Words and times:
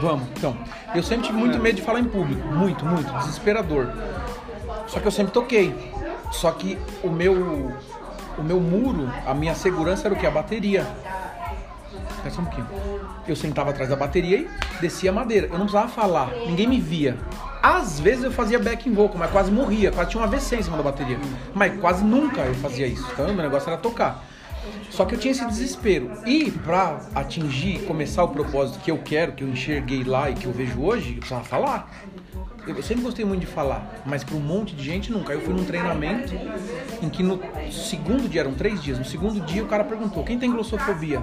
Vamos. 0.00 0.28
Então, 0.36 0.56
eu 0.94 1.02
sempre 1.02 1.26
tive 1.26 1.38
muito 1.38 1.58
medo 1.58 1.76
de 1.76 1.82
falar 1.82 2.00
em 2.00 2.04
público. 2.04 2.46
Muito, 2.48 2.84
muito. 2.84 3.12
Desesperador. 3.18 3.88
Só 4.86 5.00
que 5.00 5.06
eu 5.06 5.12
sempre 5.12 5.32
toquei. 5.32 5.74
Só 6.32 6.50
que 6.50 6.78
o 7.02 7.08
meu, 7.08 7.34
o 8.38 8.42
meu 8.42 8.60
muro, 8.60 9.10
a 9.26 9.34
minha 9.34 9.54
segurança 9.54 10.08
era 10.08 10.14
o 10.14 10.18
que? 10.18 10.26
A 10.26 10.30
bateria. 10.30 10.86
Espera 12.16 12.40
um 12.40 12.44
pouquinho. 12.44 12.66
Eu 13.26 13.36
sentava 13.36 13.70
atrás 13.70 13.88
da 13.88 13.96
bateria 13.96 14.38
e 14.38 14.48
descia 14.80 15.10
a 15.10 15.12
madeira. 15.12 15.46
Eu 15.46 15.52
não 15.52 15.66
precisava 15.66 15.88
falar, 15.88 16.30
ninguém 16.46 16.66
me 16.66 16.80
via. 16.80 17.16
Às 17.62 17.98
vezes 17.98 18.24
eu 18.24 18.30
fazia 18.30 18.58
backing 18.58 18.92
vocal, 18.92 19.16
mas 19.18 19.30
quase 19.30 19.50
morria, 19.50 19.90
quase 19.90 20.10
tinha 20.10 20.22
um 20.22 20.24
AVC 20.24 20.56
em 20.56 20.62
cima 20.62 20.76
da 20.76 20.82
bateria. 20.82 21.18
Mas 21.54 21.78
quase 21.80 22.04
nunca 22.04 22.42
eu 22.42 22.54
fazia 22.54 22.86
isso. 22.86 23.06
Então 23.12 23.26
meu 23.26 23.36
negócio 23.36 23.68
era 23.68 23.78
tocar. 23.78 24.24
Só 24.90 25.04
que 25.04 25.14
eu 25.14 25.18
tinha 25.18 25.32
esse 25.32 25.44
desespero. 25.46 26.10
E 26.26 26.50
pra 26.50 27.00
atingir, 27.14 27.84
começar 27.84 28.24
o 28.24 28.28
propósito 28.28 28.78
que 28.80 28.90
eu 28.90 28.98
quero, 28.98 29.32
que 29.32 29.42
eu 29.42 29.48
enxerguei 29.48 30.04
lá 30.04 30.30
e 30.30 30.34
que 30.34 30.46
eu 30.46 30.52
vejo 30.52 30.80
hoje, 30.80 31.10
eu 31.10 31.16
precisava 31.16 31.44
falar. 31.44 31.90
Eu 32.66 32.82
sempre 32.82 33.02
gostei 33.02 33.24
muito 33.24 33.42
de 33.42 33.46
falar, 33.46 34.02
mas 34.06 34.24
para 34.24 34.36
um 34.36 34.40
monte 34.40 34.74
de 34.74 34.82
gente 34.82 35.12
nunca. 35.12 35.32
Eu 35.32 35.40
fui 35.42 35.52
num 35.52 35.64
treinamento 35.64 36.32
em 37.02 37.08
que 37.10 37.22
no 37.22 37.38
segundo 37.70 38.28
dia, 38.28 38.40
eram 38.40 38.54
três 38.54 38.82
dias, 38.82 38.98
no 38.98 39.04
segundo 39.04 39.40
dia 39.40 39.62
o 39.62 39.66
cara 39.66 39.84
perguntou: 39.84 40.24
quem 40.24 40.38
tem 40.38 40.50
glossofobia? 40.50 41.22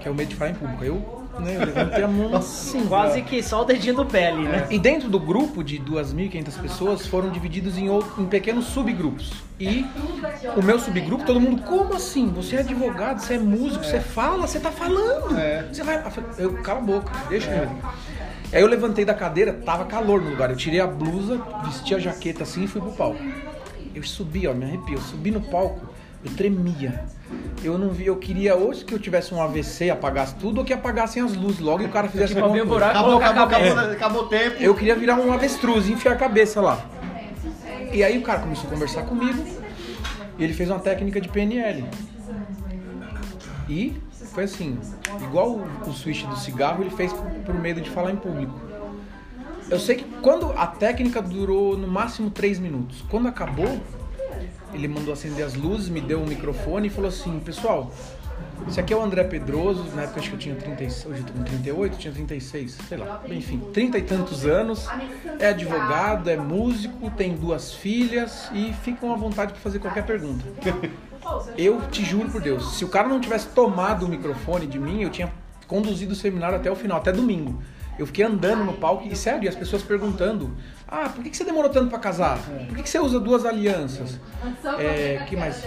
Que 0.00 0.08
é 0.08 0.10
o 0.10 0.14
medo 0.14 0.28
de 0.28 0.34
falar 0.34 0.52
em 0.52 0.54
público. 0.54 0.82
Eu, 0.82 1.21
né, 1.40 1.56
eu 1.56 1.66
levantei 1.66 2.02
a 2.02 2.08
mão 2.08 2.34
assim. 2.34 2.86
Quase 2.86 3.22
que 3.22 3.42
só 3.42 3.62
o 3.62 3.64
dedinho 3.64 3.94
do 3.94 4.04
pé 4.04 4.28
ali, 4.28 4.42
né? 4.42 4.66
E 4.70 4.78
dentro 4.78 5.08
do 5.08 5.18
grupo 5.18 5.62
de 5.62 5.78
2.500 5.78 6.60
pessoas 6.60 7.06
foram 7.06 7.30
divididos 7.30 7.78
em, 7.78 7.88
outro, 7.88 8.22
em 8.22 8.26
pequenos 8.26 8.66
subgrupos. 8.66 9.32
E 9.58 9.86
o 10.56 10.62
meu 10.62 10.78
subgrupo, 10.78 11.24
todo 11.24 11.40
mundo, 11.40 11.62
como 11.62 11.94
assim? 11.94 12.28
Você 12.30 12.56
é 12.56 12.60
advogado, 12.60 13.20
você 13.20 13.34
é 13.34 13.38
músico, 13.38 13.84
você 13.84 14.00
fala, 14.00 14.46
você 14.46 14.58
tá 14.58 14.70
falando. 14.70 15.36
Você 15.72 15.82
vai. 15.82 16.02
Eu, 16.38 16.54
cala 16.62 16.80
a 16.80 16.82
boca, 16.82 17.12
deixa 17.28 17.50
eu. 17.50 17.68
Aí 18.52 18.60
eu 18.60 18.66
levantei 18.66 19.04
da 19.04 19.14
cadeira, 19.14 19.52
tava 19.52 19.84
calor 19.86 20.20
no 20.20 20.30
lugar. 20.30 20.50
Eu 20.50 20.56
tirei 20.56 20.80
a 20.80 20.86
blusa, 20.86 21.40
vesti 21.64 21.94
a 21.94 21.98
jaqueta 21.98 22.42
assim 22.42 22.64
e 22.64 22.66
fui 22.66 22.80
pro 22.80 22.92
palco. 22.92 23.22
Eu 23.94 24.02
subi, 24.02 24.46
ó, 24.46 24.52
me 24.52 24.64
arrepio. 24.64 24.96
Eu 24.96 25.00
subi 25.00 25.30
no 25.30 25.40
palco, 25.40 25.86
eu 26.24 26.32
tremia. 26.34 27.04
Eu 27.64 27.78
não 27.78 27.90
vi, 27.90 28.06
eu 28.06 28.16
queria 28.16 28.56
hoje 28.56 28.84
que 28.84 28.94
eu 28.94 28.98
tivesse 28.98 29.32
um 29.34 29.40
AVC, 29.40 29.90
apagasse 29.90 30.34
tudo, 30.34 30.58
ou 30.58 30.64
que 30.64 30.72
apagassem 30.72 31.22
as 31.22 31.34
luzes 31.34 31.60
logo 31.60 31.82
e 31.82 31.86
o 31.86 31.88
cara 31.88 32.08
fizesse 32.08 32.34
Tipo, 32.34 32.44
alguma 32.44 32.66
coisa. 32.66 32.86
Acabou, 32.86 33.16
acabou, 33.18 33.42
acabou, 33.44 33.92
acabou 33.92 34.22
o 34.22 34.26
tempo. 34.26 34.56
Eu 34.60 34.74
queria 34.74 34.94
virar 34.96 35.16
um 35.16 35.32
avestruz 35.32 35.88
e 35.88 35.92
enfiar 35.92 36.12
a 36.12 36.16
cabeça 36.16 36.60
lá. 36.60 36.84
E 37.92 38.02
aí 38.02 38.18
o 38.18 38.22
cara 38.22 38.40
começou 38.40 38.66
a 38.66 38.72
conversar 38.72 39.02
comigo 39.02 39.44
e 40.38 40.44
ele 40.44 40.52
fez 40.52 40.70
uma 40.70 40.78
técnica 40.80 41.20
de 41.20 41.28
PNL. 41.28 41.84
E 43.68 43.96
foi 44.32 44.44
assim, 44.44 44.78
igual 45.22 45.50
o, 45.50 45.88
o 45.88 45.92
switch 45.92 46.24
do 46.24 46.36
cigarro, 46.36 46.82
ele 46.82 46.90
fez 46.90 47.12
por, 47.12 47.26
por 47.26 47.54
medo 47.54 47.80
de 47.80 47.90
falar 47.90 48.10
em 48.10 48.16
público. 48.16 48.58
Eu 49.70 49.78
sei 49.78 49.96
que 49.96 50.04
quando 50.20 50.52
a 50.52 50.66
técnica 50.66 51.22
durou 51.22 51.76
no 51.76 51.86
máximo 51.86 52.30
3 52.30 52.58
minutos. 52.58 53.02
Quando 53.08 53.28
acabou, 53.28 53.80
ele 54.72 54.88
mandou 54.88 55.12
acender 55.12 55.44
as 55.44 55.54
luzes, 55.54 55.88
me 55.88 56.00
deu 56.00 56.20
um 56.20 56.26
microfone 56.26 56.88
e 56.88 56.90
falou 56.90 57.08
assim, 57.08 57.38
pessoal, 57.40 57.92
esse 58.68 58.80
aqui 58.80 58.92
é 58.92 58.96
o 58.96 59.02
André 59.02 59.24
Pedroso, 59.24 59.84
na 59.94 60.02
época 60.02 60.20
acho 60.20 60.30
que 60.30 60.36
eu 60.36 60.38
tinha 60.38 60.54
36, 60.54 61.06
hoje 61.06 61.20
eu 61.20 61.26
tô 61.26 61.32
com 61.32 61.42
38, 61.42 61.98
tinha 61.98 62.12
36, 62.12 62.78
sei 62.88 62.98
lá, 62.98 63.22
enfim, 63.28 63.60
30 63.72 63.98
e 63.98 64.02
tantos 64.02 64.46
anos, 64.46 64.88
é 65.38 65.48
advogado, 65.48 66.30
é 66.30 66.36
músico, 66.36 67.10
tem 67.10 67.34
duas 67.34 67.74
filhas 67.74 68.50
e 68.54 68.72
ficam 68.72 69.12
à 69.12 69.16
vontade 69.16 69.52
para 69.52 69.60
fazer 69.60 69.78
qualquer 69.78 70.04
pergunta. 70.04 70.44
Eu 71.56 71.80
te 71.88 72.04
juro 72.04 72.28
por 72.30 72.40
Deus, 72.40 72.76
se 72.76 72.84
o 72.84 72.88
cara 72.88 73.08
não 73.08 73.20
tivesse 73.20 73.46
tomado 73.48 74.06
o 74.06 74.08
microfone 74.08 74.66
de 74.66 74.76
mim, 74.76 75.02
eu 75.02 75.10
tinha 75.10 75.32
conduzido 75.68 76.12
o 76.12 76.16
seminário 76.16 76.56
até 76.56 76.68
o 76.68 76.74
final, 76.74 76.98
até 76.98 77.12
domingo. 77.12 77.62
Eu 77.98 78.06
fiquei 78.06 78.24
andando 78.24 78.64
no 78.64 78.72
palco 78.72 79.06
e, 79.06 79.14
sério, 79.14 79.44
e 79.44 79.48
as 79.48 79.54
pessoas 79.54 79.82
perguntando: 79.82 80.50
Ah, 80.94 81.08
por 81.08 81.24
que 81.24 81.30
que 81.30 81.36
você 81.38 81.44
demorou 81.44 81.70
tanto 81.70 81.88
pra 81.88 81.98
casar? 81.98 82.38
Por 82.68 82.76
que 82.76 82.82
que 82.82 82.88
você 82.90 82.98
usa 82.98 83.18
duas 83.18 83.46
alianças? 83.46 84.20
É, 84.78 85.24
que 85.26 85.34
mais? 85.36 85.64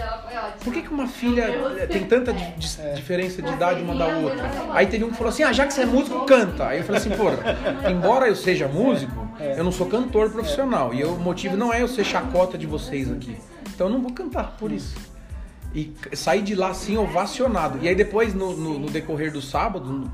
Por 0.62 0.72
que, 0.72 0.82
que 0.82 0.88
uma 0.88 1.08
filha 1.08 1.46
tem 1.90 2.04
tanta 2.04 2.32
di- 2.32 2.52
dis- 2.56 2.78
diferença 2.94 3.42
de 3.42 3.52
idade 3.52 3.82
uma 3.82 3.96
da 3.96 4.06
outra? 4.06 4.48
Aí 4.72 4.86
teve 4.86 5.02
um 5.04 5.10
que 5.10 5.16
falou 5.16 5.30
assim: 5.30 5.42
Ah, 5.42 5.52
já 5.52 5.66
que 5.66 5.74
você 5.74 5.82
é 5.82 5.86
músico, 5.86 6.24
canta. 6.26 6.68
Aí 6.68 6.78
eu 6.78 6.84
falei 6.84 7.00
assim: 7.00 7.10
Porra, 7.10 7.38
embora 7.90 8.28
eu 8.28 8.36
seja 8.36 8.68
músico, 8.68 9.26
eu 9.40 9.64
não 9.64 9.72
sou 9.72 9.86
cantor 9.88 10.30
profissional. 10.30 10.94
E 10.94 11.00
eu- 11.00 11.14
o 11.14 11.18
motivo 11.18 11.56
não 11.56 11.72
é 11.74 11.82
eu 11.82 11.88
ser 11.88 12.04
chacota 12.04 12.56
de 12.56 12.66
vocês 12.66 13.10
aqui. 13.10 13.36
Então 13.74 13.88
eu 13.88 13.92
não 13.92 14.00
vou 14.00 14.12
cantar 14.12 14.54
por 14.58 14.70
isso. 14.70 14.94
E 15.74 15.92
saí 16.14 16.40
de 16.40 16.54
lá 16.54 16.70
assim 16.70 16.96
ovacionado. 16.96 17.78
E 17.82 17.88
aí 17.88 17.94
depois, 17.94 18.32
no, 18.32 18.56
no- 18.56 18.78
no 18.78 18.86
decorrer 18.88 19.30
do 19.30 19.42
sábado, 19.42 19.84
no- 19.86 20.10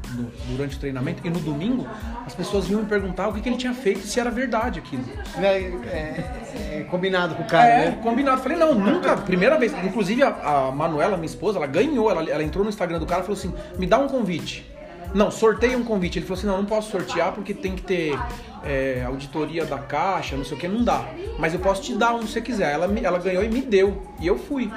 durante 0.49 0.77
o 0.77 0.81
treinamento, 0.81 1.25
e 1.25 1.31
no 1.31 1.39
domingo, 1.39 1.87
as 2.27 2.35
pessoas 2.35 2.67
vinham 2.67 2.83
me 2.83 2.89
perguntar 2.89 3.29
o 3.29 3.33
que, 3.33 3.41
que 3.41 3.49
ele 3.49 3.57
tinha 3.57 3.73
feito, 3.73 4.01
se 4.07 4.19
era 4.19 4.31
verdade 4.31 4.81
aquilo. 4.81 5.05
É, 5.39 5.45
é, 5.47 6.79
é 6.81 6.87
combinado 6.91 7.35
com 7.37 7.43
o 7.43 7.47
cara, 7.47 7.67
É, 7.69 7.91
né? 7.91 7.99
combinado. 8.03 8.43
Falei, 8.43 8.59
não, 8.59 8.75
nunca, 8.75 9.17
primeira 9.17 9.57
vez. 9.59 9.73
Inclusive 9.85 10.23
a, 10.25 10.29
a 10.69 10.73
Manuela, 10.73 11.17
minha 11.17 11.27
esposa, 11.27 11.59
ela 11.59 11.67
ganhou, 11.67 12.11
ela, 12.11 12.29
ela 12.29 12.43
entrou 12.43 12.65
no 12.65 12.71
Instagram 12.71 12.99
do 12.99 13.07
cara 13.07 13.21
e 13.21 13.25
falou 13.25 13.39
assim: 13.39 13.53
me 13.79 13.87
dá 13.87 13.99
um 13.99 14.09
convite. 14.09 14.72
Não, 15.15 15.31
sorteia 15.31 15.77
um 15.77 15.85
convite. 15.85 16.19
Ele 16.19 16.27
falou 16.27 16.39
assim: 16.39 16.47
não, 16.47 16.59
não 16.59 16.65
posso 16.65 16.91
sortear 16.91 17.33
porque 17.33 17.53
tem 17.53 17.75
que 17.75 17.83
ter 17.83 18.19
é, 18.65 19.03
auditoria 19.05 19.65
da 19.65 19.79
caixa, 19.79 20.37
não 20.37 20.45
sei 20.45 20.57
o 20.57 20.61
que, 20.61 20.69
não 20.69 20.83
dá. 20.83 21.05
Mas 21.39 21.53
eu 21.55 21.61
posso 21.61 21.83
te 21.83 21.95
dar 21.95 22.15
um 22.15 22.23
se 22.23 22.35
você 22.35 22.41
quiser. 22.41 22.73
Ela, 22.73 22.91
ela 23.03 23.19
ganhou 23.19 23.43
e 23.43 23.49
me 23.49 23.61
deu. 23.61 24.03
E 24.21 24.27
eu 24.27 24.39
fui. 24.39 24.71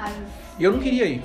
E 0.58 0.64
eu 0.64 0.72
não 0.72 0.80
queria 0.80 1.06
ir. 1.06 1.22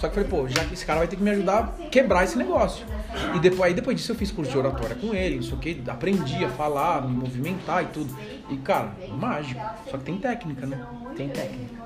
Só 0.00 0.08
que 0.08 0.14
falei, 0.14 0.30
pô, 0.30 0.48
já 0.48 0.64
que 0.64 0.72
esse 0.72 0.86
cara 0.86 1.00
vai 1.00 1.08
ter 1.08 1.16
que 1.16 1.22
me 1.22 1.28
ajudar 1.28 1.58
a 1.58 1.88
quebrar 1.88 2.24
esse 2.24 2.38
negócio. 2.38 2.86
E 3.34 3.38
depois, 3.38 3.62
aí 3.62 3.74
depois 3.74 3.98
disso 3.98 4.12
eu 4.12 4.16
fiz 4.16 4.30
curso 4.30 4.50
de 4.50 4.56
oratória 4.56 4.96
com 4.96 5.14
ele, 5.14 5.36
não 5.36 5.42
sei 5.42 5.52
o 5.52 5.56
que, 5.58 5.82
aprendi 5.88 6.42
a 6.42 6.48
falar, 6.48 7.06
me 7.06 7.14
movimentar 7.14 7.82
e 7.84 7.86
tudo. 7.88 8.16
E 8.48 8.56
cara, 8.56 8.96
mágico. 9.18 9.60
Só 9.90 9.98
que 9.98 10.04
tem 10.04 10.16
técnica, 10.16 10.66
né? 10.66 10.80
Tem 11.14 11.28
técnica. 11.28 11.80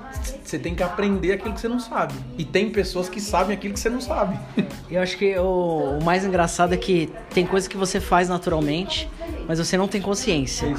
Você 0.44 0.60
tem 0.60 0.76
que 0.76 0.82
aprender 0.84 1.32
aquilo 1.32 1.54
que 1.54 1.60
você 1.60 1.66
não 1.66 1.80
sabe. 1.80 2.14
E 2.38 2.44
tem 2.44 2.70
pessoas 2.70 3.08
que 3.08 3.20
sabem 3.20 3.56
aquilo 3.56 3.74
que 3.74 3.80
você 3.80 3.90
não 3.90 4.00
sabe. 4.00 4.38
Eu 4.88 5.02
acho 5.02 5.18
que 5.18 5.36
o, 5.36 5.98
o 6.00 6.04
mais 6.04 6.24
engraçado 6.24 6.72
é 6.72 6.76
que 6.76 7.10
tem 7.30 7.44
coisa 7.44 7.68
que 7.68 7.76
você 7.76 7.98
faz 7.98 8.28
naturalmente, 8.28 9.10
mas 9.48 9.58
você 9.58 9.76
não 9.76 9.88
tem 9.88 10.00
consciência. 10.00 10.72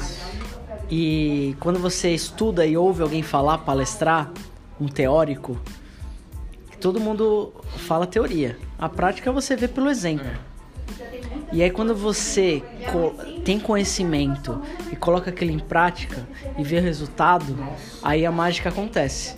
E 0.90 1.54
quando 1.60 1.78
você 1.78 2.14
estuda 2.14 2.64
e 2.64 2.78
ouve 2.78 3.02
alguém 3.02 3.22
falar, 3.22 3.58
palestrar, 3.58 4.30
um 4.80 4.86
teórico, 4.86 5.60
todo 6.86 7.00
mundo 7.00 7.52
fala 7.78 8.06
teoria. 8.06 8.56
A 8.78 8.88
prática 8.88 9.32
você 9.32 9.56
vê 9.56 9.66
pelo 9.66 9.90
exemplo. 9.90 10.30
E 11.52 11.60
aí 11.60 11.68
quando 11.68 11.96
você 11.96 12.62
co- 12.92 13.12
tem 13.44 13.58
conhecimento 13.58 14.62
e 14.92 14.94
coloca 14.94 15.30
aquilo 15.30 15.50
em 15.50 15.58
prática 15.58 16.24
e 16.56 16.62
vê 16.62 16.78
o 16.78 16.80
resultado, 16.82 17.58
aí 18.04 18.24
a 18.24 18.30
mágica 18.30 18.68
acontece. 18.68 19.34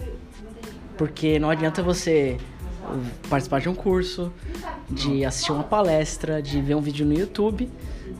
Porque 0.99 1.39
não 1.39 1.49
adianta 1.49 1.83
você 1.83 2.37
uh, 2.85 3.29
participar 3.31 3.63
de 3.63 3.71
um 3.71 3.75
curso, 3.75 4.31
de 4.91 5.25
assistir 5.25 5.53
uma 5.53 5.65
palestra, 5.65 6.43
de 6.43 6.61
ver 6.61 6.75
um 6.75 6.83
vídeo 6.83 7.07
no 7.07 7.15
YouTube, 7.15 7.71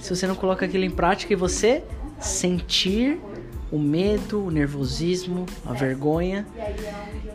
se 0.01 0.17
você 0.17 0.27
não 0.27 0.37
coloca 0.37 0.65
aquilo 0.65 0.85
em 0.85 0.91
prática 0.91 1.35
e 1.35 1.37
você 1.37 1.85
sentir 2.19 3.21
o 3.71 3.79
medo, 3.79 4.47
o 4.47 4.51
nervosismo, 4.51 5.47
a 5.67 5.73
vergonha. 5.73 6.47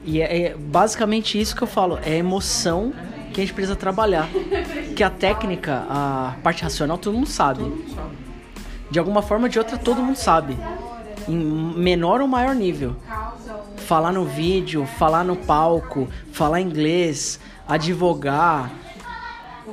E 0.04 0.22
é, 0.22 0.44
é 0.44 0.56
basicamente 0.56 1.40
isso 1.40 1.56
que 1.56 1.62
eu 1.62 1.68
falo, 1.68 2.00
é 2.04 2.18
emoção 2.18 2.94
que 3.34 3.42
a 3.42 3.44
gente 3.44 3.54
precisa 3.54 3.76
trabalhar. 3.76 4.30
Que 4.94 5.04
a 5.04 5.10
técnica, 5.10 5.88
a 5.90 6.36
parte 6.44 6.62
racional, 6.62 7.00
todo 7.00 7.16
mundo 7.16 7.28
sabe. 7.28 7.64
De 8.92 9.00
alguma 9.00 9.24
forma 9.24 9.46
ou 9.46 9.50
de 9.50 9.58
outra, 9.58 9.76
todo 9.76 10.04
mundo 10.04 10.16
sabe. 10.16 10.56
Em 11.28 11.36
menor 11.36 12.22
ou 12.22 12.28
maior 12.28 12.54
nível. 12.54 12.96
Falar 13.78 14.12
no 14.12 14.24
vídeo, 14.24 14.86
falar 14.86 15.24
no 15.24 15.36
palco, 15.36 16.08
falar 16.32 16.62
inglês, 16.62 17.40
advogar, 17.68 18.72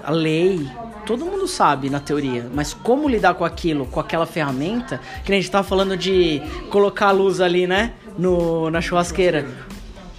a 0.02 0.10
lei, 0.10 0.66
todo 1.10 1.26
mundo 1.26 1.48
sabe 1.48 1.90
na 1.90 1.98
teoria, 1.98 2.48
mas 2.54 2.72
como 2.72 3.08
lidar 3.08 3.34
com 3.34 3.44
aquilo, 3.44 3.84
com 3.84 3.98
aquela 3.98 4.26
ferramenta, 4.26 5.00
que 5.24 5.30
nem 5.30 5.40
a 5.40 5.42
gente 5.42 5.50
tava 5.50 5.66
falando 5.66 5.96
de 5.96 6.40
colocar 6.70 7.08
a 7.08 7.10
luz 7.10 7.40
ali, 7.40 7.66
né, 7.66 7.94
no, 8.16 8.70
na 8.70 8.80
churrasqueira. 8.80 9.44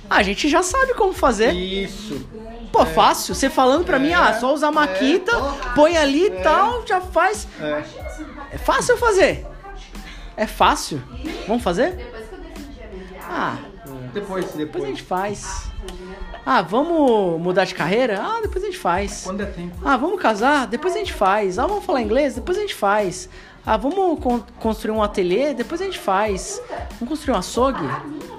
Ah, 0.10 0.18
a 0.18 0.24
gente 0.24 0.50
já 0.50 0.62
sabe 0.62 0.94
como 0.94 1.14
fazer. 1.14 1.54
Isso. 1.54 2.28
Pô, 2.74 2.86
fácil. 2.86 3.34
Você 3.34 3.50
falando 3.50 3.86
pra 3.86 3.98
mim, 3.98 4.12
ah, 4.12 4.34
só 4.34 4.54
usar 4.54 4.68
a 4.68 4.72
maquita, 4.74 5.32
põe 5.74 5.96
ali 5.96 6.26
e 6.26 6.32
tal, 6.44 6.86
já 6.86 7.00
faz. 7.00 7.48
É. 7.62 7.84
É 8.52 8.58
fácil 8.58 8.98
fazer. 8.98 9.48
É 10.36 10.46
fácil. 10.46 11.02
Vamos 11.48 11.64
fazer? 11.64 12.06
Ah, 13.30 13.56
Depois, 14.14 14.46
depois 14.46 14.56
a 14.56 14.58
depois. 14.58 14.84
gente 14.86 15.04
faz. 15.04 15.72
Ah, 16.46 16.62
vamos 16.62 17.40
mudar 17.42 17.66
de 17.66 17.74
carreira? 17.76 18.20
Ah, 18.22 18.40
depois 18.42 18.64
a 18.64 18.68
gente 18.68 18.80
faz. 18.80 19.22
Quando 19.24 19.42
é 19.42 19.46
tempo. 19.46 19.76
Ah, 19.86 19.96
vamos 19.98 20.20
casar? 20.22 20.68
Depois 20.68 20.96
a 20.96 20.98
gente 21.00 21.14
faz. 21.14 21.58
Ah, 21.60 21.68
vamos 21.68 21.86
falar 21.86 22.02
inglês? 22.02 22.36
Depois 22.36 22.58
a 22.58 22.62
gente 22.62 22.76
faz. 22.76 23.30
Ah, 23.66 23.78
vamos 23.78 24.20
con- 24.20 24.42
construir 24.60 24.92
um 24.92 25.04
ateliê? 25.04 25.54
Depois 25.54 25.80
a 25.82 25.86
gente 25.86 26.00
faz. 26.00 26.62
Vamos 27.00 27.10
construir 27.10 27.36
um 27.36 27.38
açougue? 27.40 27.88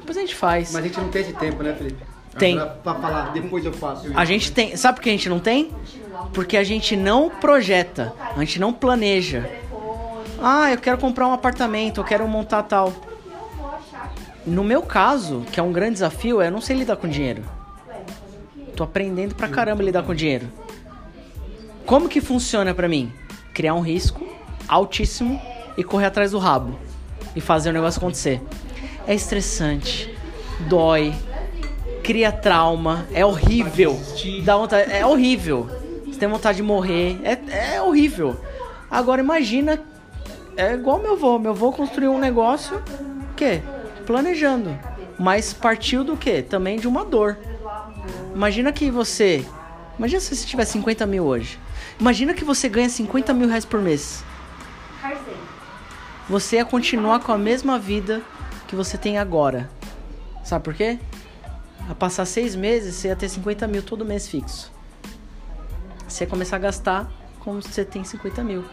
Depois 0.01 0.17
a 0.17 0.21
gente 0.21 0.35
faz. 0.35 0.73
Mas 0.73 0.85
a 0.85 0.87
gente 0.89 1.01
não 1.01 1.09
tem 1.09 1.23
esse 1.23 1.33
tempo, 1.35 1.63
né, 1.63 1.75
Felipe? 1.75 2.03
Tem. 2.39 2.57
Pra, 2.57 2.67
pra 2.67 2.95
falar, 2.95 3.33
depois 3.33 3.65
eu 3.65 3.73
faço. 3.73 4.07
A 4.17 4.25
gente 4.25 4.51
tem. 4.53 4.77
Sabe 4.77 4.97
por 4.97 5.03
que 5.05 5.11
a 5.11 5.13
gente 5.13 5.29
não 5.29 5.39
tem? 5.39 5.71
Porque 6.33 6.57
a 6.57 6.65
gente 6.65 6.97
não 6.97 7.31
projeta, 7.31 8.13
a 8.37 8.39
gente 8.41 8.59
não 8.59 8.73
planeja. 8.73 9.49
Ah, 10.43 10.73
eu 10.73 10.79
quero 10.79 10.99
comprar 10.99 11.29
um 11.29 11.33
apartamento, 11.33 12.01
eu 12.01 12.05
quero 12.05 12.27
montar 12.27 12.63
tal. 12.65 12.93
No 14.45 14.65
meu 14.65 14.83
caso, 14.83 15.45
que 15.53 15.61
é 15.61 15.63
um 15.63 15.73
grande 15.73 15.95
desafio, 15.95 16.41
é 16.41 16.49
eu 16.49 16.51
não 16.51 16.61
sei 16.61 16.77
lidar 16.77 16.97
com 16.97 17.09
dinheiro. 17.09 17.45
Tô 18.75 18.83
aprendendo 18.83 19.35
pra 19.35 19.49
caramba 19.49 19.83
lidar 19.83 20.03
com 20.03 20.15
dinheiro. 20.15 20.49
Como 21.87 22.09
que 22.09 22.21
funciona 22.21 22.75
pra 22.75 22.89
mim? 22.89 23.13
Criar 23.55 23.75
um 23.75 23.81
risco 23.81 24.27
altíssimo 24.67 25.41
e 25.77 25.85
correr 25.85 26.07
atrás 26.07 26.33
do 26.33 26.39
rabo 26.39 26.79
e 27.37 27.41
fazer 27.41 27.71
o 27.71 27.73
negócio 27.73 27.99
acontecer. 27.99 28.41
É 29.07 29.15
estressante, 29.15 30.13
dói, 30.69 31.13
cria 32.03 32.33
trauma, 32.33 33.07
é 33.13 33.25
horrível. 33.25 34.01
Dá 34.45 34.57
vontade, 34.57 34.93
é 34.93 35.05
horrível. 35.07 35.69
Você 36.07 36.19
tem 36.19 36.29
vontade 36.29 36.57
de 36.57 36.63
morrer, 36.63 37.21
é, 37.23 37.75
é 37.75 37.83
horrível. 37.83 38.37
Agora 38.91 39.21
imagina, 39.21 39.81
é 40.57 40.75
igual 40.75 40.99
meu 40.99 41.13
avô. 41.13 41.39
Meu 41.39 41.53
avô 41.53 41.73
construiu 41.73 42.13
um 42.13 42.19
negócio, 42.19 42.83
quê? 43.37 43.63
Planejando. 44.07 44.79
Mas 45.19 45.53
partiu 45.53 46.03
do 46.03 46.17
quê? 46.17 46.43
Também 46.43 46.79
de 46.79 46.89
uma 46.89 47.05
dor. 47.05 47.39
Imagina 48.35 48.73
que 48.73 48.91
você. 48.91 49.45
Imagina 49.99 50.21
se 50.21 50.35
você 50.35 50.47
tiver 50.47 50.65
50 50.65 51.07
mil 51.07 51.25
hoje. 51.25 51.59
Imagina 52.01 52.35
que 52.35 52.45
você 52.45 52.69
ganha 52.69 52.89
50 52.89 53.33
mil 53.35 53.49
reais 53.49 53.65
por 53.65 53.81
mês. 53.81 54.25
Você 56.29 56.57
ia 56.57 56.65
continuar 56.65 57.21
com 57.21 57.33
a 57.33 57.39
mesma 57.39 57.79
vida 57.79 58.23
que 58.67 58.75
você 58.75 58.97
tem 58.97 59.19
agora. 59.19 59.71
Sabe 60.43 60.65
por 60.65 60.75
quê? 60.75 60.99
A 61.89 61.95
passar 61.95 62.25
seis 62.25 62.55
meses, 62.55 62.95
você 62.95 63.09
ia 63.09 63.17
ter 63.17 63.29
50 63.29 63.67
mil 63.67 63.83
todo 63.83 64.05
mês 64.05 64.29
fixo. 64.29 64.73
Você 66.09 66.25
ia 66.25 66.31
começar 66.31 66.57
a 66.57 66.59
gastar 66.59 67.11
como 67.41 67.61
você 67.61 67.85
tem 67.85 68.05
50 68.05 68.43
mil. 68.43 68.65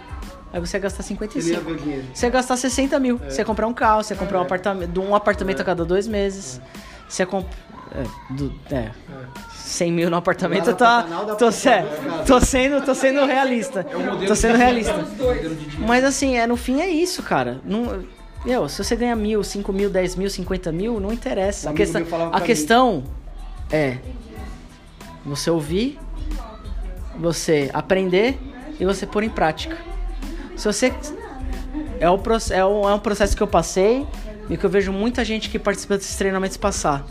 Aí 0.52 0.60
você 0.60 0.78
ia 0.78 0.82
gastar 0.82 1.04
Ele 1.04 1.14
ia 1.14 1.18
55. 1.30 1.62
ver 1.62 1.72
o 1.72 1.76
dinheiro. 1.78 2.06
Você 2.14 2.26
ia 2.26 2.30
gastar 2.32 2.58
60 2.58 3.00
mil. 3.00 3.18
Você 3.20 3.42
ia 3.42 3.46
comprar 3.46 3.68
um 3.68 3.74
carro, 3.74 4.04
você 4.04 4.14
ia 4.14 4.20
comprar 4.20 4.40
um 4.40 4.42
apartamento, 4.42 5.02
um 5.02 5.16
apartamento 5.16 5.62
a 5.62 5.64
cada 5.66 5.86
dois 5.86 6.08
meses. 6.08 6.60
Você 7.08 7.22
ia 7.24 7.28
comprar. 7.28 7.58
É, 7.92 8.34
do- 8.34 8.54
é, 8.72 8.92
100 9.52 9.92
mil 9.92 10.10
no 10.12 10.16
apartamento 10.18 10.74
tá. 10.76 11.04
Tô, 11.38 11.52
tô 12.26 12.40
sendo, 12.42 12.86
tô 12.86 12.94
sendo 12.96 13.26
realista. 13.26 13.84
Tô 14.28 14.36
sendo 14.36 14.58
realista. 14.58 14.94
Mas 15.80 16.04
assim, 16.04 16.38
é, 16.38 16.46
no 16.46 16.56
fim 16.56 16.82
é 16.82 16.88
isso, 16.90 17.22
cara. 17.24 17.60
Não, 17.66 18.04
meu, 18.46 18.70
se 18.70 18.84
você 18.84 18.96
ganha 18.96 19.16
mil, 19.16 19.44
cinco 19.44 19.74
mil, 19.74 19.90
dez 19.90 20.16
mil, 20.16 20.30
cinquenta 20.30 20.72
mil, 20.72 21.00
não 21.00 21.12
interessa. 21.12 21.70
A, 21.70 21.74
questão, 21.74 22.02
a 22.32 22.42
questão 22.42 23.04
é 23.72 23.98
você 25.26 25.50
ouvir, 25.50 26.00
você 27.20 27.70
aprender 27.74 28.38
e 28.80 28.86
você 28.86 29.06
pôr 29.06 29.24
em 29.24 29.30
prática. 29.30 29.78
Se 30.60 30.66
você 30.66 30.94
é, 32.02 32.10
o, 32.10 32.22
é, 32.52 32.66
um, 32.66 32.90
é 32.90 32.94
um 32.94 33.00
processo 33.00 33.34
que 33.34 33.42
eu 33.42 33.48
passei 33.48 34.06
e 34.50 34.58
que 34.58 34.66
eu 34.66 34.70
vejo 34.70 34.92
muita 34.92 35.24
gente 35.24 35.50
que 35.50 35.58
participa 35.58 35.96
desses 35.96 36.18
treinamentos 36.18 36.58
passar. 36.58 37.06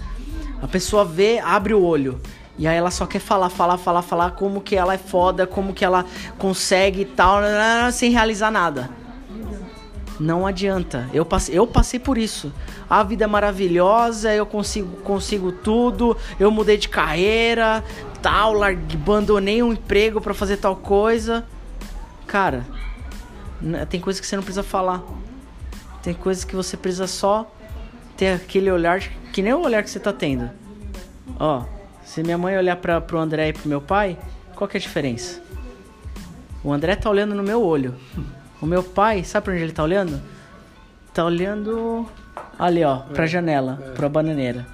A 0.60 0.68
pessoa 0.68 1.02
vê, 1.02 1.38
abre 1.38 1.72
o 1.72 1.82
olho. 1.82 2.20
E 2.58 2.68
aí 2.68 2.76
ela 2.76 2.90
só 2.90 3.06
quer 3.06 3.20
falar, 3.20 3.48
falar, 3.48 3.78
falar, 3.78 4.02
falar 4.02 4.32
como 4.32 4.60
que 4.60 4.76
ela 4.76 4.92
é 4.92 4.98
foda, 4.98 5.46
como 5.46 5.72
que 5.72 5.82
ela 5.82 6.04
consegue 6.36 7.00
e 7.00 7.04
tal, 7.06 7.40
sem 7.90 8.10
realizar 8.10 8.50
nada. 8.50 8.90
Não 10.20 10.46
adianta. 10.46 11.08
Eu 11.14 11.24
passei, 11.24 11.58
eu 11.58 11.66
passei 11.66 11.98
por 11.98 12.18
isso. 12.18 12.52
A 12.90 13.02
vida 13.02 13.24
é 13.24 13.26
maravilhosa, 13.26 14.30
eu 14.34 14.44
consigo, 14.44 14.94
consigo 14.98 15.52
tudo. 15.52 16.14
Eu 16.38 16.50
mudei 16.50 16.76
de 16.76 16.90
carreira, 16.90 17.82
tal, 18.20 18.62
abandonei 18.62 19.62
um 19.62 19.72
emprego 19.72 20.20
pra 20.20 20.34
fazer 20.34 20.58
tal 20.58 20.76
coisa. 20.76 21.46
Cara, 22.26 22.66
tem 23.88 24.00
coisas 24.00 24.20
que 24.20 24.26
você 24.26 24.36
não 24.36 24.42
precisa 24.42 24.62
falar. 24.62 25.02
Tem 26.02 26.14
coisas 26.14 26.44
que 26.44 26.54
você 26.54 26.76
precisa 26.76 27.06
só 27.06 27.50
ter 28.16 28.34
aquele 28.34 28.70
olhar 28.70 29.00
que 29.32 29.42
nem 29.42 29.52
o 29.52 29.60
olhar 29.60 29.82
que 29.82 29.90
você 29.90 30.00
tá 30.00 30.12
tendo. 30.12 30.50
Ó, 31.38 31.64
se 32.04 32.22
minha 32.22 32.38
mãe 32.38 32.56
olhar 32.56 32.76
para 32.76 33.00
pro 33.00 33.18
André 33.18 33.48
e 33.48 33.52
pro 33.52 33.68
meu 33.68 33.80
pai, 33.80 34.18
qual 34.54 34.66
que 34.66 34.76
é 34.76 34.78
a 34.78 34.80
diferença? 34.80 35.42
O 36.64 36.72
André 36.72 36.96
tá 36.96 37.08
olhando 37.08 37.34
no 37.34 37.42
meu 37.42 37.62
olho. 37.62 37.94
O 38.60 38.66
meu 38.66 38.82
pai, 38.82 39.22
sabe 39.22 39.44
pra 39.44 39.52
onde 39.54 39.62
ele 39.62 39.72
tá 39.72 39.82
olhando? 39.84 40.20
Tá 41.14 41.24
olhando 41.24 42.08
ali, 42.58 42.82
ó, 42.82 42.98
pra 42.98 43.26
janela, 43.26 43.76
pra 43.94 44.08
bananeira. 44.08 44.66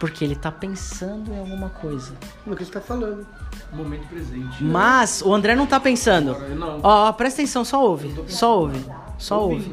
Porque 0.00 0.24
ele 0.24 0.34
tá 0.34 0.50
pensando 0.50 1.32
em 1.32 1.38
alguma 1.38 1.68
coisa. 1.68 2.14
No 2.46 2.56
que 2.56 2.64
você 2.64 2.72
tá 2.72 2.80
falando. 2.80 3.24
Momento 3.72 4.08
presente. 4.08 4.64
Mas 4.64 5.22
o 5.22 5.32
André 5.32 5.54
não 5.54 5.66
tá 5.66 5.78
pensando. 5.78 6.36
Não. 6.56 6.80
Ó, 6.82 7.08
ó, 7.08 7.12
presta 7.12 7.42
atenção, 7.42 7.64
só 7.64 7.84
ouve. 7.84 8.12
Só 8.26 8.58
ouve. 8.60 8.84
Só 9.18 9.40
ouve. 9.46 9.72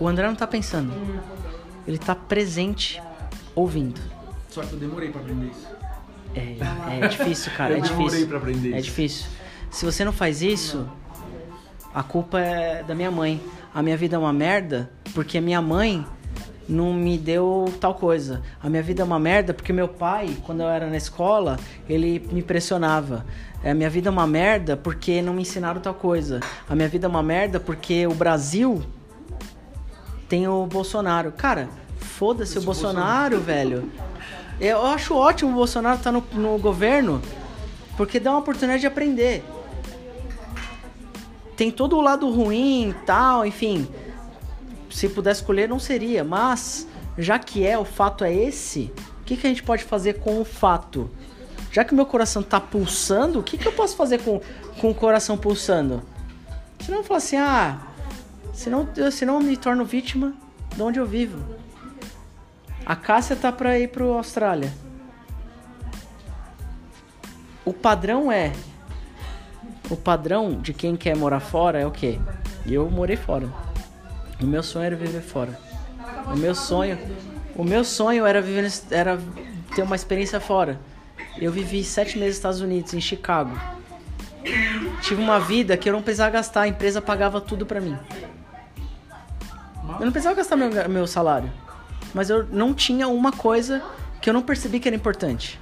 O 0.00 0.08
André 0.08 0.26
não 0.26 0.34
tá 0.34 0.46
pensando. 0.46 0.90
Ele 1.86 1.98
tá 1.98 2.14
presente 2.14 3.00
ouvindo. 3.54 4.00
Só 4.48 4.62
que 4.62 4.72
eu 4.72 4.78
demorei 4.78 5.10
pra 5.10 5.20
aprender 5.20 5.46
isso. 5.46 5.66
É, 6.34 6.56
é 7.04 7.08
difícil, 7.08 7.52
cara. 7.56 7.74
Eu 7.74 7.78
É 7.78 7.80
demorei 7.82 8.06
difícil. 8.06 8.28
pra 8.28 8.38
aprender 8.38 8.72
É 8.72 8.76
isso. 8.78 8.84
difícil. 8.86 9.26
Se 9.70 9.84
você 9.84 10.04
não 10.04 10.12
faz 10.12 10.40
isso, 10.42 10.88
a 11.94 12.02
culpa 12.02 12.40
é 12.40 12.82
da 12.82 12.94
minha 12.94 13.10
mãe. 13.10 13.40
A 13.74 13.82
minha 13.82 13.96
vida 13.98 14.16
é 14.16 14.18
uma 14.18 14.32
merda 14.32 14.90
porque 15.14 15.36
a 15.36 15.40
minha 15.42 15.60
mãe 15.60 16.06
não 16.68 16.92
me 16.92 17.16
deu 17.16 17.72
tal 17.80 17.94
coisa. 17.94 18.42
A 18.62 18.68
minha 18.68 18.82
vida 18.82 19.02
é 19.02 19.04
uma 19.04 19.18
merda 19.18 19.54
porque 19.54 19.72
meu 19.72 19.88
pai, 19.88 20.36
quando 20.44 20.62
eu 20.62 20.68
era 20.68 20.86
na 20.88 20.96
escola, 20.96 21.58
ele 21.88 22.26
me 22.30 22.42
pressionava. 22.42 23.24
A 23.64 23.74
minha 23.74 23.90
vida 23.90 24.08
é 24.08 24.12
uma 24.12 24.26
merda 24.26 24.76
porque 24.76 25.22
não 25.22 25.34
me 25.34 25.42
ensinaram 25.42 25.80
tal 25.80 25.94
coisa. 25.94 26.40
A 26.68 26.74
minha 26.74 26.88
vida 26.88 27.06
é 27.06 27.08
uma 27.08 27.22
merda 27.22 27.58
porque 27.58 28.06
o 28.06 28.14
Brasil 28.14 28.82
tem 30.28 30.46
o 30.46 30.66
Bolsonaro. 30.66 31.32
Cara, 31.32 31.68
foda-se 31.98 32.58
o 32.58 32.62
Bolsonaro, 32.62 33.40
velho. 33.40 33.90
Eu 34.60 34.84
acho 34.86 35.14
ótimo 35.14 35.50
o 35.50 35.54
Bolsonaro 35.54 35.98
estar 35.98 36.12
no, 36.12 36.24
no 36.32 36.58
governo 36.58 37.20
porque 37.96 38.20
dá 38.20 38.30
uma 38.30 38.40
oportunidade 38.40 38.80
de 38.80 38.86
aprender. 38.86 39.44
Tem 41.56 41.70
todo 41.70 41.96
o 41.96 42.00
lado 42.00 42.30
ruim 42.30 42.90
e 42.90 42.94
tal, 43.04 43.46
enfim. 43.46 43.88
Se 44.96 45.10
pudesse 45.10 45.42
escolher, 45.42 45.68
não 45.68 45.78
seria. 45.78 46.24
Mas, 46.24 46.88
já 47.18 47.38
que 47.38 47.66
é, 47.66 47.78
o 47.78 47.84
fato 47.84 48.24
é 48.24 48.32
esse, 48.32 48.90
o 49.20 49.24
que, 49.24 49.36
que 49.36 49.46
a 49.46 49.50
gente 49.50 49.62
pode 49.62 49.84
fazer 49.84 50.14
com 50.20 50.40
o 50.40 50.44
fato? 50.44 51.10
Já 51.70 51.84
que 51.84 51.94
meu 51.94 52.06
coração 52.06 52.42
tá 52.42 52.58
pulsando, 52.58 53.38
o 53.38 53.42
que, 53.42 53.58
que 53.58 53.68
eu 53.68 53.72
posso 53.72 53.94
fazer 53.94 54.22
com, 54.22 54.40
com 54.80 54.90
o 54.90 54.94
coração 54.94 55.36
pulsando? 55.36 56.02
Se 56.80 56.90
não 56.90 57.04
falar 57.04 57.18
assim, 57.18 57.36
ah, 57.36 57.78
senão, 58.54 58.88
senão 59.12 59.34
eu 59.34 59.40
me 59.40 59.54
torno 59.58 59.84
vítima 59.84 60.32
de 60.74 60.80
onde 60.80 60.98
eu 60.98 61.04
vivo. 61.04 61.44
A 62.86 62.96
Cássia 62.96 63.36
tá 63.36 63.52
pra 63.52 63.78
ir 63.78 63.88
pro 63.88 64.14
Austrália. 64.14 64.72
O 67.66 67.74
padrão 67.74 68.32
é. 68.32 68.50
O 69.90 69.96
padrão 69.96 70.58
de 70.58 70.72
quem 70.72 70.96
quer 70.96 71.14
morar 71.14 71.40
fora 71.40 71.78
é 71.78 71.86
o 71.86 71.90
quê? 71.90 72.18
E 72.64 72.72
eu 72.72 72.90
morei 72.90 73.16
fora. 73.16 73.65
O 74.40 74.46
meu 74.46 74.62
sonho 74.62 74.84
era 74.84 74.96
viver 74.96 75.22
fora. 75.22 75.58
O 76.26 76.36
meu 76.36 76.54
sonho. 76.54 76.98
O 77.54 77.64
meu 77.64 77.84
sonho 77.84 78.26
era 78.26 78.40
viver 78.40 78.70
era 78.90 79.18
ter 79.74 79.82
uma 79.82 79.96
experiência 79.96 80.40
fora. 80.40 80.78
Eu 81.38 81.50
vivi 81.50 81.82
sete 81.84 82.18
meses 82.18 82.34
nos 82.34 82.36
Estados 82.36 82.60
Unidos, 82.60 82.92
em 82.94 83.00
Chicago. 83.00 83.58
Tive 85.02 85.22
uma 85.22 85.40
vida 85.40 85.76
que 85.76 85.88
eu 85.88 85.92
não 85.92 86.02
precisava 86.02 86.30
gastar, 86.30 86.62
a 86.62 86.68
empresa 86.68 87.00
pagava 87.00 87.40
tudo 87.40 87.64
pra 87.64 87.80
mim. 87.80 87.96
Eu 89.98 90.04
não 90.04 90.12
precisava 90.12 90.34
gastar 90.34 90.56
meu, 90.56 90.70
meu 90.88 91.06
salário. 91.06 91.50
Mas 92.12 92.30
eu 92.30 92.46
não 92.46 92.74
tinha 92.74 93.08
uma 93.08 93.32
coisa 93.32 93.82
que 94.20 94.28
eu 94.28 94.34
não 94.34 94.42
percebi 94.42 94.80
que 94.80 94.88
era 94.88 94.96
importante. 94.96 95.60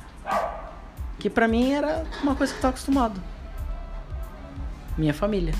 Que 1.19 1.31
pra 1.31 1.47
mim 1.47 1.73
era 1.73 2.05
uma 2.23 2.35
coisa 2.35 2.53
que 2.53 2.59
eu 2.59 2.63
tava 2.63 2.73
acostumado. 2.73 3.21
Minha 4.97 5.15
família. 5.15 5.55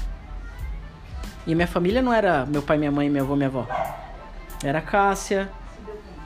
E 1.47 1.55
minha 1.55 1.67
família 1.67 2.01
não 2.01 2.13
era 2.13 2.47
meu 2.47 2.63
pai, 2.63 2.79
minha 2.79 2.91
mãe, 2.91 3.11
meu 3.11 3.25
avô, 3.25 3.37
minha 3.37 3.49
avó. 3.49 3.67
Era 4.63 4.79
a 4.79 4.83
Cássia, 4.83 5.51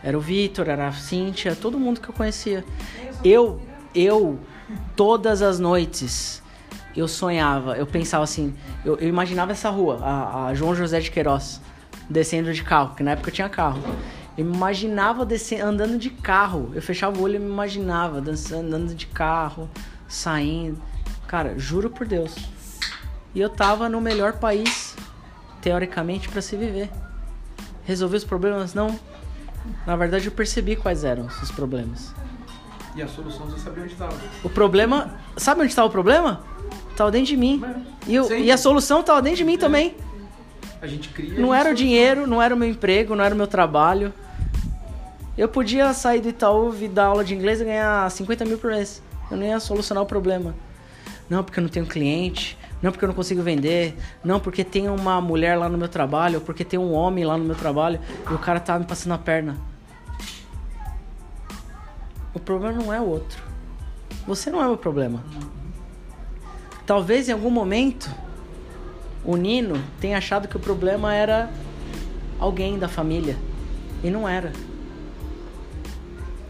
era 0.03 0.17
o 0.17 0.21
Vitor, 0.21 0.69
era 0.69 0.89
a 0.89 0.93
Cíntia, 0.93 1.57
todo 1.57 1.79
mundo 1.79 2.01
que 2.01 2.09
eu 2.09 2.15
conhecia. 2.15 2.65
Eu, 3.25 3.61
eu, 3.95 4.39
todas 4.95 5.43
as 5.43 5.59
noites, 5.59 6.43
eu 6.97 7.09
sonhava, 7.09 7.77
eu 7.77 7.87
pensava 7.87 8.25
assim, 8.25 8.55
eu, 8.85 8.97
eu 8.99 9.09
imaginava 9.09 9.53
essa 9.53 9.71
rua, 9.71 9.99
a, 10.03 10.47
a 10.47 10.55
João 10.55 10.75
José 10.75 11.01
de 11.01 11.11
Queiroz, 11.11 11.61
descendo 12.09 12.53
de 12.53 12.63
carro, 12.63 12.95
que 12.95 13.03
na 13.03 13.13
época 13.13 13.31
eu 13.31 13.35
tinha 13.35 13.49
carro. 13.49 13.83
Eu 14.37 14.45
me 14.45 14.55
imaginava 14.55 15.27
descendo, 15.27 15.65
andando 15.65 15.99
de 15.99 16.11
carro. 16.11 16.71
Eu 16.73 16.81
fechava 16.81 17.19
o 17.19 17.23
olho 17.23 17.35
e 17.35 17.39
me 17.41 17.51
imaginava 17.51 18.21
dançando, 18.21 18.69
andando 18.69 18.95
de 18.95 19.07
carro, 19.09 19.69
saindo. 20.07 20.81
Cara, 21.27 21.59
juro 21.59 21.91
por 21.91 22.07
Deus. 22.07 22.37
E 23.35 23.41
eu 23.41 23.51
tava 23.51 23.89
no 23.89 24.01
melhor 24.01 24.35
país, 24.35 24.95
teoricamente, 25.69 26.31
pra 26.31 26.41
se 26.41 26.57
viver. 26.57 26.89
Resolver 27.85 28.17
os 28.17 28.25
problemas? 28.25 28.73
Não. 28.73 28.99
Na 29.87 29.97
verdade, 29.97 30.27
eu 30.27 30.33
percebi 30.33 30.75
quais 30.77 31.05
eram 31.05 31.27
os 31.27 31.51
problemas. 31.51 32.15
E 32.97 33.03
a 33.03 33.07
solução 33.07 33.47
você 33.47 33.59
sabia 33.59 33.85
onde 33.85 33.93
estava. 33.93 34.17
O 34.43 34.49
problema. 34.49 35.19
Sabe 35.37 35.61
onde 35.61 35.71
estava 35.71 35.89
o 35.89 35.91
problema? 35.91 36.43
Tava 36.97 37.11
dentro 37.11 37.29
de 37.29 37.37
mim. 37.37 37.63
E, 38.07 38.23
Sim. 38.25 38.39
e 38.45 38.51
a 38.51 38.57
solução 38.57 39.03
tava 39.03 39.21
dentro 39.21 39.37
de 39.37 39.45
mim 39.45 39.59
também. 39.59 39.95
A 40.81 40.87
gente 40.87 41.11
cria. 41.11 41.39
Não 41.39 41.55
era 41.55 41.71
o 41.71 41.75
dinheiro, 41.75 42.27
não 42.27 42.41
era 42.41 42.55
o 42.55 42.59
meu 42.59 42.69
emprego, 42.69 43.15
não 43.15 43.23
era 43.23 43.35
o 43.35 43.39
meu 43.39 43.47
trabalho. 43.47 44.13
Eu 45.37 45.49
podia 45.49 45.93
sair 45.93 46.23
do 46.23 46.31
Itaú, 46.31 46.71
vir 46.71 46.89
dar 46.89 47.07
aula 47.07 47.23
de 47.23 47.35
inglês 47.35 47.61
e 47.61 47.65
ganhar 47.65 48.11
50 48.11 48.45
mil 48.47 48.57
por 48.57 48.71
mês. 48.71 49.03
Eu 49.31 49.37
não 49.37 49.45
ia 49.45 49.61
solucionar 49.61 50.03
o 50.03 50.07
problema. 50.07 50.55
Não, 51.29 51.45
porque 51.45 51.61
eu 51.61 51.63
não 51.63 51.71
tenho 51.71 51.85
cliente. 51.85 52.57
Não, 52.81 52.93
porque 52.93 53.05
eu 53.05 53.09
não 53.09 53.15
consigo 53.15 53.43
vender. 53.43 53.97
Não, 54.25 54.39
porque 54.39 54.63
tem 54.63 54.89
uma 54.89 55.21
mulher 55.21 55.57
lá 55.57 55.69
no 55.69 55.77
meu 55.77 55.89
trabalho. 55.89 56.37
Ou 56.37 56.41
porque 56.45 56.65
tem 56.65 56.79
um 56.79 56.93
homem 56.93 57.25
lá 57.25 57.37
no 57.37 57.45
meu 57.45 57.57
trabalho. 57.57 58.01
E 58.31 58.33
o 58.33 58.39
cara 58.39 58.61
tá 58.61 58.79
me 58.79 58.85
passando 58.85 59.13
a 59.13 59.19
perna. 59.19 59.57
O 62.33 62.39
problema 62.39 62.77
não 62.81 62.93
é 62.93 63.01
o 63.01 63.05
outro. 63.07 63.43
Você 64.27 64.51
não 64.51 64.63
é 64.63 64.69
o 64.69 64.77
problema. 64.77 65.25
Talvez 66.87 67.29
em 67.29 67.33
algum 67.33 67.51
momento 67.51 68.09
o 69.25 69.37
Nino 69.37 69.83
tenha 70.01 70.17
achado 70.17 70.47
que 70.47 70.57
o 70.57 70.61
problema 70.61 71.15
era 71.15 71.51
alguém 72.39 72.79
da 72.79 72.89
família. 72.89 73.37
E 74.05 74.11
não 74.11 74.29
era. 74.29 74.53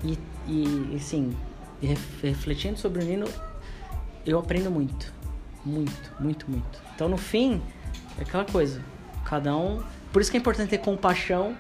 E, 0.05 0.19
e 0.47 0.95
assim, 0.97 1.35
ref- 1.83 2.23
refletindo 2.23 2.79
sobre 2.79 3.03
o 3.03 3.05
Nino, 3.05 3.27
eu 4.27 4.39
aprendo 4.39 4.71
muito. 4.71 5.13
Muito, 5.65 6.13
muito, 6.21 6.51
muito. 6.51 6.81
Então 6.95 7.09
no 7.09 7.17
fim, 7.17 7.61
é 8.19 8.23
aquela 8.23 8.45
coisa. 8.45 8.81
Cada 9.25 9.57
um. 9.57 9.83
Por 10.13 10.23
isso 10.23 10.31
que 10.31 10.37
é 10.37 10.41
importante 10.41 10.71
ter 10.71 10.79
compaixão 10.79 11.57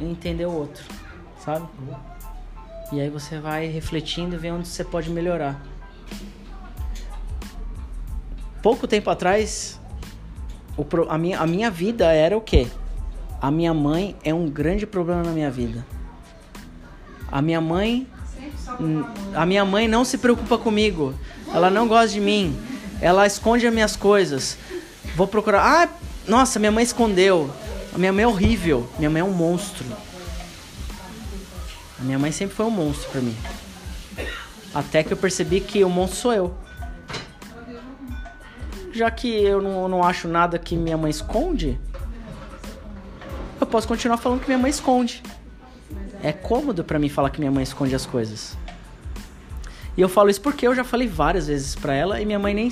e 0.00 0.04
entender 0.04 0.46
o 0.46 0.52
outro. 0.52 0.84
Sabe? 1.44 1.66
E 2.92 3.00
aí 3.00 3.10
você 3.10 3.38
vai 3.38 3.66
refletindo 3.66 4.34
e 4.34 4.38
vê 4.38 4.50
onde 4.50 4.66
você 4.66 4.82
pode 4.82 5.10
melhorar. 5.10 5.60
Pouco 8.62 8.88
tempo 8.88 9.08
atrás, 9.10 9.78
pro- 10.88 11.10
a, 11.10 11.16
minha, 11.18 11.38
a 11.38 11.46
minha 11.46 11.70
vida 11.70 12.06
era 12.12 12.36
o 12.36 12.40
quê? 12.40 12.66
A 13.40 13.50
minha 13.50 13.72
mãe 13.72 14.16
é 14.24 14.34
um 14.34 14.48
grande 14.48 14.86
problema 14.86 15.22
na 15.22 15.30
minha 15.30 15.50
vida. 15.50 15.86
A 17.30 17.40
minha 17.42 17.60
mãe. 17.60 18.06
A 19.34 19.46
minha 19.46 19.64
mãe 19.64 19.86
não 19.86 20.04
se 20.04 20.18
preocupa 20.18 20.58
comigo. 20.58 21.14
Ela 21.52 21.70
não 21.70 21.86
gosta 21.86 22.08
de 22.08 22.20
mim. 22.20 22.58
Ela 23.00 23.26
esconde 23.26 23.66
as 23.66 23.72
minhas 23.72 23.96
coisas. 23.96 24.58
Vou 25.14 25.26
procurar. 25.26 25.62
Ah, 25.62 25.88
nossa, 26.26 26.58
minha 26.58 26.72
mãe 26.72 26.84
escondeu. 26.84 27.50
A 27.94 27.98
minha 27.98 28.12
mãe 28.12 28.24
é 28.24 28.28
horrível. 28.28 28.88
Minha 28.98 29.10
mãe 29.10 29.20
é 29.20 29.24
um 29.24 29.32
monstro. 29.32 29.84
A 32.00 32.04
minha 32.04 32.18
mãe 32.18 32.30
sempre 32.30 32.54
foi 32.54 32.66
um 32.66 32.70
monstro 32.70 33.10
pra 33.10 33.20
mim. 33.20 33.36
Até 34.74 35.02
que 35.02 35.12
eu 35.12 35.16
percebi 35.16 35.60
que 35.60 35.82
o 35.82 35.88
monstro 35.88 36.20
sou 36.20 36.32
eu. 36.32 36.54
Já 38.92 39.10
que 39.10 39.28
eu 39.28 39.62
não, 39.62 39.88
não 39.88 40.02
acho 40.02 40.26
nada 40.26 40.58
que 40.58 40.76
minha 40.76 40.96
mãe 40.96 41.10
esconde, 41.10 41.78
eu 43.60 43.66
posso 43.66 43.86
continuar 43.86 44.16
falando 44.16 44.40
que 44.40 44.46
minha 44.46 44.58
mãe 44.58 44.70
esconde. 44.70 45.22
É 46.22 46.32
cômodo 46.32 46.82
pra 46.82 46.98
mim 46.98 47.08
falar 47.08 47.30
que 47.30 47.38
minha 47.38 47.50
mãe 47.50 47.62
esconde 47.62 47.94
as 47.94 48.04
coisas. 48.04 48.56
E 49.98 50.00
eu 50.00 50.08
falo 50.08 50.30
isso 50.30 50.40
porque 50.40 50.64
eu 50.64 50.76
já 50.76 50.84
falei 50.84 51.08
várias 51.08 51.48
vezes 51.48 51.74
pra 51.74 51.92
ela 51.92 52.20
e 52.20 52.24
minha 52.24 52.38
mãe 52.38 52.54
nem. 52.54 52.70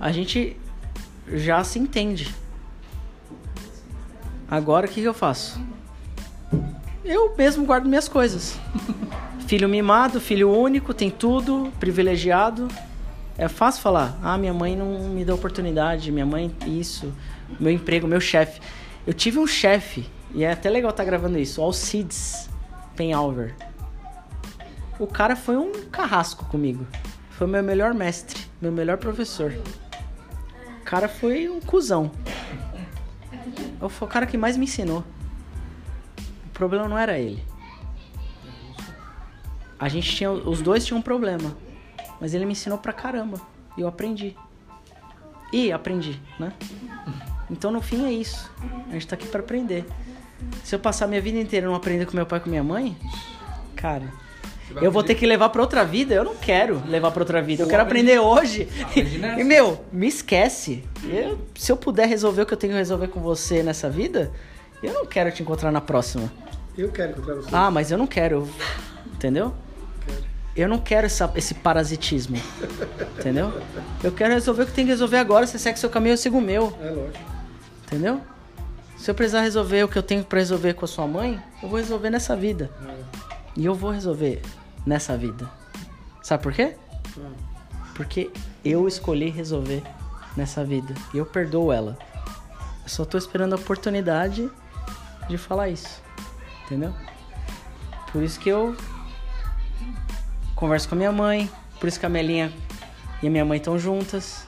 A 0.00 0.10
gente 0.10 0.56
já 1.30 1.62
se 1.62 1.78
entende. 1.78 2.34
Agora 4.50 4.86
o 4.86 4.88
que, 4.88 5.02
que 5.02 5.06
eu 5.06 5.12
faço? 5.12 5.60
Eu 7.04 7.36
mesmo 7.36 7.66
guardo 7.66 7.86
minhas 7.86 8.08
coisas. 8.08 8.58
Filho 9.46 9.68
mimado, 9.68 10.18
filho 10.18 10.50
único, 10.50 10.94
tem 10.94 11.10
tudo, 11.10 11.70
privilegiado. 11.78 12.68
É 13.36 13.48
fácil 13.48 13.82
falar, 13.82 14.18
ah, 14.22 14.38
minha 14.38 14.54
mãe 14.54 14.74
não 14.74 15.10
me 15.10 15.24
deu 15.24 15.34
oportunidade, 15.34 16.10
minha 16.10 16.26
mãe 16.26 16.50
isso, 16.66 17.12
meu 17.60 17.70
emprego, 17.70 18.08
meu 18.08 18.20
chefe. 18.20 18.60
Eu 19.06 19.14
tive 19.14 19.38
um 19.38 19.46
chefe, 19.46 20.10
e 20.34 20.42
é 20.42 20.50
até 20.50 20.68
legal 20.68 20.90
estar 20.90 21.04
gravando 21.04 21.38
isso, 21.38 21.60
o 21.60 21.64
Alcides 21.64 22.48
Penhalver. 22.96 23.54
O 24.98 25.06
cara 25.06 25.36
foi 25.36 25.56
um 25.56 25.72
carrasco 25.90 26.46
comigo. 26.46 26.86
Foi 27.30 27.46
meu 27.46 27.62
melhor 27.62 27.92
mestre, 27.92 28.40
meu 28.62 28.72
melhor 28.72 28.96
professor. 28.96 29.52
O 30.80 30.84
cara 30.84 31.08
foi 31.08 31.48
um 31.48 31.60
cuzão. 31.60 32.10
Foi 33.90 34.08
o 34.08 34.10
cara 34.10 34.26
que 34.26 34.38
mais 34.38 34.56
me 34.56 34.64
ensinou. 34.64 35.04
O 36.46 36.50
problema 36.54 36.88
não 36.88 36.96
era 36.96 37.18
ele. 37.18 37.44
A 39.78 39.88
gente 39.88 40.14
tinha. 40.14 40.30
Os 40.30 40.62
dois 40.62 40.86
tinham 40.86 40.98
um 40.98 41.02
problema. 41.02 41.54
Mas 42.18 42.32
ele 42.32 42.46
me 42.46 42.52
ensinou 42.52 42.78
pra 42.78 42.92
caramba. 42.92 43.38
E 43.76 43.82
eu 43.82 43.88
aprendi. 43.88 44.34
E 45.52 45.70
aprendi, 45.70 46.20
né? 46.40 46.52
Então 47.50 47.70
no 47.70 47.82
fim 47.82 48.06
é 48.06 48.12
isso. 48.12 48.50
A 48.88 48.92
gente 48.92 49.06
tá 49.06 49.14
aqui 49.14 49.28
pra 49.28 49.40
aprender. 49.40 49.84
Se 50.64 50.74
eu 50.74 50.78
passar 50.78 51.06
minha 51.06 51.20
vida 51.20 51.38
inteira 51.38 51.66
não 51.66 51.74
aprender 51.74 52.06
com 52.06 52.16
meu 52.16 52.26
pai 52.26 52.38
e 52.38 52.42
com 52.42 52.48
minha 52.48 52.64
mãe, 52.64 52.96
cara, 53.74 54.10
eu 54.82 54.90
vou 54.90 55.02
ter 55.02 55.14
que 55.14 55.26
levar 55.26 55.48
pra 55.48 55.62
outra 55.62 55.84
vida. 55.84 56.14
Eu 56.14 56.24
não 56.24 56.34
quero 56.36 56.82
levar 56.86 57.10
pra 57.10 57.22
outra 57.22 57.40
vida. 57.42 57.62
Eu 57.62 57.68
quero 57.68 57.82
aprender 57.82 58.18
hoje. 58.18 58.68
Aprende. 58.82 59.20
E 59.40 59.44
meu, 59.44 59.84
me 59.92 60.06
esquece. 60.08 60.84
Eu- 61.04 61.38
se 61.54 61.70
eu 61.72 61.76
puder 61.76 62.06
resolver 62.08 62.42
o 62.42 62.46
que 62.46 62.52
eu 62.54 62.58
tenho 62.58 62.72
que 62.72 62.78
resolver 62.78 63.08
com 63.08 63.20
você 63.20 63.62
nessa 63.62 63.88
vida, 63.90 64.30
eu 64.82 64.92
não 64.92 65.06
quero 65.06 65.30
te 65.32 65.42
encontrar 65.42 65.70
na 65.72 65.80
próxima. 65.80 66.30
Eu 66.76 66.90
quero 66.90 67.12
encontrar 67.12 67.34
você. 67.34 67.48
Ah, 67.52 67.70
mas 67.70 67.90
eu 67.90 67.98
não 67.98 68.06
quero. 68.06 68.48
Entendeu? 69.14 69.54
Eu 70.54 70.68
não 70.68 70.78
quero 70.78 71.06
essa- 71.06 71.30
esse 71.34 71.52
parasitismo. 71.54 72.36
Entendeu? 73.18 73.52
Eu 74.02 74.10
quero 74.12 74.32
resolver 74.34 74.62
o 74.62 74.66
que 74.66 74.72
tem 74.72 74.84
que 74.86 74.90
resolver 74.90 75.18
agora. 75.18 75.46
Você 75.46 75.58
segue 75.58 75.78
seu 75.78 75.90
caminho, 75.90 76.14
eu 76.14 76.16
sigo 76.18 76.38
o 76.38 76.40
meu. 76.40 76.72
É 76.82 76.90
lógico. 76.90 77.18
Entendeu? 77.86 78.20
Se 78.96 79.10
eu 79.10 79.14
precisar 79.14 79.42
resolver 79.42 79.84
o 79.84 79.88
que 79.88 79.98
eu 79.98 80.02
tenho 80.02 80.24
pra 80.24 80.38
resolver 80.38 80.72
com 80.74 80.84
a 80.86 80.88
sua 80.88 81.06
mãe, 81.06 81.38
eu 81.62 81.68
vou 81.68 81.78
resolver 81.78 82.08
nessa 82.10 82.34
vida. 82.34 82.70
E 83.54 83.64
eu 83.64 83.74
vou 83.74 83.90
resolver 83.90 84.40
nessa 84.86 85.16
vida. 85.16 85.50
Sabe 86.22 86.42
por 86.42 86.52
quê? 86.52 86.76
Porque 87.94 88.30
eu 88.64 88.86
escolhi 88.86 89.28
resolver 89.28 89.82
nessa 90.36 90.64
vida. 90.64 90.94
E 91.12 91.18
eu 91.18 91.26
perdoo 91.26 91.72
ela. 91.72 91.98
Eu 92.82 92.88
só 92.88 93.04
tô 93.04 93.18
esperando 93.18 93.54
a 93.54 93.56
oportunidade 93.56 94.48
de 95.28 95.36
falar 95.36 95.68
isso. 95.68 96.00
Entendeu? 96.64 96.94
Por 98.12 98.22
isso 98.22 98.38
que 98.38 98.48
eu 98.48 98.76
converso 100.54 100.88
com 100.88 100.94
a 100.94 100.98
minha 100.98 101.12
mãe. 101.12 101.50
Por 101.80 101.88
isso 101.88 101.98
que 101.98 102.06
a 102.06 102.08
Melinha 102.08 102.52
e 103.22 103.26
a 103.26 103.30
minha 103.30 103.44
mãe 103.44 103.58
estão 103.58 103.78
juntas. 103.78 104.46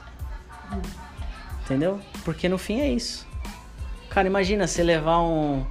Entendeu? 1.63 1.99
Porque 2.23 2.47
no 2.47 2.57
fim 2.57 2.79
é 2.79 2.89
isso. 2.89 3.27
Cara, 4.09 4.27
imagina 4.27 4.65
você 4.65 4.83
levar 4.83 5.21
um, 5.21 5.65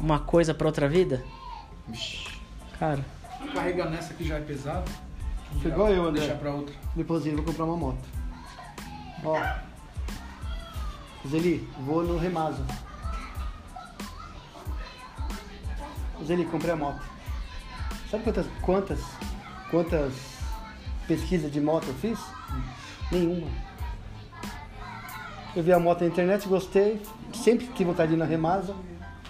uma 0.00 0.18
coisa 0.18 0.54
pra 0.54 0.66
outra 0.66 0.88
vida. 0.88 1.22
Cara, 2.78 3.04
Carregar 3.54 3.90
nessa 3.90 4.14
que 4.14 4.24
já 4.24 4.36
é 4.36 4.40
pesado. 4.40 4.90
Foi 5.52 5.62
já 5.62 5.68
igual 5.70 5.88
eu, 5.90 6.04
André. 6.06 6.20
Deixar 6.20 6.36
pra 6.36 6.52
outra. 6.52 6.74
Depois 6.94 7.26
eu 7.26 7.36
vou 7.36 7.44
comprar 7.44 7.64
uma 7.64 7.76
moto. 7.76 8.04
Ó. 9.24 9.38
Zeli, 11.28 11.68
vou 11.80 12.02
no 12.02 12.18
Remazo. 12.18 12.64
Zeli, 16.24 16.44
comprei 16.44 16.72
a 16.72 16.76
moto. 16.76 17.02
Sabe 18.10 18.24
quantas, 18.24 18.46
quantas, 18.62 19.00
quantas 19.70 20.12
pesquisas 21.06 21.50
de 21.50 21.60
moto 21.60 21.86
eu 21.88 21.94
fiz? 21.94 22.18
Nenhuma. 23.10 23.48
Eu 25.56 25.62
vi 25.62 25.72
a 25.72 25.78
moto 25.78 26.02
na 26.02 26.06
internet, 26.06 26.46
gostei. 26.46 27.02
Sempre 27.34 27.66
tive 27.68 27.84
vontade 27.84 28.10
de 28.10 28.14
ir 28.14 28.18
na 28.18 28.24
Remasa. 28.24 28.74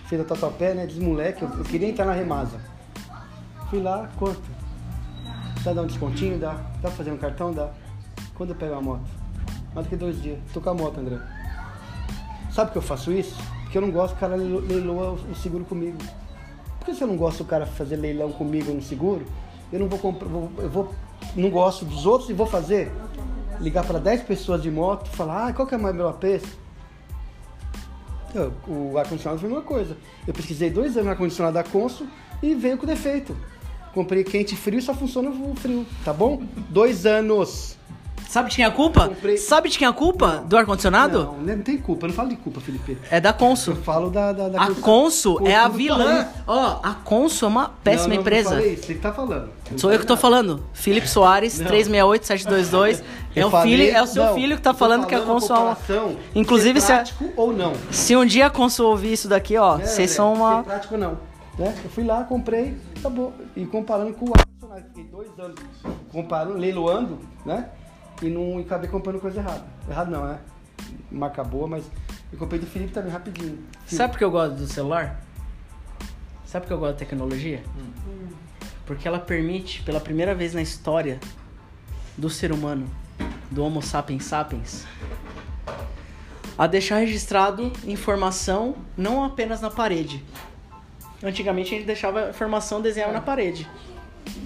Fiz 0.06 0.20
a 0.20 0.24
tatuapé, 0.24 0.74
né? 0.74 0.86
Desmoleque, 0.86 1.42
eu, 1.42 1.48
eu 1.48 1.64
queria 1.64 1.88
entrar 1.88 2.04
na 2.04 2.12
Remasa. 2.12 2.60
Fui 3.70 3.80
lá, 3.82 4.08
quanto? 4.18 4.40
Dá 5.62 5.72
dar 5.72 5.82
um 5.82 5.86
descontinho? 5.86 6.38
Dá. 6.38 6.52
Dá 6.52 6.82
pra 6.88 6.90
fazer 6.92 7.12
um 7.12 7.16
cartão? 7.18 7.52
Dá. 7.52 7.70
Quando 8.34 8.50
eu 8.50 8.56
pego 8.56 8.74
a 8.74 8.80
moto? 8.80 9.02
Mais 9.74 9.86
do 9.86 9.90
que 9.90 9.96
dois 9.96 10.20
dias. 10.22 10.38
Tô 10.54 10.60
com 10.60 10.70
a 10.70 10.74
moto, 10.74 10.98
André. 10.98 11.18
Sabe 12.52 12.70
que 12.72 12.78
eu 12.78 12.82
faço 12.82 13.12
isso? 13.12 13.36
Porque 13.64 13.76
eu 13.76 13.82
não 13.82 13.90
gosto 13.90 14.12
que 14.14 14.18
o 14.18 14.20
cara 14.20 14.36
leilo- 14.36 14.60
leiloa 14.60 15.12
o 15.30 15.34
seguro 15.34 15.64
comigo. 15.64 15.98
Porque 16.78 16.94
se 16.94 17.02
eu 17.02 17.08
não 17.08 17.16
gosto 17.16 17.38
do 17.38 17.44
cara 17.44 17.66
fazer 17.66 17.96
leilão 17.96 18.32
comigo 18.32 18.72
no 18.72 18.80
seguro, 18.80 19.26
eu 19.72 19.78
não 19.80 19.88
vou 19.88 19.98
comprar. 19.98 20.28
Eu 20.28 20.70
vou. 20.70 20.94
Não 21.36 21.50
gosto 21.50 21.84
dos 21.84 22.06
outros 22.06 22.30
e 22.30 22.32
vou 22.32 22.46
fazer. 22.46 22.90
Ligar 23.60 23.84
para 23.84 23.98
10 23.98 24.22
pessoas 24.22 24.62
de 24.62 24.70
moto, 24.70 25.08
falar, 25.10 25.48
ah, 25.48 25.52
qual 25.52 25.66
que 25.68 25.74
é 25.74 25.78
mais 25.78 25.94
meu 25.94 26.08
AP? 26.08 26.40
Eu- 28.34 28.52
o 28.66 28.96
ar-condicionado 28.96 29.40
foi 29.40 29.50
uma 29.50 29.62
coisa. 29.62 29.96
Eu 30.26 30.32
pesquisei 30.32 30.70
dois 30.70 30.92
anos 30.92 31.06
no 31.06 31.10
ar-condicionado 31.10 31.54
da 31.54 31.64
Consul 31.64 32.06
e 32.42 32.54
veio 32.54 32.78
com 32.78 32.86
defeito. 32.86 33.36
Comprei 33.98 34.22
quente 34.22 34.54
e 34.54 34.56
frio, 34.56 34.80
só 34.80 34.94
funciona 34.94 35.28
o 35.28 35.54
frio, 35.56 35.84
tá 36.04 36.12
bom? 36.12 36.40
Dois 36.70 37.04
anos. 37.04 37.76
sabe 38.28 38.48
de 38.50 38.56
quem 38.56 38.64
é 38.64 38.68
a 38.68 38.70
culpa? 38.70 39.08
Comprei- 39.08 39.36
Sabe 39.38 39.68
de 39.70 39.76
quem 39.76 39.86
é 39.86 39.90
a 39.90 39.92
culpa? 39.92 40.44
Do 40.46 40.56
ar-condicionado? 40.56 41.34
Não, 41.42 41.56
não 41.56 41.62
tem 41.64 41.76
culpa, 41.78 42.04
eu 42.04 42.08
não 42.10 42.14
falo 42.14 42.28
de 42.28 42.36
culpa, 42.36 42.60
Felipe. 42.60 42.96
É 43.10 43.20
da 43.20 43.32
Consul. 43.32 43.74
Eu 43.74 43.82
falo 43.82 44.08
da. 44.08 44.32
da, 44.32 44.48
da 44.50 44.62
A 44.62 44.70
Consul 44.74 45.40
é 45.48 45.56
a 45.56 45.66
vilã. 45.66 46.28
Ó, 46.46 46.78
a 46.80 46.94
Consul 46.94 47.48
é 47.48 47.50
uma 47.50 47.68
péssima 47.82 48.08
Não, 48.10 48.14
não, 48.14 48.20
empresa. 48.20 48.50
Não 48.50 48.56
falei 48.58 48.74
isso, 48.74 48.92
ele 48.92 48.98
tá 49.00 49.12
falando. 49.12 49.48
Não 49.72 49.78
Sou 49.78 49.90
eu 49.92 49.98
que 49.98 50.06
tô 50.06 50.12
nada. 50.12 50.20
falando. 50.22 50.62
Felipe 50.72 51.08
Soares, 51.08 51.58
Não. 51.58 51.66
368-722. 51.66 53.02
É 53.34 53.44
o 53.46 53.50
falei- 53.50 53.76
filho- 53.76 53.96
é 53.96 54.02
o 54.02 54.06
seu 54.06 54.24
não, 54.26 54.34
filho 54.34 54.56
que 54.56 54.62
tá 54.62 54.72
tô 54.72 54.78
falando 54.78 55.06
que 55.06 55.14
a 55.14 55.20
Consul 55.22 55.56
é 55.56 55.58
uma- 55.58 55.74
comparação, 55.74 56.16
Inclusive, 56.36 56.80
se 56.80 56.92
a- 56.92 56.96
prático 56.96 57.30
ou 57.36 57.52
não. 57.52 57.72
Se 57.90 58.14
um 58.14 58.24
dia 58.24 58.46
a 58.46 58.50
Consul 58.50 58.90
ouvir 58.90 59.12
isso 59.14 59.26
daqui, 59.28 59.56
ó, 59.56 59.76
né, 59.78 59.84
vocês 59.86 59.94
André? 59.98 60.06
são 60.14 60.34
uma. 60.34 60.58
Ser 60.58 60.64
prático 60.64 60.94
ou 60.94 61.00
não. 61.00 61.28
Né? 61.58 61.74
Eu 61.82 61.90
fui 61.90 62.04
lá, 62.04 62.22
comprei, 62.22 62.76
acabou. 62.98 63.34
E 63.56 63.64
comparando 63.66 64.12
com 64.14 64.26
o 64.26 64.32
ar-condicionado. 64.32 64.84
Fiquei 64.88 65.04
dois 65.04 65.38
anos 65.38 65.60
comparando, 66.10 66.58
leiloando, 66.58 67.18
né? 67.44 67.70
E 68.22 68.28
não 68.28 68.58
e 68.58 68.62
acabei 68.62 68.88
comprando 68.88 69.20
coisa 69.20 69.40
errada. 69.40 69.64
Errado 69.88 70.10
não, 70.10 70.26
né? 70.26 70.40
Marca 71.10 71.42
boa, 71.44 71.66
mas 71.66 71.84
eu 72.32 72.38
comprei 72.38 72.60
do 72.60 72.66
Felipe 72.66 72.92
também 72.92 73.10
rapidinho. 73.10 73.58
Sabe 73.86 74.12
por 74.12 74.18
que 74.18 74.24
eu 74.24 74.30
gosto 74.30 74.56
do 74.56 74.66
celular? 74.66 75.22
Sabe 76.44 76.64
por 76.64 76.68
que 76.68 76.74
eu 76.74 76.78
gosto 76.78 76.92
da 76.94 76.98
tecnologia? 76.98 77.62
Porque 78.86 79.06
ela 79.06 79.18
permite, 79.18 79.82
pela 79.82 80.00
primeira 80.00 80.34
vez 80.34 80.54
na 80.54 80.62
história 80.62 81.20
do 82.16 82.28
ser 82.28 82.52
humano, 82.52 82.86
do 83.50 83.62
Homo 83.62 83.82
sapiens 83.82 84.24
sapiens, 84.24 84.86
a 86.56 86.66
deixar 86.66 86.98
registrado 86.98 87.72
informação 87.86 88.74
não 88.96 89.24
apenas 89.24 89.60
na 89.60 89.70
parede. 89.70 90.24
Antigamente 91.22 91.74
a 91.74 91.78
gente 91.78 91.86
deixava 91.86 92.30
informação 92.30 92.80
desenhada 92.80 93.12
na 93.12 93.20
parede. 93.20 93.68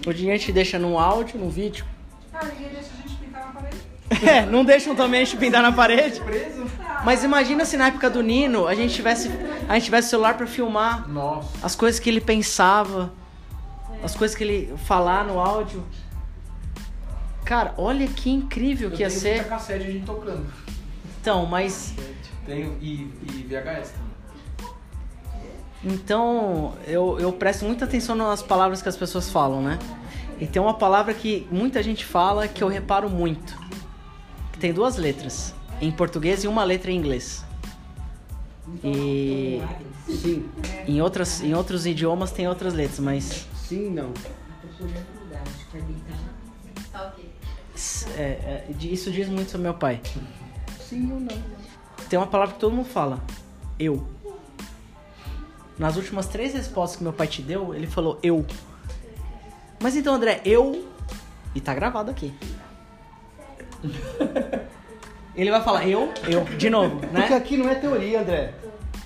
Hoje 0.07 0.21
em 0.21 0.25
dia 0.25 0.35
a 0.35 0.37
gente 0.37 0.53
deixa 0.53 0.79
no 0.79 0.99
áudio, 0.99 1.39
no 1.39 1.51
vídeo. 1.51 1.85
Ah, 2.33 2.45
ninguém 2.47 2.69
deixa 2.71 2.89
a 2.99 3.09
gente 3.09 3.19
pintar 3.19 3.47
na 3.47 3.53
parede. 3.53 3.77
É, 4.29 4.45
não 4.45 4.63
deixam 4.65 4.95
também 4.95 5.23
a 5.23 5.25
gente 5.25 5.37
pintar 5.39 5.63
na 5.63 5.73
parede. 5.73 6.21
Mas 7.05 7.25
imagina 7.25 7.65
se 7.65 7.77
na 7.79 7.89
época 7.89 8.11
do 8.11 8.23
Nino 8.23 8.67
a 8.67 8.75
gente 8.75 8.95
tivesse, 8.95 9.31
a 9.69 9.75
gente 9.75 9.85
tivesse 9.85 10.11
celular 10.11 10.37
pra 10.37 10.47
filmar 10.47 11.09
Nossa. 11.09 11.49
as 11.63 11.75
coisas 11.75 11.99
que 11.99 12.11
ele 12.11 12.21
pensava, 12.21 13.13
as 14.03 14.15
coisas 14.15 14.37
que 14.37 14.45
ele 14.45 14.75
falar 14.85 15.25
no 15.25 15.41
áudio. 15.41 15.83
Cara, 17.45 17.75
olha 17.77 18.07
que 18.07 18.31
incrível 18.31 18.91
Eu 18.91 18.97
que 18.97 19.03
ia 19.03 19.09
tenho 19.09 19.21
ser. 19.21 19.35
muita 19.37 19.49
cassete 19.49 19.85
a 19.87 19.91
gente 19.91 20.05
tocando. 20.05 20.47
Então, 21.21 21.47
mas 21.47 21.95
Tenho 22.47 22.77
e, 22.81 23.11
e 23.23 23.47
VHS 23.49 23.91
também. 23.93 24.12
Então 25.85 26.75
eu, 26.87 27.19
eu 27.19 27.33
presto 27.33 27.65
muita 27.65 27.85
atenção 27.85 28.15
nas 28.15 28.43
palavras 28.43 28.81
que 28.81 28.89
as 28.89 28.97
pessoas 28.97 29.31
falam, 29.31 29.61
né? 29.61 29.79
E 30.41 30.47
tem 30.47 30.61
uma 30.61 30.75
palavra 30.75 31.15
que 31.15 31.47
muita 31.51 31.83
gente 31.83 32.05
fala 32.05 32.49
que 32.49 32.63
eu 32.63 32.69
reparo 32.69 33.09
muito. 33.09 33.57
Que 34.53 34.59
tem 34.59 34.73
duas 34.73 34.97
letras 34.97 35.55
em 35.81 35.91
português 35.91 36.45
e 36.45 36.49
uma 36.49 36.65
letra 36.65 36.91
em 36.91 36.97
inglês. 36.97 37.45
E 38.83 39.63
Sim, 40.07 40.49
em 40.87 41.01
outras 41.01 41.41
em 41.43 41.55
outros 41.55 41.87
idiomas 41.87 42.31
tem 42.33 42.49
outras 42.49 42.75
letras, 42.75 42.99
mas 42.99 43.47
sim, 43.55 43.91
não. 43.91 44.13
é, 48.17 48.23
é, 48.23 48.67
isso 48.81 49.11
diz 49.11 49.29
muito 49.29 49.51
sobre 49.51 49.65
meu 49.65 49.75
pai. 49.75 50.01
Sim 50.81 51.13
ou 51.13 51.21
não. 51.21 51.43
Tem 52.09 52.19
uma 52.19 52.27
palavra 52.27 52.55
que 52.55 52.61
todo 52.61 52.75
mundo 52.75 52.89
fala. 52.89 53.23
Eu. 53.79 54.07
Nas 55.79 55.97
últimas 55.97 56.27
três 56.27 56.53
respostas 56.55 56.97
que 56.99 57.03
meu 57.03 57.13
pai 57.13 57.27
te 57.27 57.43
deu, 57.43 57.75
ele 57.75 57.87
falou 57.87 58.19
eu. 58.23 58.45
Mas 59.81 59.97
então, 59.97 60.15
André, 60.15 60.41
eu. 60.45 60.87
E 61.55 61.61
tá 61.61 61.75
gravado 61.75 62.11
aqui. 62.11 62.33
Ele 65.35 65.51
vai 65.51 65.63
falar 65.63 65.89
eu, 65.89 66.13
eu, 66.29 66.45
de 66.45 66.69
novo, 66.69 66.97
Porque 67.01 67.17
né? 67.31 67.35
aqui 67.35 67.57
não 67.57 67.69
é 67.69 67.75
teoria, 67.75 68.21
André. 68.21 68.53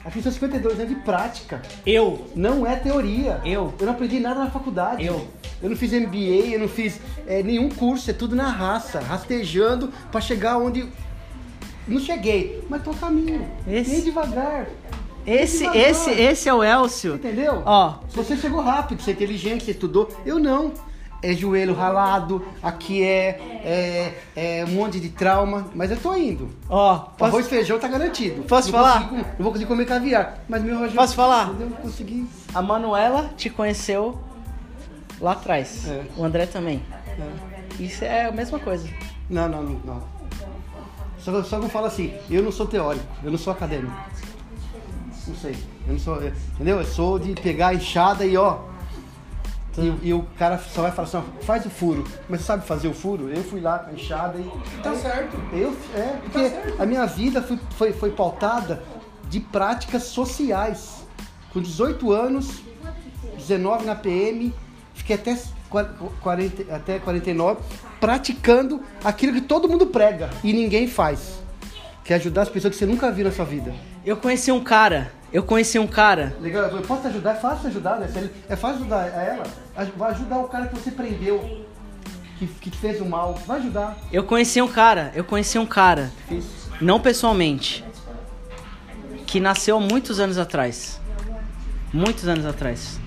Aqui 0.05 0.21
são 0.23 0.31
52 0.33 0.79
anos 0.81 0.89
de 0.89 1.01
prática. 1.03 1.63
Eu. 1.85 2.27
Não 2.35 2.67
é 2.67 2.77
teoria. 2.77 3.41
Eu. 3.45 3.73
Eu 3.79 3.87
não 3.87 3.93
aprendi 3.93 4.19
nada 4.21 4.41
na 4.41 4.51
faculdade. 4.51 5.05
Eu. 5.05 5.27
Eu 5.63 5.71
não 5.71 5.77
fiz 5.77 5.93
MBA, 5.93 6.49
eu 6.53 6.59
não 6.61 6.69
fiz 6.69 7.01
é, 7.27 7.43
nenhum 7.43 7.69
curso, 7.69 8.11
é 8.11 8.13
tudo 8.13 8.37
na 8.37 8.49
raça, 8.49 9.01
rastejando 9.01 9.93
pra 10.13 10.21
chegar 10.21 10.59
onde. 10.59 10.87
Não 11.89 12.00
cheguei, 12.00 12.63
mas 12.69 12.83
tô 12.83 12.91
a 12.91 12.95
caminho. 12.95 13.49
Esse- 13.67 13.91
Bem 13.93 14.02
devagar. 14.02 14.67
Esse, 15.26 15.67
esse, 15.76 16.10
esse 16.10 16.49
é 16.49 16.54
o 16.54 16.62
Elcio. 16.62 17.17
Entendeu? 17.17 17.62
Ó. 17.67 17.95
Você 18.15 18.36
chegou 18.36 18.60
rápido, 18.60 19.02
você 19.02 19.10
é 19.10 19.15
inteligente, 19.15 19.65
você 19.65 19.73
estudou. 19.73 20.08
Eu 20.25 20.39
não. 20.39 20.73
É 21.23 21.32
joelho 21.32 21.75
ralado, 21.75 22.45
aqui 22.62 23.02
é, 23.02 23.41
é, 24.36 24.60
é 24.60 24.65
um 24.67 24.73
monte 24.73 25.00
de 25.00 25.08
trauma, 25.08 25.67
mas 25.75 25.91
eu 25.91 25.97
tô 25.97 26.15
indo. 26.15 26.50
Ó, 26.69 26.99
posso, 26.99 27.25
arroz 27.25 27.47
e 27.47 27.49
feijão 27.49 27.78
tá 27.78 27.89
garantido. 27.89 28.43
Posso 28.43 28.71
não 28.71 28.78
falar? 28.78 29.08
consigo- 29.08 29.17
não 29.17 29.25
vou 29.39 29.47
conseguir 29.50 29.67
comer 29.67 29.86
caviar. 29.86 30.39
Mas 30.47 30.62
meu 30.62 30.76
arroz 30.76 30.93
Posso 30.93 31.15
falar? 31.15 31.50
Eu 31.58 31.71
consegui. 31.71 32.26
a 32.54 32.60
Manuela 32.62 33.30
te 33.36 33.49
conheceu 33.49 34.21
lá 35.21 35.32
atrás. 35.32 35.89
É. 35.89 36.02
O 36.17 36.23
André 36.23 36.47
também. 36.47 36.82
Isso 37.80 38.04
é 38.04 38.26
a 38.26 38.30
mesma 38.32 38.58
coisa. 38.58 38.86
Não, 39.28 39.49
não, 39.49 39.62
não. 39.62 39.80
não. 39.84 40.02
Só, 41.19 41.43
só 41.43 41.56
eu 41.56 41.69
falo 41.69 41.86
assim, 41.86 42.12
eu 42.30 42.43
não 42.43 42.52
sou 42.52 42.67
teórico, 42.67 43.04
eu 43.25 43.30
não 43.30 43.39
sou 43.39 43.52
acadêmico. 43.52 43.93
Não 45.26 45.34
sei. 45.34 45.56
Eu 45.86 45.93
não 45.95 45.99
sou. 45.99 46.17
eu- 46.17 46.32
entendeu? 46.54 46.78
Eu 46.78 46.84
sou 46.84 47.19
de 47.19 47.32
pegar 47.41 47.69
a 47.69 47.75
enxada 47.75 48.25
e 48.25 48.36
ó. 48.36 48.58
E, 49.78 50.08
e 50.08 50.15
o 50.15 50.23
cara 50.39 50.56
só 50.58 50.80
vai 50.82 50.91
falar 50.91 51.06
assim, 51.08 51.19
ó, 51.19 51.43
faz 51.45 51.67
o 51.67 51.71
furo. 51.71 52.02
Mas 52.30 52.41
você 52.41 52.47
sabe 52.47 52.65
fazer 52.67 52.89
o 52.89 52.95
furo? 52.95 53.28
Eu 53.30 53.43
fui 53.45 53.60
lá 53.60 53.78
com 53.78 53.91
a 53.91 53.93
enxada 53.93 54.39
e. 54.39 54.50
Tá 54.82 54.95
certo. 54.95 55.36
Eu, 55.52 55.76
é, 55.95 56.17
porque 56.23 56.82
a 56.82 56.86
minha 56.86 57.04
vida 57.06 57.43
foi, 57.43 57.58
foi, 57.76 57.93
foi 57.93 58.10
pautada 58.10 58.82
de 59.28 59.39
práticas 59.41 60.04
sociais. 60.04 61.04
Com 61.52 61.60
18 61.60 62.10
anos, 62.12 62.60
19 63.36 63.84
na 63.84 63.95
PM, 63.95 64.52
fiquei 64.95 65.17
até, 65.17 65.39
qua- 65.69 65.91
40, 66.23 66.75
até 66.75 66.99
49 66.99 67.60
praticando 68.00 68.80
aquilo 69.02 69.32
que 69.32 69.41
todo 69.41 69.69
mundo 69.69 69.86
prega 69.86 70.30
e 70.45 70.52
ninguém 70.52 70.86
faz. 70.86 71.39
Que 72.04 72.12
é 72.12 72.17
ajudar 72.17 72.43
as 72.43 72.49
pessoas 72.49 72.73
que 72.75 72.78
você 72.78 72.86
nunca 72.86 73.10
viu 73.10 73.25
na 73.25 73.32
sua 73.32 73.45
vida. 73.45 73.75
Eu 74.06 74.16
conheci 74.16 74.52
um 74.52 74.62
cara, 74.62 75.10
eu 75.32 75.42
conheci 75.42 75.80
um 75.80 75.86
cara. 75.88 76.36
Legal, 76.40 76.66
eu 76.71 76.80
posso 76.82 77.02
te 77.02 77.08
ajudar? 77.08 77.32
É 77.32 77.40
fácil 77.40 77.66
ajudar, 77.66 77.99
né? 77.99 78.30
É 78.49 78.54
fácil 78.54 78.82
ajudar 78.82 79.02
a 79.02 79.23
ela. 79.23 79.45
Vai 79.97 80.12
ajudar 80.12 80.38
o 80.38 80.49
cara 80.49 80.69
que 80.69 80.76
você 80.76 80.92
prendeu, 80.92 81.66
que, 82.38 82.47
que 82.47 82.71
te 82.71 82.78
fez 82.78 83.00
o 83.00 83.04
mal. 83.04 83.34
Vai 83.45 83.58
ajudar. 83.58 83.99
Eu 84.12 84.23
conheci 84.23 84.62
um 84.62 84.69
cara, 84.69 85.10
eu 85.12 85.25
conheci 85.25 85.58
um 85.58 85.66
cara, 85.66 86.12
não 86.80 87.00
pessoalmente, 87.00 87.84
que 89.26 89.40
nasceu 89.40 89.80
muitos 89.80 90.21
anos 90.21 90.38
atrás. 90.38 91.00
Muitos 91.92 92.28
anos 92.28 92.47
atrás. 92.47 93.00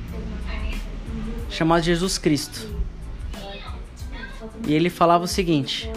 Chamado 1.50 1.82
Jesus 1.82 2.18
Cristo. 2.18 2.68
E 4.68 4.74
ele 4.74 4.90
falava 4.90 5.24
o 5.24 5.28
seguinte: 5.30 5.90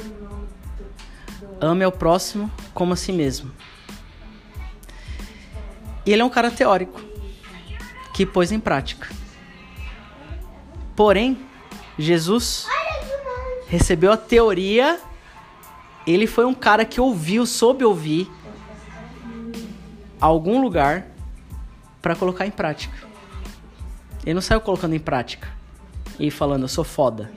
Ame 1.60 1.82
ao 1.82 1.90
próximo 1.90 2.48
como 2.72 2.92
a 2.92 2.96
si 2.96 3.12
mesmo. 3.12 3.50
E 6.04 6.12
ele 6.12 6.22
é 6.22 6.24
um 6.24 6.30
cara 6.30 6.50
teórico 6.50 7.00
que 8.12 8.26
pôs 8.26 8.52
em 8.52 8.60
prática. 8.60 9.08
Porém, 10.94 11.38
Jesus 11.98 12.66
recebeu 13.66 14.12
a 14.12 14.16
teoria. 14.16 15.00
Ele 16.06 16.26
foi 16.26 16.44
um 16.44 16.54
cara 16.54 16.84
que 16.84 17.00
ouviu, 17.00 17.46
soube 17.46 17.84
ouvir 17.84 18.30
algum 20.20 20.60
lugar 20.60 21.06
para 22.00 22.14
colocar 22.14 22.46
em 22.46 22.50
prática. 22.50 22.96
Ele 24.24 24.34
não 24.34 24.42
saiu 24.42 24.60
colocando 24.60 24.94
em 24.94 25.00
prática 25.00 25.48
e 26.18 26.30
falando, 26.30 26.62
eu 26.62 26.68
sou 26.68 26.84
foda. 26.84 27.30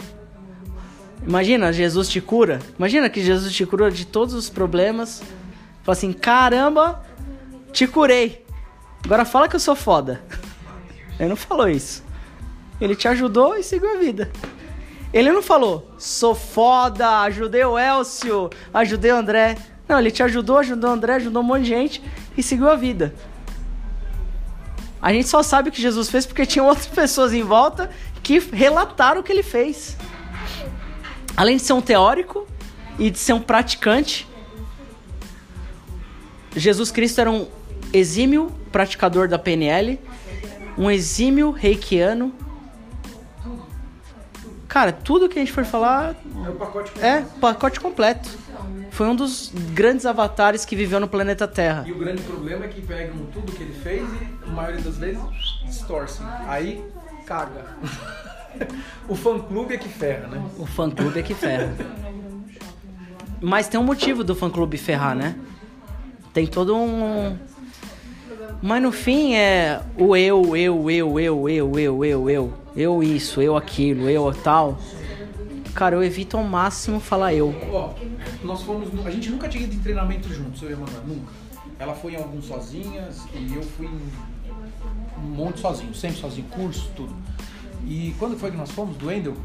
Imagina, 1.26 1.74
Jesus 1.74 2.08
te 2.08 2.22
cura. 2.22 2.60
Imagina 2.78 3.10
que 3.10 3.24
Jesus 3.24 3.54
te 3.54 3.66
cura 3.66 3.90
de 3.90 4.06
todos 4.06 4.36
os 4.36 4.50
problemas. 4.50 5.24
Fala 5.82 5.98
assim, 5.98 6.14
caramba, 6.14 7.04
te 7.72 7.88
curei. 7.88 8.45
Agora 9.06 9.24
fala 9.24 9.48
que 9.48 9.56
eu 9.56 9.60
sou 9.60 9.76
foda. 9.76 10.20
Ele 11.20 11.30
não 11.30 11.36
falou 11.36 11.70
isso. 11.70 12.04
Ele 12.82 12.96
te 12.96 13.08
ajudou 13.08 13.56
e 13.56 13.64
seguiu 13.64 13.96
a 13.96 14.00
vida. 14.00 14.32
Ele 15.14 15.32
não 15.32 15.44
falou, 15.44 15.94
sou 15.98 16.34
foda, 16.34 17.22
ajudei 17.22 17.64
o 17.64 17.78
Elcio, 17.78 18.50
ajudei 18.74 19.12
o 19.12 19.16
André. 19.16 19.58
Não, 19.88 20.00
ele 20.00 20.10
te 20.10 20.24
ajudou, 20.24 20.58
ajudou 20.58 20.90
o 20.90 20.94
André, 20.94 21.14
ajudou 21.14 21.44
um 21.44 21.46
monte 21.46 21.64
de 21.64 21.70
gente 21.70 22.04
e 22.36 22.42
seguiu 22.42 22.68
a 22.68 22.76
vida. 22.76 23.14
A 25.00 25.14
gente 25.14 25.28
só 25.28 25.44
sabe 25.44 25.70
o 25.70 25.72
que 25.72 25.80
Jesus 25.80 26.10
fez 26.10 26.26
porque 26.26 26.46
tinha 26.46 26.64
outras 26.64 26.88
pessoas 26.88 27.32
em 27.32 27.44
volta 27.44 27.92
que 28.24 28.40
relataram 28.40 29.22
o 29.22 29.24
que 29.24 29.32
ele 29.32 29.44
fez. 29.44 29.96
Além 31.38 31.58
de 31.58 31.62
ser 31.62 31.74
um 31.74 31.82
teórico 31.82 32.48
e 32.98 33.12
de 33.12 33.20
ser 33.20 33.34
um 33.34 33.40
praticante, 33.40 34.28
Jesus 36.56 36.90
Cristo 36.90 37.22
era 37.22 37.30
um 37.30 37.48
exímio 37.94 38.52
praticador 38.72 39.28
da 39.28 39.40
PNL, 39.40 40.00
um 40.78 40.90
exímio 40.92 41.52
reikiano. 41.52 42.34
Cara, 44.68 44.92
tudo 44.92 45.30
que 45.30 45.40
a 45.40 45.42
gente 45.42 45.54
for 45.54 45.64
falar 45.64 46.16
É 46.46 46.50
o 46.50 46.54
pacote 46.54 46.92
completo. 46.92 47.06
é 47.06 47.40
pacote 47.40 47.80
completo. 47.80 48.30
Foi 48.92 49.08
um 49.08 49.16
dos 49.16 49.52
grandes 49.74 50.06
avatares 50.06 50.64
que 50.66 50.76
viveu 50.76 51.00
no 51.00 51.08
planeta 51.08 51.48
Terra. 51.48 51.84
E 51.86 51.92
o 51.92 51.98
grande 51.98 52.22
problema 52.24 52.66
é 52.66 52.68
que 52.68 52.82
pegam 52.82 53.26
tudo 53.32 53.52
que 53.52 53.64
ele 53.64 53.74
fez 53.74 54.04
e, 54.04 54.46
a 54.48 54.52
maioria 54.52 54.82
das 54.82 54.98
vezes, 54.98 55.22
distorcem. 55.66 56.26
Aí, 56.48 56.84
caga. 57.26 57.76
o 59.08 59.16
fã-clube 59.16 59.74
é 59.74 59.78
que 59.78 59.90
ferra, 59.90 60.28
né? 60.28 60.42
O 60.58 60.66
fã 60.66 60.90
clube 60.90 61.20
é 61.20 61.24
que 61.24 61.34
ferra. 61.34 61.74
Mas 63.42 63.68
tem 63.68 63.78
um 63.80 63.84
motivo 63.84 64.24
do 64.24 64.34
fã 64.34 64.50
clube 64.50 64.78
ferrar, 64.78 65.16
né? 65.16 65.36
Tem 66.34 66.48
todo 66.48 66.76
um. 66.76 67.38
Mas 68.62 68.82
no 68.82 68.92
fim 68.92 69.36
é 69.36 69.82
o 69.98 70.16
eu, 70.16 70.56
eu, 70.56 70.90
eu, 70.90 71.20
eu, 71.20 71.50
eu, 71.50 71.80
eu, 71.80 72.06
eu, 72.06 72.30
eu. 72.30 72.54
Eu 72.76 73.02
isso, 73.02 73.42
eu 73.42 73.56
aquilo, 73.56 74.10
eu 74.10 74.34
tal. 74.34 74.78
Cara, 75.74 75.96
eu 75.96 76.04
evito 76.04 76.38
ao 76.38 76.44
máximo 76.44 77.00
falar 77.00 77.34
eu. 77.34 77.54
Ó, 77.72 77.94
nós 78.44 78.62
fomos. 78.64 78.90
A 79.06 79.12
gente 79.12 79.30
nunca 79.30 79.48
tinha 79.48 79.64
ido 79.64 79.76
em 79.76 79.80
treinamento 79.80 80.28
juntos, 80.34 80.62
eu 80.62 80.70
e 80.70 80.74
a 80.74 80.76
Amanda, 80.76 81.02
nunca. 81.06 81.32
Ela 81.80 81.94
foi 81.94 82.14
em 82.14 82.16
alguns 82.18 82.46
sozinhas 82.46 83.24
e 83.34 83.56
eu 83.56 83.62
fui 83.62 83.88
em 83.88 84.02
um 85.24 85.30
monte 85.36 85.60
sozinho, 85.60 85.94
sempre 85.94 86.18
sozinho, 86.18 86.48
curso, 86.50 86.90
tudo. 86.96 87.14
E 87.86 88.14
quando 88.18 88.38
foi 88.38 88.52
que 88.52 88.58
nós 88.58 88.72
fomos? 88.72 88.98
Do 88.98 89.08
Wendel? 89.08 89.36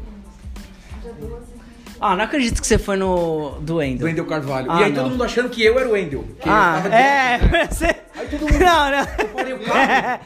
Ah, 2.01 2.15
não 2.15 2.23
acredito 2.25 2.59
que 2.59 2.65
você 2.67 2.77
foi 2.79 2.97
no 2.97 3.51
do 3.59 3.75
Do 3.75 3.81
Endo. 3.81 4.03
Wendel 4.05 4.25
Carvalho. 4.25 4.65
Ah, 4.71 4.81
e 4.81 4.83
aí 4.85 4.91
não. 4.91 5.03
todo 5.03 5.11
mundo 5.11 5.23
achando 5.23 5.49
que 5.49 5.63
eu 5.63 5.77
era 5.79 5.87
o 5.87 5.91
Wendel. 5.91 6.25
eu 6.43 6.51
Ah, 6.51 6.81
é, 6.85 6.89
né? 6.89 7.67
você. 7.71 7.85
Aí 8.17 8.27
todo 8.29 8.41
mundo- 8.41 8.57
Não, 8.59 8.91
não. 8.91 8.99
Eu 8.99 9.27
parei 9.29 9.53
o 9.53 9.59
carro. 9.59 9.77
é, 9.79 10.19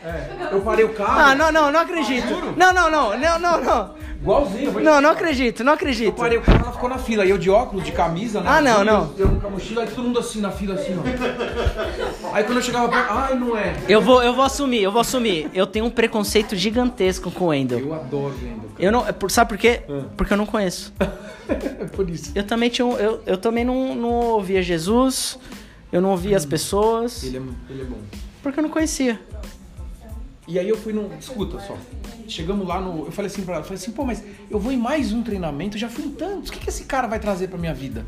eu 0.54 0.62
parei 0.62 0.86
o 0.86 0.90
carro. 0.94 1.20
Ah, 1.20 1.36
não, 1.36 1.52
não, 1.52 1.72
não 1.72 1.80
acredito. 1.82 2.28
Juro? 2.28 2.54
Não, 2.56 2.74
não, 2.74 2.90
não, 2.90 3.18
não, 3.20 3.40
não, 3.40 3.62
não. 3.64 4.06
Igualzinho. 4.22 4.72
eu 4.74 4.80
Não, 4.84 5.02
não 5.02 5.10
acredito, 5.12 5.64
não 5.64 5.74
Eu 5.74 5.76
acredito. 5.76 6.14
parei 6.16 6.38
o 6.38 6.42
carro, 6.42 6.60
ela 6.64 6.72
ficou 6.72 6.90
na 6.90 6.98
fila. 6.98 7.26
E 7.26 7.30
eu 7.30 7.38
de 7.38 7.50
óculos, 7.50 7.84
de 7.86 7.92
camisa, 7.92 8.40
né? 8.42 8.50
Ah, 8.50 8.62
não, 8.62 8.80
Eu- 8.80 8.86
não. 8.86 9.14
Eu 9.18 9.28
com 9.40 9.48
a 9.48 9.50
mochila, 9.52 9.84
aí 9.84 9.88
todo 9.90 10.04
mundo 10.06 10.18
assim, 10.20 10.42
na 10.42 10.50
fila, 10.52 10.74
assim, 10.76 10.98
ó. 10.98 12.34
Aí 12.36 12.44
quando 12.44 12.58
eu 12.58 12.64
chegava 12.64 12.88
perto, 12.90 13.06
ai, 13.12 13.36
não 13.36 13.56
é. 13.56 13.76
Eu 13.88 14.02
vou, 14.02 14.24
eu 14.24 14.34
vou 14.34 14.44
assumir, 14.44 14.82
eu 14.82 14.92
vou 14.92 15.02
assumir. 15.02 15.50
Eu 15.54 15.68
tenho 15.68 15.86
um 15.86 15.92
preconceito 15.92 16.56
gigantesco 16.56 17.30
com 17.30 17.46
o 17.46 17.48
Wendel. 17.50 17.80
Eu 17.80 17.94
adoro 17.94 18.34
o 18.34 18.46
Wendel. 18.46 18.65
Eu 18.78 18.92
não, 18.92 19.08
é 19.08 19.14
sabe 19.30 19.50
por 19.50 19.58
quê? 19.58 19.84
Ah. 19.90 20.06
Porque 20.16 20.34
eu 20.34 20.38
não 20.38 20.46
conheço. 20.46 20.94
É 21.48 21.86
por 21.86 22.10
isso. 22.10 22.32
Eu 22.34 22.44
também 22.44 22.72
tinha, 22.72 22.88
eu, 22.88 23.22
eu 23.24 23.38
também 23.38 23.64
não, 23.64 23.94
não 23.94 24.10
ouvia 24.10 24.64
Jesus. 24.64 25.38
Eu 25.92 26.02
não 26.02 26.10
ouvia 26.10 26.36
as 26.36 26.44
pessoas. 26.44 27.24
Ele 27.24 27.38
é, 27.38 27.42
ele 27.70 27.82
é 27.84 27.86
bom. 27.86 28.00
Porque 28.42 28.60
eu 28.60 28.64
não 28.64 28.70
conhecia. 28.72 29.22
E 30.48 30.60
aí 30.60 30.68
eu 30.68 30.78
fui 30.78 30.92
no. 30.92 31.14
Escuta 31.20 31.60
só. 31.60 31.78
Chegamos 32.28 32.68
lá 32.68 32.82
no. 32.82 33.06
Eu 33.06 33.12
falei 33.12 33.30
assim 33.30 33.44
pra 33.44 33.56
ela, 33.56 33.62
eu 33.62 33.66
falei 33.66 33.78
assim, 33.78 33.92
pô, 33.92 34.04
mas 34.04 34.24
eu 34.50 34.60
vou 34.60 34.72
em 34.72 34.78
mais 34.78 35.14
um 35.14 35.22
treinamento, 35.22 35.76
eu 35.76 35.82
já 35.82 35.90
fui 35.90 36.06
em 36.06 36.12
tantos. 36.12 36.50
O 36.50 36.54
que, 36.54 36.60
que 36.60 36.70
esse 36.70 36.86
cara 36.86 37.08
vai 37.08 37.20
trazer 37.20 37.48
pra 37.48 37.58
minha 37.58 37.74
vida? 37.74 38.06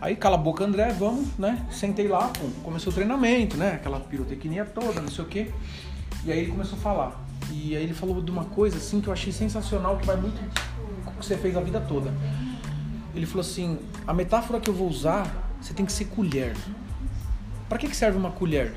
Aí 0.00 0.14
cala 0.14 0.36
a 0.36 0.38
boca, 0.38 0.64
André, 0.64 0.88
vamos, 0.92 1.36
né? 1.38 1.66
Sentei 1.70 2.06
lá, 2.06 2.28
pô, 2.28 2.46
começou 2.62 2.92
o 2.92 2.94
treinamento, 2.94 3.56
né? 3.56 3.72
Aquela 3.72 3.98
pirotecnia 3.98 4.64
toda, 4.64 5.00
não 5.00 5.10
sei 5.10 5.24
o 5.24 5.28
quê. 5.28 5.50
E 6.24 6.32
aí 6.32 6.38
ele 6.40 6.50
começou 6.50 6.78
a 6.78 6.80
falar. 6.80 7.27
E 7.50 7.76
aí 7.76 7.82
ele 7.82 7.94
falou 7.94 8.20
de 8.20 8.30
uma 8.30 8.44
coisa 8.44 8.76
assim 8.76 9.00
que 9.00 9.08
eu 9.08 9.12
achei 9.12 9.32
sensacional, 9.32 9.96
que 9.98 10.06
vai 10.06 10.16
muito 10.16 10.38
com 11.04 11.10
o 11.10 11.14
que 11.14 11.26
você 11.26 11.36
fez 11.36 11.56
a 11.56 11.60
vida 11.60 11.80
toda. 11.80 12.12
Ele 13.14 13.26
falou 13.26 13.40
assim: 13.40 13.78
a 14.06 14.12
metáfora 14.12 14.60
que 14.60 14.68
eu 14.68 14.74
vou 14.74 14.88
usar, 14.88 15.50
você 15.60 15.72
tem 15.72 15.84
que 15.84 15.92
ser 15.92 16.06
colher. 16.06 16.56
Pra 17.68 17.78
que, 17.78 17.88
que 17.88 17.96
serve 17.96 18.18
uma 18.18 18.30
colher? 18.30 18.74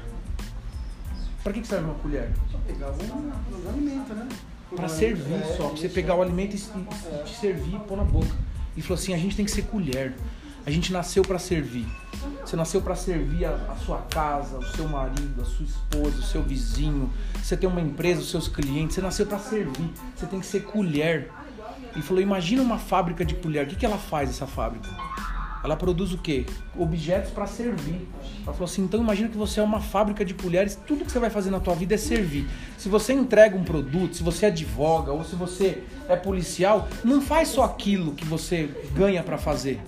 Pra 1.44 1.54
que, 1.54 1.62
que 1.62 1.68
serve 1.68 1.86
uma 1.86 1.96
colher? 1.96 2.32
Pegava 2.68 2.94
um 3.04 3.70
alimento, 3.70 4.14
né? 4.14 4.28
Pra 4.76 4.88
servir 4.88 5.44
só, 5.58 5.68
pra 5.68 5.78
você 5.78 5.90
pegar 5.90 6.16
o 6.16 6.22
alimento 6.22 6.56
e, 6.56 6.60
e 6.60 7.24
te 7.24 7.36
servir 7.36 7.76
e 7.76 7.80
pôr 7.80 7.98
na 7.98 8.04
boca. 8.04 8.36
E 8.76 8.82
falou 8.82 8.96
assim: 8.96 9.14
a 9.14 9.18
gente 9.18 9.36
tem 9.36 9.46
que 9.46 9.52
ser 9.52 9.64
colher. 9.64 10.14
A 10.66 10.72
gente 10.72 10.94
nasceu 10.94 11.24
pra 11.24 11.40
servir. 11.40 11.86
Você 12.46 12.56
nasceu 12.56 12.82
pra 12.82 12.96
servir 12.96 13.46
a, 13.46 13.56
a 13.70 13.76
sua 13.76 14.00
casa, 14.10 14.58
o 14.58 14.64
seu 14.64 14.88
marido, 14.88 15.42
a 15.42 15.46
sua 15.46 15.66
esposa, 15.66 16.20
o 16.20 16.24
seu 16.24 16.44
vizinho. 16.44 17.12
Você 17.42 17.58
tem 17.58 17.68
uma 17.68 17.82
empresa, 17.82 18.22
os 18.22 18.30
seus 18.30 18.48
clientes. 18.48 18.96
Você 18.96 19.02
nasceu 19.02 19.26
pra 19.26 19.40
servir. 19.40 19.90
Você 20.16 20.26
tem 20.26 20.40
que 20.40 20.46
ser 20.46 20.64
colher. 20.64 21.32
E 21.96 22.02
falou: 22.02 22.22
imagina 22.22 22.62
uma 22.62 22.78
fábrica 22.78 23.26
de 23.26 23.36
colher. 23.36 23.66
O 23.66 23.70
que, 23.70 23.76
que 23.76 23.86
ela 23.86 23.98
faz, 23.98 24.30
essa 24.30 24.46
fábrica? 24.46 24.90
Ela 25.64 25.76
produz 25.76 26.12
o 26.12 26.18
quê? 26.18 26.46
Objetos 26.76 27.32
para 27.32 27.46
servir. 27.46 28.08
Ela 28.44 28.54
falou 28.54 28.66
assim: 28.66 28.84
então 28.84 29.00
imagina 29.00 29.30
que 29.30 29.38
você 29.38 29.60
é 29.60 29.64
uma 29.64 29.80
fábrica 29.80 30.26
de 30.26 30.34
colheres, 30.34 30.78
tudo 30.88 31.06
que 31.06 31.12
você 31.12 31.20
vai 31.20 31.30
fazer 31.30 31.52
na 31.52 31.60
tua 31.60 31.76
vida 31.76 31.94
é 31.96 31.98
servir. 31.98 32.48
Se 32.78 32.90
você 32.90 33.14
entrega 33.14 33.56
um 33.56 33.64
produto, 33.64 34.16
se 34.16 34.24
você 34.24 34.48
advoga 34.48 35.12
ou 35.12 35.24
se 35.24 35.36
você 35.36 35.84
é 36.10 36.16
policial, 36.16 36.88
não 37.04 37.22
faz 37.22 37.50
só 37.50 37.64
aquilo 37.64 38.14
que 38.14 38.26
você 38.26 38.70
ganha 38.96 39.22
para 39.22 39.38
fazer. 39.38 39.80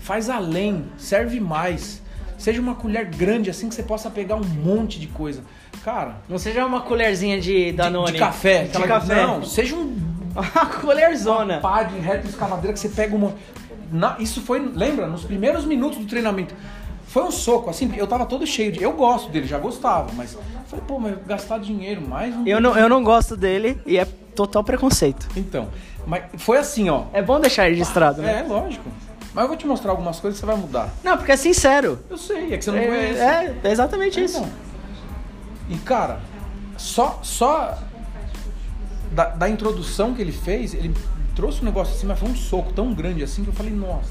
Faz 0.00 0.28
além, 0.30 0.84
serve 0.98 1.38
mais. 1.40 2.00
Seja 2.38 2.60
uma 2.60 2.74
colher 2.74 3.04
grande 3.06 3.50
assim 3.50 3.68
que 3.68 3.74
você 3.74 3.82
possa 3.82 4.08
pegar 4.10 4.34
um 4.36 4.44
monte 4.44 4.98
de 4.98 5.06
coisa. 5.06 5.42
Cara, 5.84 6.16
Não 6.28 6.38
seja 6.38 6.64
uma 6.66 6.80
colherzinha 6.80 7.40
de 7.40 7.66
de, 7.66 7.72
Danone. 7.72 8.12
de 8.12 8.18
café, 8.18 8.64
De 8.64 8.82
café. 8.82 9.14
Não, 9.26 9.44
seja 9.44 9.74
um 9.76 9.96
Uma 10.34 10.66
colherzona. 10.66 11.58
pá 11.60 11.82
de 11.82 11.98
reto 11.98 12.26
escavadeira 12.28 12.72
que 12.72 12.78
você 12.80 12.88
pega 12.88 13.14
uma. 13.16 13.34
Na- 13.92 14.16
isso 14.20 14.40
foi, 14.42 14.60
lembra, 14.60 15.06
nos 15.06 15.24
primeiros 15.24 15.64
minutos 15.64 15.98
do 15.98 16.04
treinamento. 16.06 16.54
Foi 17.08 17.24
um 17.24 17.30
soco, 17.32 17.68
assim, 17.68 17.92
eu 17.96 18.06
tava 18.06 18.24
todo 18.24 18.46
cheio 18.46 18.70
de. 18.70 18.80
Eu 18.82 18.92
gosto 18.92 19.30
dele, 19.30 19.46
já 19.46 19.58
gostava, 19.58 20.10
mas. 20.14 20.38
Falei, 20.66 20.84
pô, 20.86 20.98
mas 21.00 21.16
gastar 21.26 21.58
dinheiro, 21.58 22.06
mais 22.06 22.34
um. 22.36 22.46
Eu 22.46 22.60
não, 22.60 22.76
eu 22.78 22.88
não 22.88 23.02
gosto 23.02 23.36
dele 23.36 23.80
e 23.84 23.98
é 23.98 24.04
total 24.36 24.62
preconceito. 24.62 25.28
Então. 25.36 25.68
Mas 26.06 26.22
foi 26.38 26.58
assim, 26.58 26.88
ó. 26.88 27.04
É 27.12 27.20
bom 27.20 27.40
deixar 27.40 27.64
registrado, 27.64 28.22
né? 28.22 28.40
É, 28.40 28.48
lógico. 28.48 28.88
Mas 29.32 29.42
eu 29.42 29.48
vou 29.48 29.56
te 29.56 29.66
mostrar 29.66 29.90
algumas 29.92 30.18
coisas 30.18 30.40
que 30.40 30.46
você 30.46 30.52
vai 30.52 30.60
mudar. 30.60 30.90
Não, 31.04 31.16
porque 31.16 31.32
é 31.32 31.36
sincero. 31.36 31.98
Eu 32.10 32.18
sei, 32.18 32.52
é 32.52 32.58
que 32.58 32.64
você 32.64 32.70
não 32.72 32.84
conhece. 32.84 33.20
É, 33.20 33.56
é 33.64 33.70
exatamente 33.70 34.22
isso. 34.22 34.38
Então. 34.38 34.50
E 35.68 35.76
cara, 35.78 36.20
só 36.76 37.20
só 37.22 37.78
da, 39.12 39.26
da 39.26 39.48
introdução 39.48 40.14
que 40.14 40.20
ele 40.20 40.32
fez, 40.32 40.74
ele 40.74 40.92
trouxe 41.36 41.62
um 41.62 41.64
negócio 41.64 41.94
assim, 41.94 42.06
mas 42.06 42.18
foi 42.18 42.28
um 42.28 42.34
soco 42.34 42.72
tão 42.72 42.92
grande 42.92 43.22
assim 43.22 43.44
que 43.44 43.50
eu 43.50 43.54
falei, 43.54 43.72
nossa, 43.72 44.10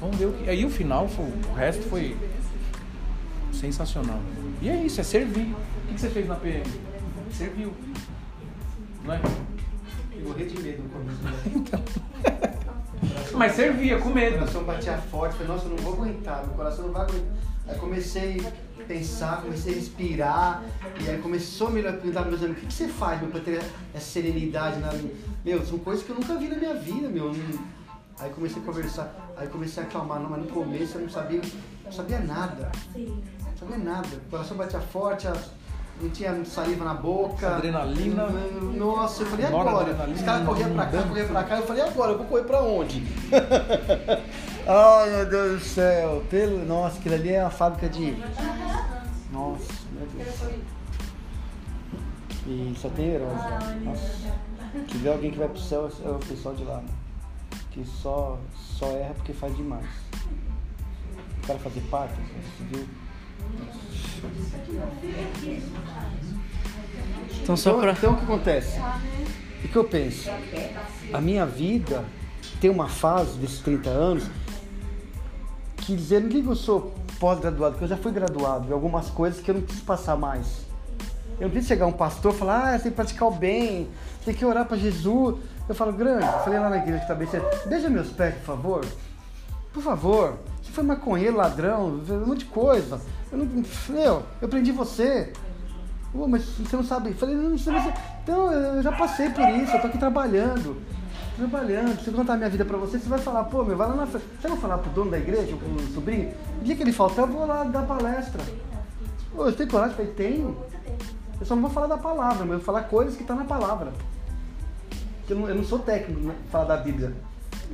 vamos 0.00 0.16
ver 0.16 0.26
o 0.26 0.32
que. 0.32 0.48
Aí 0.48 0.64
o 0.64 0.70
final, 0.70 1.06
foi, 1.08 1.24
o 1.26 1.54
resto 1.54 1.82
foi 1.88 2.16
sensacional. 3.52 4.20
E 4.62 4.68
é 4.70 4.76
isso, 4.76 5.00
é 5.00 5.04
servir. 5.04 5.52
O 5.52 5.88
que 5.88 5.94
que 5.94 6.00
você 6.00 6.08
fez 6.08 6.26
na 6.26 6.34
PM? 6.36 6.64
Serviu. 7.32 7.72
Não 9.04 9.14
é? 9.14 9.20
Eu 10.12 10.28
morri 10.28 10.46
de 10.46 10.62
medo 10.62 10.82
no 10.82 10.88
começo. 10.88 11.22
né? 11.22 11.32
Então. 11.54 11.82
Mas 13.34 13.52
servia 13.54 13.98
com 13.98 14.06
Meu 14.08 14.14
medo. 14.14 14.38
coração 14.38 14.64
batia 14.64 14.96
forte, 14.98 15.32
falei, 15.36 15.48
nossa, 15.48 15.64
eu 15.66 15.70
não 15.70 15.76
vou 15.78 15.92
aguentar, 15.94 16.44
meu 16.46 16.54
coração 16.54 16.86
não 16.86 16.92
vai 16.92 17.02
aguentar. 17.02 17.36
Aí 17.68 17.78
comecei 17.78 18.40
a 18.80 18.82
pensar, 18.84 19.42
comecei 19.42 19.72
a 19.72 19.76
respirar, 19.76 20.62
e 21.04 21.08
aí 21.10 21.18
começou 21.18 21.66
a 21.66 21.70
me 21.70 21.82
perguntar 21.82 22.22
meus 22.24 22.40
amigos, 22.42 22.58
o 22.58 22.60
que, 22.60 22.66
que 22.68 22.72
você 22.74 22.88
faz, 22.88 23.20
meu, 23.20 23.30
pra 23.30 23.40
ter 23.40 23.60
essa 23.92 24.04
serenidade 24.06 24.78
na 24.80 24.90
Meu, 25.44 25.64
são 25.66 25.78
coisas 25.78 26.04
que 26.04 26.10
eu 26.10 26.16
nunca 26.16 26.36
vi 26.36 26.48
na 26.48 26.56
minha 26.56 26.74
vida, 26.74 27.08
meu. 27.08 27.34
Aí 28.18 28.30
comecei 28.30 28.62
a 28.62 28.64
conversar, 28.64 29.32
aí 29.36 29.46
comecei 29.48 29.82
a 29.82 29.86
acalmar, 29.86 30.20
não, 30.20 30.30
mas 30.30 30.42
no 30.42 30.48
começo 30.48 30.96
eu 30.96 31.02
não 31.02 31.10
sabia, 31.10 31.42
não 31.84 31.92
sabia 31.92 32.20
nada. 32.20 32.70
Não 32.96 33.56
sabia 33.58 33.78
nada. 33.78 34.08
O 34.26 34.30
coração 34.30 34.56
batia 34.56 34.80
forte, 34.80 35.26
a- 35.28 35.36
não 36.00 36.10
tinha 36.10 36.44
saliva 36.44 36.84
na 36.84 36.94
boca. 36.94 37.56
Adrenalina. 37.56 38.26
Nossa, 38.76 39.22
eu 39.22 39.26
falei, 39.26 39.46
agora? 39.46 40.10
Os 40.10 40.22
caras 40.22 40.46
corriam 40.46 40.72
pra 40.72 40.86
cá, 40.86 41.02
corriam 41.02 41.28
pra 41.28 41.44
cá, 41.44 41.56
eu 41.56 41.66
falei, 41.66 41.82
agora? 41.82 42.12
Eu 42.12 42.18
vou 42.18 42.26
correr 42.26 42.44
pra 42.44 42.62
onde? 42.62 43.02
Ai, 44.68 45.10
meu 45.10 45.26
Deus 45.26 45.60
do 45.60 45.64
céu. 45.64 46.22
Pelo... 46.28 46.64
Nossa, 46.66 46.98
aquilo 46.98 47.14
ali 47.14 47.32
é 47.32 47.40
uma 47.40 47.50
fábrica 47.50 47.88
de. 47.88 48.16
Nossa, 49.32 49.72
meu 49.92 50.06
Deus. 50.06 50.66
E 52.46 52.74
só 52.76 52.88
tem 52.90 53.06
heróis, 53.06 53.32
né? 53.32 53.80
Nossa. 53.84 54.06
Se 54.06 54.84
tiver 54.88 55.12
alguém 55.12 55.30
que 55.30 55.38
vai 55.38 55.48
pro 55.48 55.58
céu, 55.58 55.90
é 56.04 56.08
o 56.08 56.18
pessoal 56.18 56.54
de 56.54 56.64
lá, 56.64 56.76
né? 56.76 56.88
Que 57.70 57.84
só, 57.84 58.38
só 58.54 58.86
erra 58.90 59.14
porque 59.14 59.32
faz 59.32 59.56
demais. 59.56 59.86
O 61.42 61.46
cara 61.46 61.58
fazer 61.58 61.80
parte, 61.90 62.14
você 62.14 62.64
viu? 62.64 62.86
Então 67.42 67.56
só 67.56 67.70
Então, 67.70 67.80
pra. 67.80 67.92
então 67.92 68.12
o 68.12 68.16
que 68.16 68.24
acontece? 68.24 68.80
O 69.64 69.68
que 69.68 69.76
eu 69.76 69.84
penso? 69.84 70.28
A 71.12 71.20
minha 71.20 71.46
vida 71.46 72.04
tem 72.60 72.70
uma 72.70 72.88
fase 72.88 73.38
desses 73.38 73.60
30 73.60 73.88
anos 73.88 74.24
que 75.76 75.94
dizer, 75.94 76.20
não 76.20 76.28
digo 76.28 76.44
que 76.46 76.50
eu 76.50 76.56
sou 76.56 76.92
pós-graduado, 77.20 77.74
porque 77.74 77.84
eu 77.84 77.88
já 77.88 77.96
fui 77.96 78.10
graduado 78.10 78.68
em 78.68 78.72
algumas 78.72 79.08
coisas 79.08 79.40
que 79.40 79.50
eu 79.50 79.54
não 79.54 79.62
preciso 79.62 79.84
passar 79.84 80.16
mais. 80.16 80.66
Eu 81.38 81.42
não 81.42 81.50
preciso 81.50 81.68
chegar 81.68 81.86
um 81.86 81.92
pastor 81.92 82.34
e 82.34 82.36
falar, 82.36 82.74
ah, 82.74 82.76
você 82.76 82.84
tem 82.84 82.92
que 82.92 82.96
praticar 82.96 83.28
o 83.28 83.30
bem, 83.30 83.88
tem 84.24 84.34
que 84.34 84.44
orar 84.44 84.64
para 84.64 84.76
Jesus. 84.76 85.36
Eu 85.68 85.74
falo, 85.74 85.92
grande, 85.92 86.24
eu 86.24 86.40
falei 86.40 86.58
lá 86.58 86.68
na 86.68 86.78
igreja 86.78 87.00
que 87.00 87.06
também, 87.06 87.28
beija 87.66 87.88
meus 87.88 88.08
pés, 88.08 88.34
por 88.36 88.44
favor. 88.44 88.84
Por 89.72 89.82
favor, 89.82 90.38
você 90.55 90.55
foi 90.76 90.84
maconheiro, 90.84 91.36
ladrão, 91.36 92.02
um 92.08 92.26
monte 92.26 92.40
de 92.40 92.44
coisa. 92.46 93.00
Eu 93.32 93.38
não. 93.38 93.64
Meu, 93.88 94.22
eu 94.42 94.48
prendi 94.48 94.70
você. 94.72 95.32
Mas 96.14 96.44
você 96.44 96.76
não 96.76 96.84
sabe. 96.84 97.14
Falei, 97.14 97.34
não, 97.34 97.50
não 97.50 97.56
Então, 98.22 98.52
eu 98.52 98.82
já 98.82 98.92
passei 98.92 99.30
por 99.30 99.48
isso, 99.48 99.74
eu 99.74 99.80
tô 99.80 99.86
aqui 99.86 99.98
trabalhando. 99.98 100.76
Trabalhando. 101.36 101.98
Se 102.02 102.08
eu 102.08 102.14
contar 102.14 102.36
minha 102.36 102.50
vida 102.50 102.64
pra 102.64 102.76
você, 102.76 102.98
você 102.98 103.08
vai 103.08 103.18
falar, 103.18 103.44
pô, 103.44 103.64
meu, 103.64 103.76
vai 103.76 103.88
lá 103.88 103.94
na 103.94 104.06
frente. 104.06 104.26
Você 104.40 104.48
vai 104.48 104.58
falar 104.58 104.78
pro 104.78 104.90
dono 104.90 105.10
da 105.10 105.18
igreja, 105.18 105.56
pro 105.56 105.94
sobrinho? 105.94 106.32
O 106.60 106.64
dia 106.64 106.76
que 106.76 106.82
ele 106.82 106.92
faltar, 106.92 107.26
eu 107.26 107.32
vou 107.32 107.46
lá 107.46 107.64
dar 107.64 107.82
palestra. 107.82 108.42
Pô, 109.34 109.46
eu 109.46 109.52
tenho 109.52 109.70
coragem? 109.70 109.96
Falei, 109.96 110.12
tenho. 110.12 110.56
Eu 111.40 111.46
só 111.46 111.54
não 111.54 111.62
vou 111.62 111.70
falar 111.70 111.86
da 111.86 111.98
palavra, 111.98 112.40
mas 112.40 112.50
eu 112.50 112.58
vou 112.58 112.64
falar 112.64 112.82
coisas 112.82 113.16
que 113.16 113.24
tá 113.24 113.34
na 113.34 113.44
palavra. 113.44 113.92
Eu 115.28 115.36
não, 115.36 115.48
eu 115.48 115.54
não 115.54 115.64
sou 115.64 115.78
técnico, 115.78 116.20
né? 116.20 116.34
Falar 116.50 116.64
da 116.64 116.76
Bíblia. 116.76 117.14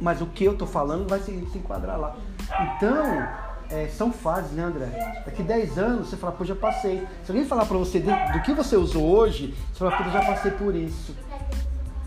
mas 0.01 0.21
o 0.21 0.27
que 0.27 0.45
eu 0.45 0.57
tô 0.57 0.67
falando 0.67 1.09
vai 1.09 1.21
se, 1.21 1.33
se 1.53 1.59
enquadrar 1.59 1.99
lá. 1.99 2.17
Então, 2.77 3.29
é, 3.71 3.89
são 3.89 4.13
fases, 4.13 4.53
né, 4.53 4.65
André? 4.65 5.23
Daqui 5.25 5.43
10 5.43 5.79
anos 5.79 6.09
você 6.09 6.17
fala, 6.17 6.33
pô, 6.33 6.45
já 6.45 6.55
passei. 6.55 7.07
Se 7.25 7.31
alguém 7.33 7.47
falar 7.47 7.65
pra 7.67 7.77
você 7.79 7.99
do, 8.01 8.11
do 8.33 8.43
que 8.43 8.53
você 8.53 8.77
usou 8.77 9.05
hoje, 9.05 9.55
você 9.73 9.79
fala, 9.79 9.97
pô, 9.97 10.11
já 10.11 10.25
passei 10.25 10.51
por 10.51 10.75
isso. 10.75 11.15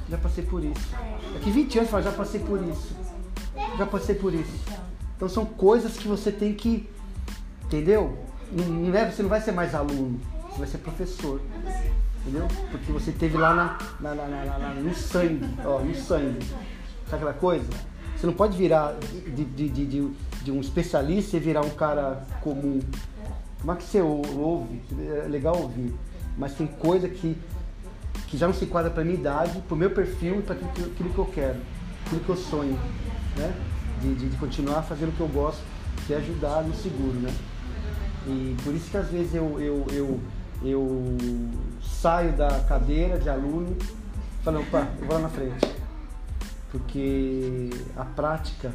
Já 0.10 0.18
passei 0.18 0.44
por 0.44 0.64
isso. 0.64 0.96
Daqui 1.34 1.50
20 1.52 1.78
anos 1.80 1.90
você 1.90 1.92
fala, 1.92 2.04
já 2.04 2.12
passei 2.12 2.40
por 2.40 2.62
isso. 2.64 2.96
Já 3.78 3.86
passei 3.86 4.16
por 4.16 4.34
isso. 4.34 4.52
Então 5.16 5.28
são 5.30 5.46
coisas 5.46 5.98
que 5.98 6.08
você 6.08 6.32
tem 6.32 6.54
que. 6.54 6.88
Entendeu? 7.64 8.18
Não, 8.52 8.66
não 8.66 8.96
é, 8.98 9.10
você 9.10 9.24
não 9.24 9.30
vai 9.30 9.42
ser 9.42 9.52
mais 9.52 9.74
aluno, 9.74 10.20
você 10.52 10.60
vai 10.60 10.68
ser 10.68 10.78
professor. 10.80 11.42
Entendeu? 12.22 12.48
Porque 12.70 12.92
você 12.92 13.12
teve 13.12 13.38
lá 13.38 13.54
na, 13.54 13.78
na, 14.00 14.14
na- 14.16 14.60
na- 14.60 14.74
no 14.76 14.94
sangue, 14.94 15.48
ó, 15.66 15.80
no 15.80 15.96
sangue. 15.96 16.46
Sabe 17.10 17.16
aquela 17.24 17.34
coisa? 17.34 17.66
Você 18.26 18.32
não 18.32 18.34
pode 18.34 18.58
virar 18.58 18.96
de, 19.36 19.46
de, 19.46 19.70
de, 19.70 20.12
de, 20.42 20.52
um 20.52 20.60
especialista 20.60 21.38
e 21.38 21.40
virar 21.40 21.62
um 21.62 21.70
cara 21.70 22.26
comum. 22.42 22.80
Como 23.60 23.72
é 23.72 23.76
que 23.76 23.84
você 23.84 24.02
ou- 24.02 24.24
ouve? 24.40 24.82
É 25.24 25.28
legal 25.28 25.56
ouvir. 25.56 25.94
Mas 26.36 26.56
tem 26.56 26.66
coisa 26.66 27.08
que, 27.08 27.38
que 28.26 28.36
já 28.36 28.48
não 28.48 28.54
se 28.56 28.66
enquadra 28.66 28.90
para 28.90 29.04
minha 29.04 29.16
idade, 29.16 29.60
para 29.60 29.76
o 29.76 29.78
meu 29.78 29.92
perfil 29.92 30.40
e 30.40 30.42
para 30.42 30.56
aquilo, 30.56 30.88
aquilo 30.88 31.10
que 31.12 31.18
eu 31.20 31.26
quero, 31.26 31.60
aquilo 32.04 32.22
que 32.22 32.30
eu 32.30 32.36
sonho. 32.36 32.80
Né? 33.38 33.54
De, 34.02 34.16
de, 34.16 34.30
de 34.30 34.38
continuar 34.38 34.82
fazendo 34.82 35.10
o 35.10 35.12
que 35.12 35.22
eu 35.22 35.28
gosto, 35.28 35.62
que 36.08 36.14
é 36.16 36.18
ajudar 36.18 36.64
no 36.64 36.74
seguro. 36.74 37.20
Né? 37.20 37.32
E 38.26 38.56
por 38.64 38.74
isso 38.74 38.90
que 38.90 38.98
às 38.98 39.08
vezes 39.08 39.36
eu, 39.36 39.62
eu, 39.62 39.86
eu, 39.92 40.20
eu 40.64 41.16
saio 41.84 42.34
da 42.34 42.60
cadeira 42.62 43.20
de 43.20 43.30
aluno 43.30 43.78
falando, 44.44 44.64
opa, 44.64 44.88
eu 45.00 45.06
vou 45.06 45.16
lá 45.16 45.22
na 45.22 45.30
frente. 45.30 45.75
Porque 46.78 47.70
a 47.96 48.04
prática 48.04 48.74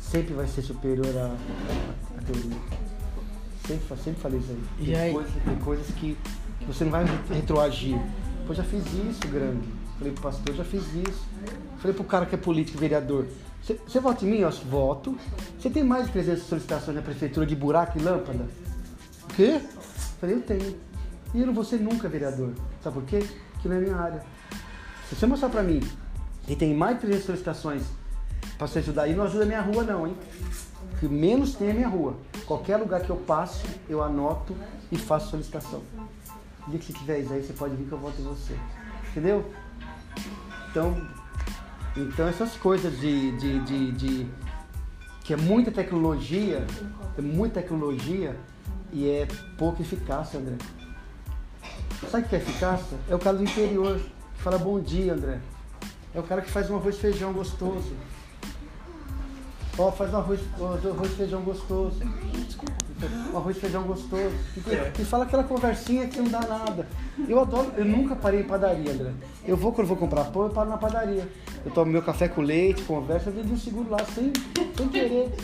sempre 0.00 0.34
vai 0.34 0.48
ser 0.48 0.62
superior 0.62 1.06
à, 1.16 1.26
à- 2.18 2.22
teoria. 2.22 2.58
Sempre, 3.64 3.96
sempre 4.02 4.20
falei 4.20 4.40
isso 4.40 4.50
aí. 4.50 4.64
E 4.80 4.84
Tem, 4.86 4.96
aí? 4.96 5.12
Coisas, 5.12 5.32
tem 5.44 5.56
coisas 5.56 5.86
que, 5.94 6.18
que 6.58 6.66
você 6.66 6.84
não 6.84 6.90
vai 6.90 7.04
retroagir. 7.30 7.96
Pô, 8.48 8.52
já 8.54 8.64
fiz 8.64 8.82
isso, 8.94 9.20
grande. 9.28 9.68
Falei 9.96 10.12
pro 10.12 10.22
pastor, 10.22 10.54
já 10.56 10.64
fiz 10.64 10.82
isso. 10.94 11.24
Falei 11.78 11.94
pro 11.94 12.02
cara 12.04 12.26
que 12.26 12.34
é 12.34 12.38
político, 12.38 12.78
vereador. 12.78 13.26
Você- 13.62 14.00
vota 14.00 14.24
em 14.24 14.28
mim? 14.28 14.38
Eu 14.38 14.48
voto. 14.50 15.16
Você 15.56 15.70
tem 15.70 15.84
mais 15.84 16.06
de 16.06 16.12
300 16.12 16.42
solicitações 16.44 16.96
na 16.96 17.02
prefeitura 17.02 17.46
de 17.46 17.54
buraco 17.54 17.96
e 17.96 18.02
lâmpada? 18.02 18.44
O 19.22 19.34
quê? 19.34 19.60
Falei, 20.20 20.34
eu 20.34 20.42
tenho. 20.42 20.76
E 21.32 21.40
eu 21.40 21.46
não 21.46 21.54
vou 21.54 21.64
ser 21.64 21.78
nunca 21.78 22.08
vereador. 22.08 22.52
Sabe 22.82 22.94
por 22.94 23.04
quê? 23.04 23.24
Porque 23.52 23.68
não 23.68 23.76
é 23.76 23.80
minha 23.80 23.96
área. 23.96 24.22
Se 25.08 25.14
você 25.14 25.26
mostrar 25.26 25.48
pra 25.48 25.62
mim 25.62 25.80
que 26.46 26.54
tem 26.56 26.74
mais 26.74 26.96
de 26.96 27.00
300 27.02 27.26
solicitações 27.26 27.82
pra 28.56 28.66
você 28.66 28.78
ajudar 28.78 29.02
aí, 29.02 29.14
não 29.14 29.24
ajuda 29.24 29.44
minha 29.44 29.60
rua 29.60 29.82
não, 29.82 30.06
hein? 30.06 30.16
O 30.92 30.98
que 30.98 31.08
menos 31.08 31.54
tem 31.54 31.70
é 31.70 31.72
minha 31.72 31.88
rua. 31.88 32.16
Qualquer 32.46 32.76
lugar 32.76 33.00
que 33.00 33.10
eu 33.10 33.16
passo, 33.16 33.66
eu 33.88 34.02
anoto 34.02 34.56
e 34.90 34.96
faço 34.96 35.30
solicitação. 35.30 35.82
O 36.66 36.70
dia 36.70 36.78
que 36.78 36.86
você 36.86 36.92
tiver 36.92 37.18
isso 37.20 37.32
aí, 37.32 37.42
você 37.42 37.52
pode 37.52 37.74
vir 37.76 37.86
que 37.86 37.92
eu 37.92 37.98
voto 37.98 38.20
em 38.20 38.24
você. 38.24 38.56
Entendeu? 39.10 39.44
Então, 40.70 40.96
então 41.96 42.28
essas 42.28 42.54
coisas 42.56 42.98
de, 43.00 43.36
de, 43.36 43.60
de, 43.60 43.92
de- 43.92 44.26
que 45.24 45.32
é 45.34 45.36
muita 45.36 45.72
tecnologia, 45.72 46.64
é 47.18 47.20
muita 47.20 47.60
tecnologia 47.60 48.36
e 48.92 49.08
é 49.08 49.26
pouca 49.58 49.82
eficácia, 49.82 50.38
André. 50.38 50.56
Sabe 52.10 52.24
o 52.24 52.28
que 52.28 52.36
é 52.36 52.38
eficácia? 52.38 52.96
É 53.08 53.14
o 53.14 53.18
cara 53.18 53.36
do 53.36 53.42
interior 53.42 53.98
que 53.98 54.42
fala 54.42 54.58
bom 54.58 54.78
dia, 54.80 55.12
André. 55.14 55.40
É 56.16 56.18
o 56.18 56.22
cara 56.22 56.40
que 56.40 56.50
faz 56.50 56.70
um 56.70 56.76
arroz 56.76 56.96
e 56.96 56.98
feijão 56.98 57.30
gostoso. 57.32 57.92
Ó, 59.78 59.92
faz 59.92 60.12
um 60.14 60.16
arroz, 60.16 60.40
um 60.58 60.64
arroz 60.90 61.12
feijão 61.12 61.42
gostoso. 61.42 61.98
Um 63.34 63.36
arroz 63.36 63.58
feijão 63.58 63.82
gostoso. 63.82 64.34
E, 64.56 65.02
e 65.02 65.04
fala 65.04 65.24
aquela 65.24 65.44
conversinha 65.44 66.06
que 66.08 66.18
não 66.18 66.30
dá 66.30 66.40
nada. 66.40 66.88
Eu 67.28 67.38
adoro, 67.38 67.70
eu 67.76 67.84
nunca 67.84 68.16
parei 68.16 68.40
em 68.40 68.44
padaria, 68.44 68.90
André. 68.90 69.12
Eu 69.46 69.54
vou, 69.58 69.72
quando 69.74 69.86
vou 69.88 69.96
comprar 69.98 70.24
pão, 70.24 70.44
eu 70.44 70.50
paro 70.50 70.70
na 70.70 70.78
padaria. 70.78 71.28
Eu 71.62 71.70
tomo 71.70 71.92
meu 71.92 72.00
café 72.02 72.26
com 72.28 72.40
leite, 72.40 72.82
converso, 72.84 73.28
eu 73.28 73.34
vejo 73.34 73.52
um 73.52 73.58
seguro 73.58 73.90
lá, 73.90 73.98
sem, 74.14 74.32
sem 74.74 74.88
querer. 74.88 75.34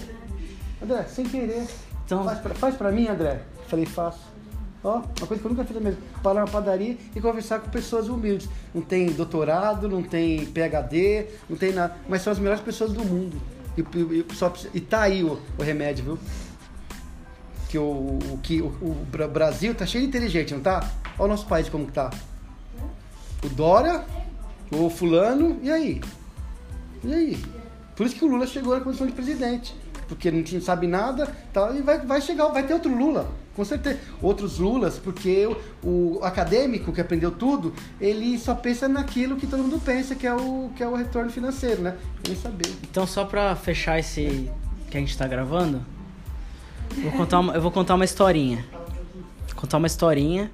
André, 0.82 1.02
sem 1.04 1.26
querer. 1.26 1.66
Então- 2.06 2.24
Faz, 2.24 2.38
pra, 2.38 2.54
faz 2.54 2.74
pra 2.76 2.90
mim, 2.90 3.08
André? 3.08 3.42
Falei, 3.68 3.84
faço. 3.84 4.31
Ó, 4.84 4.96
uma 4.96 5.26
coisa 5.26 5.40
que 5.40 5.44
eu 5.46 5.50
nunca 5.50 5.64
fiz 5.64 5.80
mesmo. 5.80 6.00
Parar 6.22 6.40
na 6.40 6.46
padaria 6.50 6.96
e 7.14 7.20
conversar 7.20 7.60
com 7.60 7.70
pessoas 7.70 8.08
humildes. 8.08 8.48
Não 8.74 8.82
tem 8.82 9.06
doutorado, 9.06 9.88
não 9.88 10.02
tem 10.02 10.44
PhD, 10.46 11.26
não 11.48 11.56
tem 11.56 11.72
nada. 11.72 11.96
Mas 12.08 12.22
são 12.22 12.32
as 12.32 12.38
melhores 12.38 12.60
pessoas 12.60 12.92
do 12.92 13.04
mundo. 13.04 13.40
E, 13.76 13.80
e- 13.80 14.34
só 14.34 14.52
e 14.74 14.80
tá 14.80 15.02
aí 15.02 15.22
o, 15.22 15.38
o 15.58 15.62
remédio, 15.62 16.04
viu? 16.04 16.18
Que 17.68 17.78
o, 17.78 17.82
o, 17.84 18.38
que 18.42 18.60
o, 18.60 18.66
o 18.66 19.06
Bra- 19.10 19.28
Brasil 19.28 19.74
tá 19.74 19.86
cheio 19.86 20.02
de 20.02 20.08
inteligente, 20.08 20.52
não 20.52 20.60
tá? 20.60 20.90
Olha 21.18 21.26
o 21.26 21.28
nosso 21.28 21.46
país 21.46 21.68
como 21.68 21.86
que 21.86 21.92
tá. 21.92 22.10
O 23.44 23.48
Dória, 23.48 24.04
o 24.70 24.90
fulano, 24.90 25.58
e 25.62 25.70
aí? 25.70 26.00
E 27.04 27.14
aí? 27.14 27.44
Por 27.96 28.06
isso 28.06 28.14
que 28.16 28.24
o 28.24 28.28
Lula 28.28 28.46
chegou 28.46 28.74
na 28.76 28.84
condição 28.84 29.06
de 29.06 29.12
presidente. 29.12 29.74
Porque 30.12 30.30
não 30.30 30.42
tinha- 30.42 30.60
sabe 30.60 30.86
nada, 30.86 31.26
tal, 31.54 31.74
e 31.74 31.80
vai, 31.80 31.98
vai 32.04 32.20
chegar, 32.20 32.46
vai 32.48 32.62
ter 32.66 32.74
outro 32.74 32.94
Lula, 32.94 33.30
com 33.56 33.64
certeza. 33.64 33.98
Outros 34.20 34.58
Lulas, 34.58 34.98
porque 34.98 35.46
o, 35.82 36.18
o 36.18 36.20
acadêmico 36.22 36.92
que 36.92 37.00
aprendeu 37.00 37.30
tudo, 37.30 37.72
ele 37.98 38.38
só 38.38 38.54
pensa 38.54 38.86
naquilo 38.86 39.36
que 39.36 39.46
todo 39.46 39.62
mundo 39.62 39.80
pensa, 39.82 40.14
que 40.14 40.26
é 40.26 40.34
o, 40.34 40.70
que 40.76 40.82
é 40.82 40.86
o 40.86 40.94
retorno 40.94 41.30
financeiro, 41.30 41.80
né? 41.80 41.96
Nem 42.26 42.36
saber. 42.36 42.68
Então, 42.82 43.06
só 43.06 43.24
pra 43.24 43.56
fechar 43.56 43.98
esse 43.98 44.50
que 44.90 44.98
a 44.98 45.00
gente 45.00 45.16
tá 45.16 45.26
gravando, 45.26 45.80
eu 46.94 47.04
vou 47.04 47.12
contar 47.12 47.40
uma, 47.40 47.54
eu 47.54 47.62
vou 47.62 47.70
contar 47.70 47.94
uma 47.94 48.04
historinha. 48.04 48.62
Vou 49.48 49.56
contar 49.56 49.78
uma 49.78 49.86
historinha. 49.86 50.50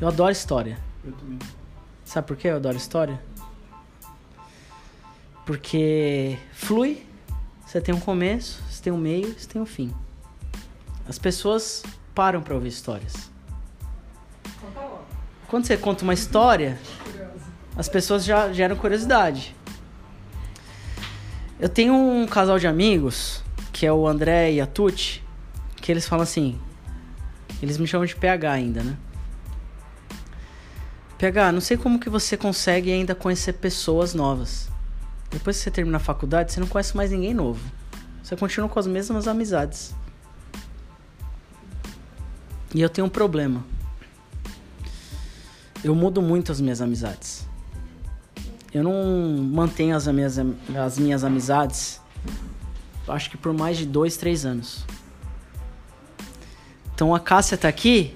Eu 0.00 0.08
adoro 0.08 0.32
história. 0.32 0.76
Eu 1.04 1.12
também. 1.12 1.38
Sabe 2.04 2.26
por 2.26 2.36
que 2.36 2.48
eu 2.48 2.56
adoro 2.56 2.76
história? 2.76 3.20
Porque 5.46 6.36
flui, 6.52 7.06
você 7.70 7.80
tem 7.80 7.94
um 7.94 8.00
começo, 8.00 8.60
você 8.68 8.82
tem 8.82 8.92
um 8.92 8.98
meio, 8.98 9.32
você 9.32 9.46
tem 9.46 9.62
um 9.62 9.66
fim. 9.66 9.94
As 11.06 11.20
pessoas 11.20 11.84
param 12.12 12.42
pra 12.42 12.52
ouvir 12.52 12.66
histórias. 12.66 13.30
Quando 15.46 15.66
você 15.66 15.76
conta 15.76 16.02
uma 16.02 16.12
história, 16.12 16.76
as 17.76 17.88
pessoas 17.88 18.24
já 18.24 18.52
geram 18.52 18.74
curiosidade. 18.74 19.54
Eu 21.60 21.68
tenho 21.68 21.94
um 21.94 22.26
casal 22.26 22.58
de 22.58 22.66
amigos, 22.66 23.40
que 23.72 23.86
é 23.86 23.92
o 23.92 24.04
André 24.04 24.50
e 24.50 24.60
a 24.60 24.66
Tuti, 24.66 25.24
que 25.76 25.92
eles 25.92 26.08
falam 26.08 26.24
assim. 26.24 26.60
Eles 27.62 27.78
me 27.78 27.86
chamam 27.86 28.04
de 28.04 28.16
PH 28.16 28.50
ainda, 28.50 28.82
né? 28.82 28.96
PH, 31.18 31.52
não 31.52 31.60
sei 31.60 31.76
como 31.76 32.00
que 32.00 32.10
você 32.10 32.36
consegue 32.36 32.90
ainda 32.90 33.14
conhecer 33.14 33.52
pessoas 33.52 34.12
novas. 34.12 34.68
Depois 35.30 35.56
que 35.56 35.62
você 35.62 35.70
termina 35.70 35.96
a 35.96 36.00
faculdade, 36.00 36.52
você 36.52 36.60
não 36.60 36.66
conhece 36.66 36.96
mais 36.96 37.10
ninguém 37.10 37.32
novo. 37.32 37.60
Você 38.22 38.36
continua 38.36 38.68
com 38.68 38.78
as 38.78 38.86
mesmas 38.86 39.28
amizades. 39.28 39.94
E 42.74 42.80
eu 42.80 42.88
tenho 42.88 43.06
um 43.06 43.10
problema. 43.10 43.64
Eu 45.82 45.94
mudo 45.94 46.20
muito 46.20 46.52
as 46.52 46.60
minhas 46.60 46.80
amizades. 46.80 47.48
Eu 48.72 48.84
não 48.84 49.42
mantenho 49.42 49.96
as 49.96 50.06
minhas, 50.06 50.38
as 50.38 50.98
minhas 50.98 51.24
amizades, 51.24 52.00
acho 53.08 53.30
que 53.30 53.36
por 53.36 53.52
mais 53.52 53.76
de 53.76 53.86
dois, 53.86 54.16
três 54.16 54.46
anos. 54.46 54.84
Então 56.94 57.14
a 57.14 57.18
Cássia 57.18 57.58
tá 57.58 57.66
aqui 57.66 58.14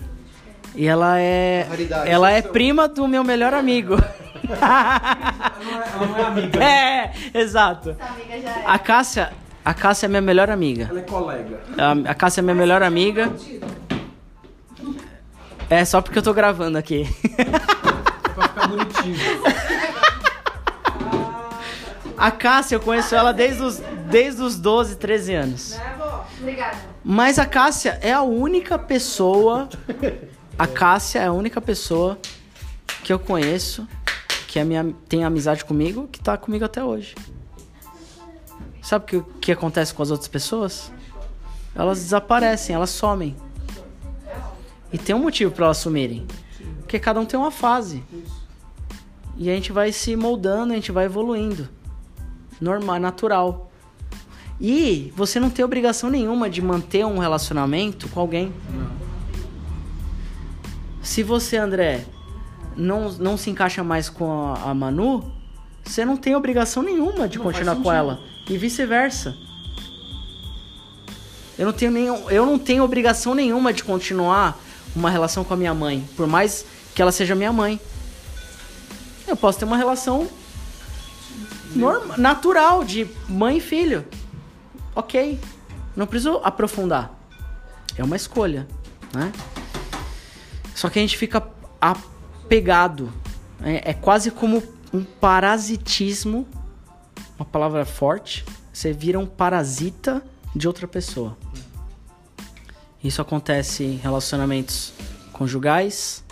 e 0.74 0.87
ela 0.87 1.18
é, 1.18 1.66
Raridade, 1.68 2.11
ela 2.11 2.31
é 2.31 2.35
exceção. 2.35 2.53
prima 2.53 2.88
do 2.88 3.09
meu 3.09 3.24
melhor 3.24 3.55
amigo. 3.55 3.96
Ela 4.50 6.07
não 6.07 6.18
é 6.18 6.24
amiga. 6.24 6.62
é, 6.64 7.12
exato. 7.35 7.90
Essa 7.90 8.12
amiga 8.12 8.40
já 8.40 8.50
é. 8.50 8.64
A 8.66 8.78
Cássia, 8.78 9.33
a 9.64 9.74
Cássia 9.74 10.07
é 10.07 10.09
minha 10.09 10.20
melhor 10.22 10.50
amiga. 10.50 10.87
Ela 10.90 11.00
é 11.00 11.02
colega. 11.02 11.61
A, 11.78 12.11
a 12.11 12.14
Cássia 12.14 12.40
é 12.40 12.42
minha 12.42 12.54
melhor 12.54 12.83
amiga. 12.83 13.33
É 15.70 15.85
só 15.85 16.00
porque 16.02 16.18
eu 16.18 16.22
tô 16.22 16.35
gravando 16.35 16.76
aqui. 16.78 17.09
Pra 18.35 18.48
ficar 18.48 18.68
bonitinho. 18.68 19.16
A 22.16 22.30
Cássia, 22.30 22.76
eu 22.76 22.80
conheço 22.80 23.14
ela 23.14 23.33
desde 23.33 23.62
os, 23.62 23.78
desde 24.09 24.42
os 24.42 24.57
12, 24.59 24.96
13 24.96 25.35
anos. 25.35 25.78
Obrigada. 26.40 26.76
Mas 27.02 27.38
a 27.38 27.46
Cássia 27.46 27.98
é 28.02 28.12
a 28.12 28.22
única 28.22 28.78
pessoa. 28.78 29.68
A 30.59 30.66
Cássia 30.66 31.20
é 31.20 31.26
a 31.26 31.33
única 31.33 31.61
pessoa 31.61 32.18
que 33.02 33.12
eu 33.12 33.18
conheço 33.18 33.87
que 34.55 34.61
é 34.61 34.62
minha, 34.62 34.95
tem 35.09 35.25
amizade 35.25 35.64
comigo, 35.64 36.07
que 36.07 36.21
tá 36.21 36.38
comigo 36.38 36.64
até 36.64 36.85
hoje. 36.85 37.17
Sabe 38.81 39.05
o 39.17 39.25
que, 39.25 39.31
que 39.40 39.51
acontece 39.51 39.93
com 39.93 40.01
as 40.01 40.12
outras 40.12 40.29
pessoas? 40.29 40.93
Elas 41.75 41.99
desaparecem, 41.99 42.77
elas 42.77 42.90
somem. 42.90 43.35
E 44.93 44.97
tem 44.97 45.12
um 45.12 45.19
motivo 45.19 45.51
para 45.51 45.64
elas 45.64 45.79
sumirem. 45.79 46.25
Porque 46.79 47.01
cada 47.01 47.19
um 47.19 47.27
tem 47.27 47.37
uma 47.37 47.51
fase. 47.51 48.01
E 49.37 49.51
a 49.51 49.55
gente 49.57 49.73
vai 49.73 49.90
se 49.90 50.14
moldando, 50.14 50.73
a 50.73 50.77
gente 50.77 50.93
vai 50.93 51.07
evoluindo. 51.07 51.69
normal, 52.61 53.01
natural. 53.01 53.73
E 54.61 55.12
você 55.17 55.40
não 55.40 55.51
tem 55.51 55.64
obrigação 55.64 56.09
nenhuma 56.09 56.49
de 56.49 56.62
manter 56.62 57.05
um 57.05 57.19
relacionamento 57.19 58.09
com 58.09 58.21
alguém. 58.21 58.55
Se 61.03 61.25
você, 61.25 61.57
André, 61.57 62.05
não, 62.77 63.13
não 63.13 63.37
se 63.37 63.51
encaixa 63.51 63.83
mais 63.83 64.09
com 64.09 64.31
a, 64.31 64.71
a 64.71 64.75
Manu, 64.75 65.33
você 65.85 66.05
não 66.05 66.17
tem 66.17 66.35
obrigação 66.35 66.83
nenhuma 66.83 67.29
de 67.29 67.39
Não 67.39 67.45
continuar 67.45 67.77
com 67.77 67.93
ela. 67.93 68.21
E 68.49 68.57
vice-versa. 68.57 69.37
Eu 71.59 71.67
não 71.67 71.73
tenho 71.73 71.91
nenhum, 71.91 72.31
eu 72.31 72.45
não 72.45 72.59
tenho 72.59 72.83
obrigação 72.83 73.35
nenhuma 73.35 73.73
de 73.73 73.85
continuar 73.85 74.59
uma 74.95 75.11
relação 75.11 75.45
com 75.45 75.55
a 75.55 75.57
minha 75.57 75.75
mãe, 75.75 76.07
por 76.17 76.27
mais 76.27 76.67
que 76.95 77.01
ela 77.01 77.13
seja 77.13 77.35
minha 77.35 77.53
mãe. 77.53 77.81
Eu 79.27 79.37
posso 79.37 79.59
ter 79.59 79.65
uma 79.65 79.77
relação 79.77 80.29
norma, 81.75 82.17
natural 82.17 82.85
de 82.85 83.09
mãe 83.29 83.59
e 83.59 83.61
filho. 83.61 84.05
OK. 84.95 85.41
Não 85.97 86.07
preciso 86.07 86.41
aprofundar. 86.43 87.13
É 87.97 88.03
uma 88.03 88.17
escolha, 88.17 88.67
né? 89.13 89.33
Só 90.75 90.91
que 90.91 90.99
a 90.99 91.03
gente 91.03 91.17
fica 91.17 91.41
apegado. 92.44 93.11
É, 93.62 93.90
é 93.90 93.94
quase 93.94 94.30
como 94.30 94.62
um 94.92 95.02
parasitismo. 95.02 96.46
Uma 97.37 97.44
palavra 97.44 97.85
forte. 97.85 98.44
Você 98.72 98.92
vira 98.92 99.18
um 99.18 99.26
parasita 99.26 100.22
de 100.54 100.68
outra 100.68 100.87
pessoa. 100.87 101.37
Isso 103.02 103.20
acontece 103.20 103.85
em 103.85 103.96
relacionamentos 103.96 104.92
conjugais, 105.33 106.24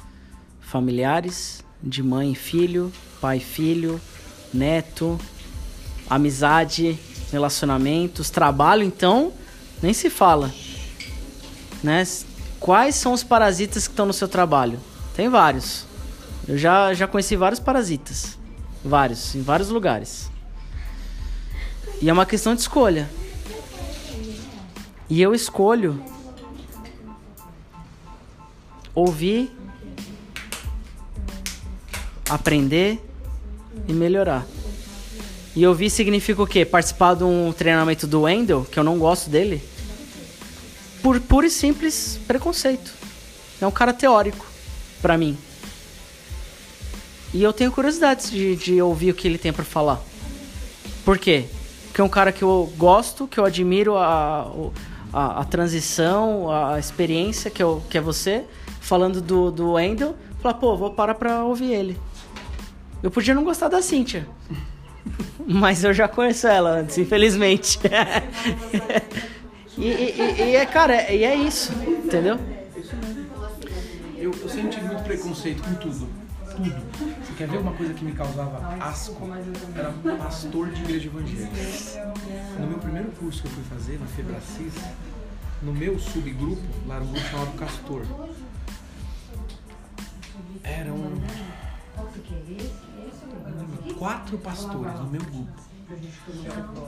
familiares, 0.61 1.65
de 1.83 2.03
mãe 2.03 2.33
e 2.33 2.35
filho, 2.35 2.93
pai 3.21 3.39
e 3.39 3.41
filho, 3.41 4.01
neto, 4.55 5.19
amizade, 6.09 6.99
relacionamentos, 7.31 8.31
trabalho, 8.31 8.83
então, 8.83 9.33
nem 9.83 9.93
se 9.93 10.09
fala. 10.09 10.51
Né? 11.83 12.07
Quais 12.59 12.95
são 12.95 13.13
os 13.13 13.25
parasitas 13.25 13.87
que 13.87 13.93
estão 13.93 14.07
no 14.07 14.13
seu 14.13 14.29
trabalho? 14.29 14.79
Tem 15.15 15.29
vários. 15.29 15.85
Eu 16.47 16.59
já, 16.59 16.93
já 16.93 17.07
conheci 17.07 17.37
vários 17.37 17.61
parasitas. 17.61 18.39
Vários, 18.85 19.35
em 19.35 19.43
vários 19.43 19.69
lugares. 19.69 20.31
E 22.01 22.11
é 22.11 22.13
uma 22.13 22.27
questão 22.27 22.55
de 22.55 22.61
escolha. 22.61 23.09
E 25.09 25.21
eu 25.23 25.35
escolho 25.35 26.03
ouvir, 28.95 29.51
aprender 32.29 33.01
e 33.87 33.93
melhorar. 33.93 34.47
E 35.55 35.67
ouvir 35.67 35.91
significa 35.91 36.43
o 36.43 36.47
quê? 36.47 36.65
Participar 36.65 37.15
de 37.15 37.25
um 37.25 37.53
treinamento 37.53 38.07
do 38.07 38.23
Wendel, 38.23 38.67
que 38.71 38.79
eu 38.79 38.85
não 38.85 38.99
gosto 38.99 39.29
dele, 39.29 39.63
por 41.03 41.21
puro 41.21 41.47
e 41.47 41.51
simples 41.51 42.19
preconceito. 42.27 42.93
É 43.61 43.67
um 43.67 43.71
cara 43.71 43.93
teórico 43.93 44.47
pra 45.01 45.19
mim. 45.19 45.37
E 47.33 47.43
eu 47.43 47.53
tenho 47.53 47.73
curiosidade 47.73 48.31
de, 48.31 48.57
de 48.57 48.83
ouvir 48.83 49.11
o 49.11 49.15
que 49.15 49.27
ele 49.27 49.39
tem 49.39 49.53
pra 49.53 49.65
falar. 49.65 50.01
Por 51.05 51.19
quê? 51.19 51.45
Porque 51.87 52.01
é 52.01 52.05
um 52.05 52.09
cara 52.09 52.31
que 52.33 52.43
eu 52.43 52.73
gosto, 52.77 53.27
que 53.27 53.39
eu 53.39 53.45
admiro 53.45 53.97
a, 53.97 54.51
a, 55.13 55.41
a 55.41 55.45
transição, 55.45 56.51
a 56.51 56.79
experiência 56.79 57.51
que, 57.51 57.63
eu, 57.63 57.83
que 57.89 57.97
é 57.99 58.01
você, 58.01 58.45
falando 58.81 59.21
do, 59.21 59.51
do 59.51 59.73
Wendel. 59.73 60.15
Falar, 60.41 60.55
pô, 60.55 60.77
vou 60.77 60.91
parar 60.93 61.15
pra 61.15 61.45
ouvir 61.45 61.73
ele. 61.73 61.99
Eu 63.03 63.11
podia 63.11 63.35
não 63.35 63.45
gostar 63.45 63.69
da 63.69 63.81
Cíntia. 63.83 64.27
Mas 65.47 65.83
eu 65.85 65.93
já 65.93 66.07
conheço 66.09 66.47
ela 66.47 66.71
antes, 66.81 66.99
infelizmente. 66.99 67.79
e, 69.77 69.87
e- 69.87 70.35
e- 70.39 70.57
é, 70.57 70.67
cara, 70.67 70.95
é- 70.95 71.17
e 71.17 71.25
é 71.25 71.35
isso, 71.35 71.73
entendeu? 72.05 72.39
Eu, 74.17 74.31
eu 74.41 74.49
sempre 74.49 74.71
tive 74.71 74.87
muito 74.87 75.03
preconceito 75.03 75.63
com 75.63 75.75
tudo. 75.75 76.09
Tudo. 76.57 77.25
Você 77.25 77.33
quer 77.37 77.49
ver 77.49 77.59
uma 77.59 77.73
coisa 77.73 77.95
que 77.95 78.05
me 78.05 78.13
causava 78.13 78.59
asco? 78.83 79.29
Era 79.75 79.93
pastor 80.19 80.71
de 80.71 80.83
igreja 80.83 81.07
evangélica. 81.09 81.51
No 82.59 82.67
meu 82.67 82.79
primeiro 82.79 83.11
curso 83.13 83.43
que 83.43 83.49
eu 83.49 83.53
fui 83.53 83.65
fazer, 83.65 83.99
na 83.99 84.07
Febracis, 84.07 84.75
no 85.63 85.73
meu 85.73 85.99
subgrupo, 85.99 86.63
lá 86.87 86.97
era 86.97 87.05
um 87.05 87.09
grupo 87.09 87.27
chamado 87.29 87.53
Castor. 87.57 88.03
Eram 90.63 90.97
quatro 93.99 94.39
pastores 94.39 94.99
no 95.01 95.07
meu 95.07 95.23
grupo. 95.23 95.63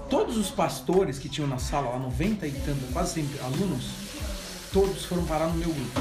Todos 0.08 0.36
os 0.36 0.50
pastores 0.50 1.18
que 1.18 1.28
tinham 1.28 1.48
na 1.48 1.58
sala, 1.58 1.90
lá 1.90 1.98
90 1.98 2.46
e 2.46 2.52
tanto, 2.52 2.92
quase 2.92 3.14
sempre 3.14 3.38
alunos, 3.40 3.90
todos 4.72 5.04
foram 5.04 5.24
parar 5.24 5.48
no 5.48 5.54
meu 5.54 5.68
grupo. 5.68 6.00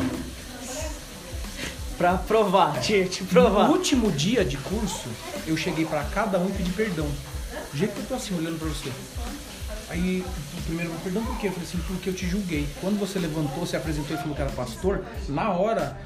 Pra 2.03 2.17
provar, 2.17 2.73
te, 2.83 3.05
te 3.05 3.23
provar. 3.23 3.69
No 3.69 3.75
último 3.75 4.11
dia 4.11 4.43
de 4.43 4.57
curso, 4.57 5.07
eu 5.47 5.55
cheguei 5.55 5.85
pra 5.85 6.03
cada 6.03 6.37
um 6.37 6.49
e 6.49 6.51
pedi 6.51 6.69
perdão. 6.71 7.07
Do 7.71 7.77
jeito 7.77 7.93
que 7.93 7.99
eu 8.01 8.05
tô 8.07 8.15
assim, 8.15 8.37
olhando 8.37 8.59
pra 8.59 8.67
você. 8.67 8.91
Aí, 9.87 10.21
primeiro, 10.65 10.91
perdão 11.01 11.23
por 11.23 11.37
quê? 11.37 11.47
Eu 11.47 11.53
falei 11.53 11.65
assim, 11.65 11.77
porque 11.87 12.09
eu 12.09 12.13
te 12.13 12.27
julguei. 12.27 12.67
Quando 12.81 12.99
você 12.99 13.19
levantou, 13.19 13.65
se 13.65 13.77
apresentou 13.77 14.17
e 14.17 14.19
falou 14.19 14.35
que 14.35 14.41
era 14.41 14.51
pastor, 14.51 15.05
na 15.29 15.51
hora, 15.51 15.97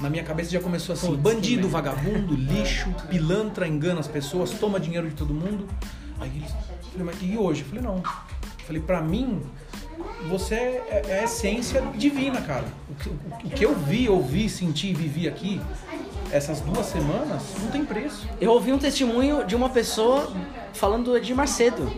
na 0.00 0.10
minha 0.10 0.24
cabeça 0.24 0.50
já 0.50 0.60
começou 0.60 0.92
assim, 0.92 1.14
bandido, 1.14 1.68
vagabundo, 1.68 2.34
lixo, 2.34 2.92
pilantra, 3.08 3.68
engana 3.68 4.00
as 4.00 4.08
pessoas, 4.08 4.50
toma 4.50 4.80
dinheiro 4.80 5.08
de 5.08 5.14
todo 5.14 5.32
mundo. 5.32 5.68
Aí 6.18 6.32
eles, 6.34 6.50
falei, 6.90 7.06
mas 7.06 7.16
e 7.22 7.38
hoje? 7.38 7.60
Eu 7.60 7.68
falei, 7.68 7.84
não. 7.84 7.98
Eu 7.98 8.66
falei, 8.66 8.82
pra 8.82 9.00
mim, 9.00 9.40
você 10.28 10.54
é, 10.54 11.02
é 11.08 11.18
a 11.20 11.24
essência 11.24 11.82
divina, 11.94 12.40
cara. 12.40 12.64
O 12.90 12.94
que, 12.94 13.08
o- 13.08 13.50
que 13.50 13.64
eu 13.64 13.74
vi, 13.74 14.08
ouvi, 14.08 14.48
senti 14.48 14.88
e 14.88 14.94
vivi 14.94 15.28
aqui, 15.28 15.60
essas 16.32 16.60
duas 16.60 16.86
semanas, 16.86 17.42
não 17.62 17.70
tem 17.70 17.84
preço. 17.84 18.26
Eu 18.40 18.52
ouvi 18.52 18.72
um 18.72 18.78
testemunho 18.78 19.44
de 19.44 19.54
uma 19.54 19.68
pessoa 19.68 20.32
falando 20.72 21.04
do 21.06 21.16
Edir 21.16 21.36
Macedo, 21.36 21.90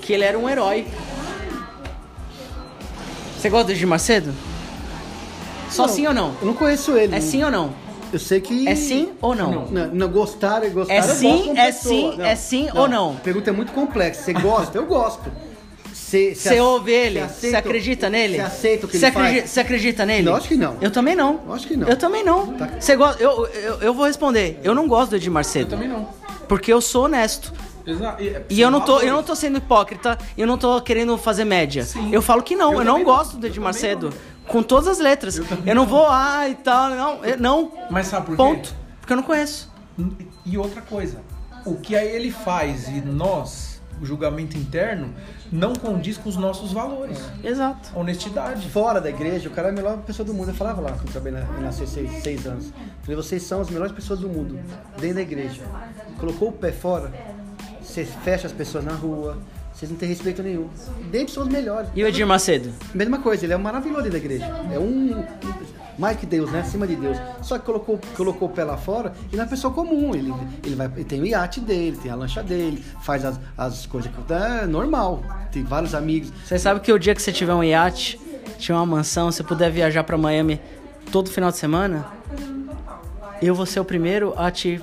que 0.00 0.12
ele 0.12 0.24
era 0.24 0.38
um 0.38 0.48
herói. 0.48 0.86
Você 3.38 3.50
gosta 3.50 3.66
do 3.66 3.72
Edir 3.72 3.86
Macedo? 3.86 4.32
Só 5.70 5.86
Não, 5.86 5.92
sim 5.94 6.06
ou 6.06 6.14
não? 6.14 6.34
Eu 6.40 6.46
não 6.46 6.54
conheço 6.54 6.96
ele. 6.96 7.14
É 7.14 7.20
sim 7.20 7.42
ou 7.42 7.50
não? 7.50 7.70
Eu 8.12 8.18
sei 8.20 8.40
que. 8.40 8.68
É 8.68 8.74
sim 8.76 9.10
ou 9.20 9.34
não? 9.34 9.66
Não, 9.66 9.86
não 9.88 10.08
gostar 10.08 10.62
é 10.64 10.68
gostar. 10.70 10.94
É 10.94 11.02
sim, 11.02 11.50
é 11.58 11.66
pessoa. 11.66 12.12
sim, 12.14 12.22
é 12.22 12.36
sim 12.36 12.68
ou 12.74 12.88
não? 12.88 13.10
A 13.16 13.20
pergunta 13.20 13.50
é 13.50 13.52
muito 13.52 13.72
complexa. 13.72 14.22
Você 14.22 14.32
gosta? 14.32 14.78
Eu 14.78 14.86
gosto. 14.86 15.30
Você 16.06 16.34
Você 16.36 16.50
ace- 16.50 16.60
ouve 16.60 16.92
ele? 16.92 17.20
você 17.20 17.56
acredita 17.56 18.08
nele? 18.08 18.36
Você 18.36 18.40
aceita 18.42 18.86
o 18.86 18.88
que 18.88 18.96
Você 18.96 19.06
ele 19.06 19.12
faz? 19.12 19.26
acredita, 19.26 19.48
você 19.48 19.60
acredita 19.60 20.06
nele? 20.06 20.28
Lógico 20.28 20.48
que 20.48 20.56
não. 20.56 20.76
Eu 20.80 20.90
também 20.90 21.16
não. 21.16 21.40
Lógico 21.46 21.72
que 21.72 21.76
não. 21.76 21.88
Eu 21.88 21.96
também 21.96 22.22
não. 22.24 22.46
Tá. 22.54 22.68
Você 22.78 22.94
gosta? 22.94 23.20
Eu, 23.20 23.44
eu, 23.46 23.80
eu 23.80 23.92
vou 23.94 24.06
responder. 24.06 24.60
Eu 24.62 24.72
não 24.72 24.86
gosto 24.86 25.10
do 25.10 25.16
Edir 25.16 25.32
Macedo. 25.32 25.64
Eu 25.66 25.70
também 25.70 25.88
não. 25.88 26.08
Porque 26.48 26.72
eu 26.72 26.80
sou 26.80 27.06
honesto. 27.06 27.52
Exato. 27.84 28.22
E 28.48 28.60
eu 28.60 28.70
não 28.70 28.80
tô, 28.82 29.00
eu 29.00 29.12
não 29.12 29.22
tô 29.24 29.34
sendo 29.34 29.58
hipócrita, 29.58 30.16
eu 30.38 30.46
não 30.46 30.56
tô 30.56 30.80
querendo 30.80 31.18
fazer 31.18 31.44
média. 31.44 31.84
Sim. 31.84 32.12
Eu 32.12 32.22
falo 32.22 32.40
que 32.42 32.54
não, 32.54 32.72
eu, 32.72 32.78
Eu 32.80 32.84
não 32.84 33.02
gosto 33.02 33.32
não. 33.34 33.40
do 33.40 33.46
Eu 33.46 33.50
Edir 33.50 33.60
Macedo. 33.62 34.12
Com 34.46 34.62
todas 34.62 34.86
as 34.86 34.98
letras. 35.00 35.40
Eu, 35.66 35.74
não 35.74 35.86
vou, 35.86 36.06
ah, 36.08 36.48
e 36.48 36.54
tal, 36.54 36.90
não. 36.90 37.24
eu- 37.24 37.36
não. 37.38 37.72
Mas 37.90 38.06
sabe 38.06 38.26
por 38.26 38.32
quê? 38.32 38.36
Ponto. 38.36 38.72
Porque 39.00 39.12
eu 39.12 39.16
não 39.16 39.24
conheço. 39.24 39.68
E 40.44 40.56
outra 40.56 40.82
coisa, 40.82 41.18
o 41.64 41.74
que 41.76 41.96
aí 41.96 42.08
ele 42.14 42.30
faz 42.30 42.86
e 42.86 43.00
nós, 43.00 43.80
o 44.00 44.06
julgamento 44.06 44.56
interno, 44.56 45.12
não 45.56 45.74
condiz 45.74 46.16
com 46.18 46.28
os 46.28 46.36
nossos 46.36 46.72
valores. 46.72 47.18
Exato. 47.42 47.90
Honestidade. 47.98 48.68
Fora 48.68 49.00
da 49.00 49.08
igreja, 49.08 49.48
o 49.48 49.52
cara 49.52 49.68
é 49.68 49.70
a 49.70 49.74
melhor 49.74 49.98
pessoa 49.98 50.26
do 50.26 50.34
mundo. 50.34 50.50
Eu 50.50 50.54
falava 50.54 50.80
lá, 50.80 50.92
quando 50.92 51.06
eu 51.06 51.12
trabalhei 51.12 51.40
na, 51.40 51.60
na 51.60 51.72
seis, 51.72 51.90
seis 52.22 52.46
anos. 52.46 52.72
Falei, 53.02 53.16
vocês 53.16 53.42
são 53.42 53.60
as 53.60 53.70
melhores 53.70 53.92
pessoas 53.92 54.20
do 54.20 54.28
mundo, 54.28 54.58
dentro 54.98 55.16
da 55.16 55.22
igreja. 55.22 55.62
Colocou 56.18 56.48
o 56.48 56.52
pé 56.52 56.72
fora, 56.72 57.12
você 57.80 58.04
fecha 58.04 58.46
as 58.46 58.52
pessoas 58.52 58.84
na 58.84 58.92
rua, 58.92 59.38
vocês 59.72 59.90
não 59.90 59.98
têm 59.98 60.08
respeito 60.08 60.42
nenhum. 60.42 60.68
Dentro 61.10 61.34
são 61.34 61.42
os 61.42 61.48
melhores. 61.48 61.88
E 61.94 62.02
o 62.02 62.08
Edir 62.08 62.26
Macedo? 62.26 62.72
Mesma 62.94 63.18
coisa, 63.18 63.44
ele 63.44 63.52
é 63.52 63.56
um 63.56 63.60
maravilhoso 63.60 64.04
dentro 64.04 64.18
da 64.18 64.24
igreja. 64.24 64.46
É 64.72 64.78
um. 64.78 65.22
Mais 65.98 66.16
que 66.18 66.26
Deus, 66.26 66.50
né? 66.50 66.60
Acima 66.60 66.86
de 66.86 66.96
Deus. 66.96 67.16
Só 67.42 67.58
que 67.58 67.64
colocou, 67.64 67.98
colocou 68.16 68.48
o 68.48 68.50
pé 68.50 68.64
lá 68.64 68.76
fora 68.76 69.14
e 69.32 69.36
não 69.36 69.44
é 69.44 69.46
pessoa 69.46 69.72
comum. 69.72 70.14
Ele, 70.14 70.32
ele, 70.64 70.74
vai, 70.74 70.86
ele 70.94 71.04
tem 71.04 71.20
o 71.20 71.26
iate 71.26 71.60
dele, 71.60 71.96
tem 71.96 72.10
a 72.10 72.14
lancha 72.14 72.42
dele, 72.42 72.84
faz 73.02 73.24
as, 73.24 73.40
as 73.56 73.86
coisas 73.86 74.10
que. 74.10 74.32
É 74.32 74.66
normal. 74.66 75.22
Tem 75.50 75.62
vários 75.62 75.94
amigos. 75.94 76.32
Você 76.44 76.58
sabe 76.58 76.80
que 76.80 76.92
o 76.92 76.98
dia 76.98 77.14
que 77.14 77.22
você 77.22 77.32
tiver 77.32 77.54
um 77.54 77.64
iate, 77.64 78.20
tiver 78.58 78.74
uma 78.74 78.86
mansão, 78.86 79.30
você 79.30 79.42
puder 79.42 79.70
viajar 79.70 80.04
pra 80.04 80.18
Miami 80.18 80.60
todo 81.10 81.30
final 81.30 81.50
de 81.50 81.56
semana, 81.56 82.06
eu 83.40 83.54
vou 83.54 83.66
ser 83.66 83.80
o 83.80 83.84
primeiro 83.84 84.34
a 84.36 84.50
te 84.50 84.82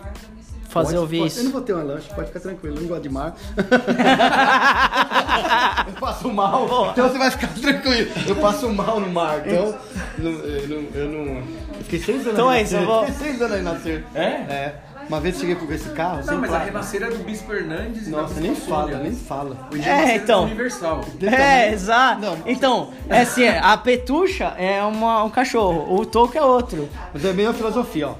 fazer 0.73 0.85
Pode- 0.87 0.97
ouvir 0.97 1.19
pode- 1.19 1.31
Eu 1.31 1.35
não 1.37 1.43
isso. 1.43 1.51
vou 1.51 1.61
ter 1.61 1.73
uma 1.73 1.83
lancha, 1.83 2.13
pode 2.13 2.27
ficar 2.27 2.39
tranquilo, 2.39 2.75
eu 2.75 2.81
não 2.81 2.87
gosto 2.89 3.03
de 3.03 3.09
mar. 3.09 3.35
eu 5.87 5.93
passo 5.99 6.31
mal, 6.31 6.89
então 6.91 7.09
você 7.09 7.17
vai 7.17 7.31
ficar 7.31 7.47
tranquilo. 7.47 8.11
Eu 8.27 8.35
passo 8.37 8.69
mal 8.73 8.99
no 8.99 9.09
mar, 9.09 9.41
então. 9.45 9.75
não- 10.17 10.31
eu, 10.31 10.67
não, 10.67 10.87
eu 10.93 11.09
não. 11.09 11.25
Eu 11.37 11.43
fiquei 11.83 11.99
seis 11.99 12.21
anos 12.21 12.33
Então 12.33 12.49
aí 12.49 12.59
é 12.59 12.63
isso, 12.63 12.75
eu 12.75 12.85
vou- 12.85 13.05
Fiquei 13.05 13.25
seis 13.27 13.41
anos 13.41 13.57
aí 13.57 13.61
na 13.63 13.75
Ser. 13.79 14.05
É? 14.15 14.23
É. 14.23 14.75
Uma 15.07 15.19
vez 15.19 15.35
eu 15.35 15.41
cheguei 15.41 15.55
com 15.55 15.71
esse 15.73 15.89
carro, 15.89 16.21
Não, 16.25 16.37
mas 16.37 16.45
a 16.49 16.53
placa. 16.53 16.65
Renascer 16.65 17.03
é 17.03 17.09
do 17.09 17.23
Bispo 17.23 17.53
Hernandes 17.53 18.07
e 18.07 18.09
Nossa, 18.11 18.39
nem 18.39 18.55
fala, 18.55 18.97
nem 18.97 19.11
fala. 19.13 19.57
Hoje 19.71 19.87
É, 19.87 20.15
então. 20.15 20.43
Universal. 20.43 21.01
É, 21.21 21.71
exato. 21.71 22.21
Não. 22.21 22.37
Então, 22.45 22.89
é 23.09 23.21
assim, 23.21 23.47
a 23.47 23.75
Petucha 23.77 24.53
é 24.57 24.81
uma- 24.83 25.23
um 25.23 25.29
cachorro, 25.29 25.95
o 25.99 26.05
Toco 26.05 26.37
é 26.37 26.41
outro. 26.41 26.87
Mas 27.13 27.23
é 27.25 27.29
a 27.29 27.33
mesma 27.33 27.53
filosofia, 27.53 28.09
ó. 28.09 28.15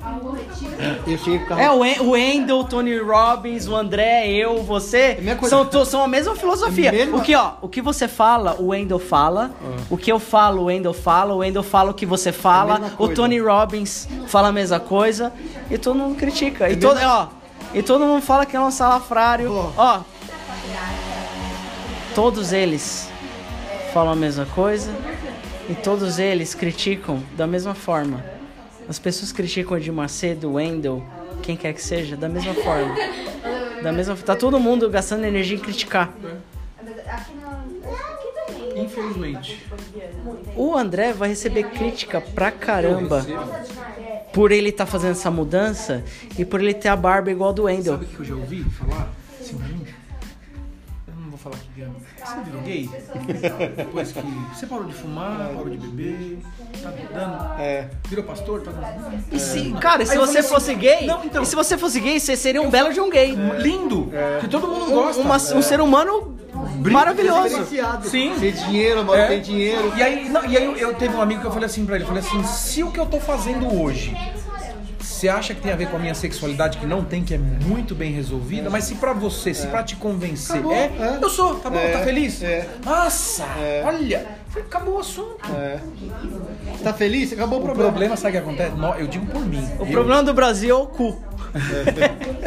Eu 1.07 1.17
cheguei 1.17 1.39
com 1.39 1.45
o 1.45 1.47
carro. 1.49 1.61
É, 1.61 1.71
o 1.71 1.79
Wen- 2.11 2.51
o 2.51 2.63
Tony 2.65 2.97
Robbins, 2.99 3.67
o 3.67 3.75
André, 3.75 4.27
eu, 4.29 4.61
você, 4.63 5.15
É 5.17 5.21
minha 5.21 5.35
coisa. 5.35 5.55
são, 5.55 5.65
to- 5.65 5.85
são 5.85 6.03
a 6.03 6.07
mesma 6.07 6.35
filosofia. 6.35 6.89
É 6.89 6.91
mesma- 6.91 7.17
O 7.17 7.21
que, 7.21 7.35
ó, 7.35 7.53
o 7.61 7.67
que 7.69 7.81
você 7.81 8.07
fala, 8.07 8.55
o 8.59 8.67
Wendell 8.67 8.99
fala. 8.99 9.51
O 9.89 9.97
que 9.97 10.11
eu 10.11 10.19
falo, 10.19 10.63
o 10.63 10.65
Wendell 10.65 10.93
fala. 10.93 11.33
O 11.33 11.37
Wendell 11.37 11.63
fala 11.63 11.91
o 11.91 11.93
que 11.93 12.05
você 12.05 12.29
É 12.29 12.31
a 12.31 12.33
fala. 12.33 12.79
mesma 12.79 12.95
o. 12.97 13.07
Tony 13.09 13.39
Robbins 13.39 14.07
fala 14.27 14.49
a 14.49 14.51
mesma 14.51 14.79
coisa. 14.79 15.31
E 15.69 15.77
todo 15.77 15.95
mundo 15.97 16.15
critica. 16.15 16.69
E, 16.69 16.73
É 16.73 16.75
todo, 16.87 16.99
ó, 17.03 17.27
e 17.73 17.81
todo 17.81 18.05
mundo 18.05 18.21
fala 18.21 18.45
que 18.45 18.55
é 18.55 18.59
um 18.59 18.71
salafrário. 18.71 19.49
Pô. 19.49 19.71
Ó, 19.77 20.01
todos 22.13 22.53
eles 22.53 23.09
falam 23.93 24.13
a 24.13 24.15
mesma 24.15 24.45
coisa. 24.45 24.91
E 25.69 25.75
todos 25.75 26.19
eles 26.19 26.53
criticam 26.53 27.23
da 27.37 27.47
mesma 27.47 27.73
forma. 27.73 28.23
As 28.87 28.99
pessoas 28.99 29.31
criticam 29.31 29.73
o 29.73 29.77
Edir 29.77 29.93
Macedo, 29.93 30.49
o 30.49 30.53
Wendell, 30.55 31.01
quem 31.41 31.55
quer 31.55 31.73
que 31.73 31.81
seja, 31.81 32.17
da 32.17 32.27
mesma 32.27 32.53
forma. 32.53 32.93
Da 33.81 33.91
mesma 33.91 34.15
Tá 34.15 34.35
todo 34.35 34.59
mundo 34.59 34.89
gastando 34.89 35.23
energia 35.23 35.57
em 35.57 35.61
criticar. 35.61 36.13
Infelizmente. 38.75 39.65
O 40.55 40.75
André 40.75 41.13
vai 41.13 41.29
receber 41.29 41.63
crítica 41.63 42.19
pra 42.19 42.51
caramba. 42.51 43.25
Por 44.33 44.51
ele 44.51 44.69
estar 44.69 44.85
fazendo 44.87 45.11
essa 45.11 45.29
mudança 45.29 46.03
e 46.37 46.43
por 46.43 46.59
ele 46.59 46.73
ter 46.73 46.89
a 46.89 46.95
barba 46.95 47.31
igual 47.31 47.51
a 47.51 47.53
do 47.53 47.63
Wendell. 47.63 47.93
Sabe 47.93 48.05
o 48.05 48.07
que 48.07 48.19
eu 48.19 48.25
já 48.25 48.35
ouvi 48.35 48.63
falar? 48.63 49.13
Mim? 49.53 49.85
Eu 51.07 51.13
não 51.15 51.29
vou 51.29 51.37
falar 51.37 51.57
que 51.57 51.79
gay. 51.79 51.87
Você 52.25 52.41
virou 52.45 52.61
gay? 52.61 52.89
Depois 53.75 54.11
que 54.11 54.21
você 54.53 54.65
parou 54.65 54.85
de 54.85 54.93
fumar, 54.93 55.49
parou 55.49 55.69
de 55.69 55.77
beber, 55.77 56.39
tá 56.81 56.91
dando. 57.13 57.59
É. 57.61 57.89
Virou 58.07 58.23
pastor, 58.23 58.61
tá 58.61 58.71
dando. 58.71 59.23
E 59.31 59.39
se, 59.39 59.71
cara, 59.73 60.03
e 60.03 60.05
se 60.05 60.17
você 60.17 60.41
fosse 60.41 60.71
assim, 60.71 60.79
gay, 60.79 61.05
não, 61.05 61.23
então- 61.25 61.43
e 61.43 61.45
se 61.45 61.55
você 61.55 61.77
fosse 61.77 61.99
gay, 61.99 62.19
você 62.19 62.35
seria 62.35 62.61
um 62.61 62.69
belo 62.69 62.93
de 62.93 62.99
um 63.01 63.09
gay. 63.09 63.35
Lindo! 63.59 64.09
Que 64.39 64.47
todo 64.47 64.67
mundo 64.67 64.85
gosta. 64.91 65.21
uma- 65.21 65.35
um 65.35 65.61
ser 65.61 65.79
humano 65.81 66.37
maravilhoso. 66.91 67.49
Diferenciado. 67.49 68.07
Sim. 68.09 68.33
Tem 68.39 68.51
dinheiro, 68.51 69.03
mano, 69.03 69.21
É. 69.21 69.27
tem 69.27 69.41
dinheiro. 69.41 69.93
E 69.95 70.01
aí, 70.03 70.29
não, 70.29 70.45
e 70.45 70.57
aí 70.57 70.63
eu, 70.65 70.75
eu 70.77 70.93
teve 70.95 71.15
um 71.15 71.21
amigo 71.21 71.41
que 71.41 71.47
eu 71.47 71.51
falei 71.51 71.65
assim 71.65 71.85
pra 71.85 71.95
ele, 71.95 72.03
eu 72.03 72.07
falei 72.07 72.23
assim, 72.23 72.43
se 72.43 72.83
o 72.83 72.91
que 72.91 72.99
eu 72.99 73.05
tô 73.05 73.19
fazendo 73.19 73.81
hoje, 73.81 74.15
você 75.23 75.29
acha 75.29 75.53
que 75.55 75.61
tem 75.61 75.71
a 75.71 75.75
ver 75.77 75.87
com 75.87 75.95
a 75.95 75.99
minha 75.99 76.13
sexualidade 76.13 76.77
que 76.77 76.85
não 76.85 77.01
tem, 77.05 77.23
que 77.23 77.33
é 77.33 77.37
muito 77.37 77.95
bem 77.95 78.11
resolvida, 78.11 78.69
mas 78.69 78.83
se 78.83 78.95
pra 78.95 79.13
você, 79.13 79.53
se 79.53 79.67
pra 79.67 79.81
te 79.81 79.95
convencer, 79.95 80.57
Acabou, 80.57 80.73
é, 80.73 80.85
é. 80.87 81.19
eu 81.21 81.29
sou, 81.29 81.55
tá 81.55 81.69
bom, 81.69 81.77
É, 81.77 81.91
tá 81.93 81.99
feliz? 81.99 82.43
é. 82.43 82.67
Nossa, 82.83 83.43
É. 83.57 83.83
olha, 83.85 84.27
acabou 84.53 84.95
o 84.95 84.99
assunto. 84.99 85.37
É. 85.55 85.79
Tá 86.83 86.93
feliz? 86.93 87.31
Acabou 87.31 87.59
o 87.59 87.61
O 87.61 87.65
problema. 87.65 87.89
problema, 87.89 88.17
sabe 88.17 88.37
o 88.37 88.41
que 88.41 88.49
acontece? 88.49 88.73
Eu 88.99 89.07
digo 89.07 89.25
por 89.27 89.45
mim. 89.45 89.65
O 89.79 89.83
eu 89.85 89.91
problema 89.91 90.23
do 90.23 90.33
Brasil 90.33 90.75
é 90.75 90.77
o 90.77 90.87
cu. 90.87 91.17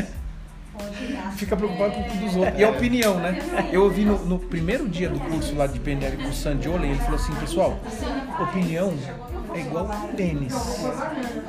fica 1.37 1.57
preocupado 1.57 1.93
com 1.95 2.01
o 2.01 2.05
que 2.05 2.17
dos 2.19 2.37
outros. 2.37 2.59
E 2.59 2.65
a 2.65 2.69
opinião, 2.71 3.19
né? 3.19 3.39
Eu 3.73 3.85
ouvi 3.85 4.05
no, 4.05 4.19
no 4.25 4.39
primeiro 4.39 4.87
dia 4.87 5.09
do 5.09 5.19
curso 5.21 5.55
lá 5.57 5.67
de 5.67 5.79
PNL 5.81 6.17
com 6.19 6.29
o 6.29 6.33
Sandy 6.33 6.69
Olen, 6.69 6.91
ele 6.91 7.01
falou 7.01 7.17
assim, 7.17 7.35
pessoal, 7.37 7.79
opinião 8.39 8.93
é 9.57 9.61
igual 9.61 9.89
pênis. 10.17 10.53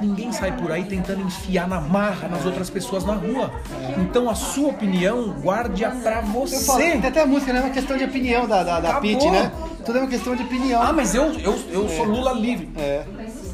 Ninguém 0.01 0.31
sai 0.31 0.55
por 0.55 0.71
aí 0.71 0.83
tentando 0.85 1.21
enfiar 1.21 1.67
na 1.67 1.79
marra 1.81 2.27
nas 2.27 2.45
outras 2.45 2.69
pessoas 2.69 3.03
na 3.05 3.13
rua. 3.13 3.51
Então 3.99 4.29
a 4.29 4.35
sua 4.35 4.69
opinião, 4.69 5.29
guarde-a 5.41 5.91
pra 5.91 6.17
Eu 6.19 6.23
falo, 6.25 6.47
você. 6.47 6.91
tem 6.91 7.05
até 7.07 7.21
a 7.21 7.25
música, 7.25 7.53
né? 7.53 7.59
É 7.59 7.63
uma 7.63 7.69
questão 7.73 7.97
de 7.97 8.03
opinião 8.03 8.47
da, 8.47 8.63
da, 8.63 8.79
da. 8.79 8.99
Pitty, 8.99 9.29
né? 9.29 9.51
Tudo 9.85 9.97
é 9.99 10.01
uma 10.01 10.09
questão 10.09 10.35
de 10.35 10.43
opinião. 10.43 10.81
Ah, 10.81 10.91
mas 10.93 11.15
eu, 11.15 11.31
eu, 11.39 11.57
eu 11.71 11.89
sou 11.89 12.05
Lula 12.05 12.33
livre. 12.33 12.69
É. 12.77 13.03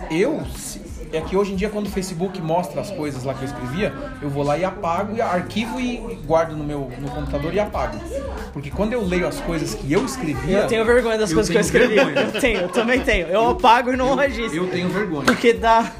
Eu, 0.09 0.41
se- 0.57 0.81
é 1.13 1.21
que 1.21 1.35
hoje 1.37 1.53
em 1.53 1.55
dia 1.55 1.69
quando 1.69 1.87
o 1.87 1.89
Facebook 1.89 2.41
mostra 2.41 2.81
as 2.81 2.89
coisas 2.91 3.23
lá 3.23 3.33
que 3.33 3.41
eu 3.43 3.47
escrevia, 3.47 3.93
eu 4.21 4.29
vou 4.29 4.43
lá 4.43 4.57
e 4.57 4.65
apago, 4.65 5.15
e 5.15 5.21
arquivo 5.21 5.79
e 5.79 5.97
guardo 6.25 6.55
no 6.55 6.63
meu 6.63 6.91
no 6.99 7.09
computador 7.09 7.53
e 7.53 7.59
apago. 7.59 7.97
Porque 8.51 8.69
quando 8.71 8.93
eu 8.93 9.03
leio 9.05 9.27
as 9.27 9.39
coisas 9.41 9.73
que 9.75 9.91
eu 9.91 10.03
escrevia, 10.05 10.59
Eu 10.59 10.67
tenho 10.67 10.83
vergonha 10.85 11.17
das 11.17 11.29
eu 11.29 11.35
coisas 11.35 11.51
que 11.51 11.57
eu 11.57 11.61
escrevi. 11.61 11.95
vergonha. 11.95 12.19
Eu 12.33 12.39
tenho, 12.41 12.59
eu 12.61 12.69
também 12.69 12.99
tenho. 13.01 13.27
Eu 13.27 13.49
apago 13.51 13.93
e 13.93 13.97
não 13.97 14.15
registro. 14.15 14.55
Eu 14.57 14.67
tenho 14.69 14.89
vergonha. 14.89 15.25
Porque 15.25 15.53
dá. 15.53 15.91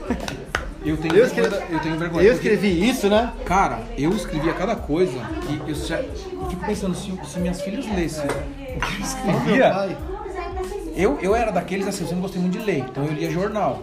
Eu 0.86 0.98
tenho 0.98 1.16
Eu 1.16 1.26
vergonha. 1.28 1.48
escrevi, 1.48 1.74
Eu 1.74 1.80
tenho 1.80 1.98
vergonha. 1.98 2.24
eu 2.28 2.34
porque, 2.34 2.50
escrevi 2.50 2.90
isso, 2.90 3.08
né? 3.10 3.32
Cara, 3.46 3.80
eu 3.98 4.12
escrevia 4.12 4.54
cada 4.54 4.76
coisa 4.76 5.14
e 5.50 5.70
eu, 5.70 5.76
já, 5.76 6.00
eu 6.02 6.50
fico 6.50 6.66
pensando, 6.66 6.94
se, 6.96 7.12
se 7.26 7.40
minhas 7.40 7.62
filhas 7.62 7.86
lessem 7.96 8.26
o 8.26 8.80
que 8.80 8.96
eu 8.96 9.06
escrevia, 9.06 9.98
eu, 10.96 11.18
eu 11.22 11.36
era 11.36 11.52
daqueles 11.52 11.88
assim, 11.88 12.02
eu 12.04 12.08
sempre 12.08 12.22
gostei 12.22 12.42
muito 12.42 12.58
de 12.58 12.66
ler, 12.66 12.80
então 12.80 13.06
eu 13.06 13.14
lia 13.14 13.30
jornal. 13.32 13.82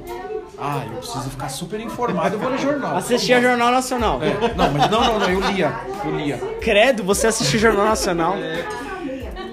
Ah, 0.60 0.82
eu 0.86 0.98
preciso 0.98 1.30
ficar 1.30 1.48
super 1.48 1.80
informado, 1.80 2.34
eu 2.34 2.38
vou 2.38 2.50
ler 2.50 2.58
jornal. 2.58 2.96
Assistia 2.96 3.40
Jornal 3.40 3.70
Nacional. 3.72 4.20
É, 4.22 4.54
não, 4.54 4.70
mas 4.72 4.90
não, 4.90 5.00
não, 5.00 5.18
não, 5.20 5.30
eu 5.30 5.40
lia, 5.52 5.72
eu 6.04 6.16
lia. 6.16 6.36
Credo, 6.60 7.02
você 7.02 7.28
assistiu 7.28 7.58
Jornal 7.58 7.86
Nacional. 7.86 8.34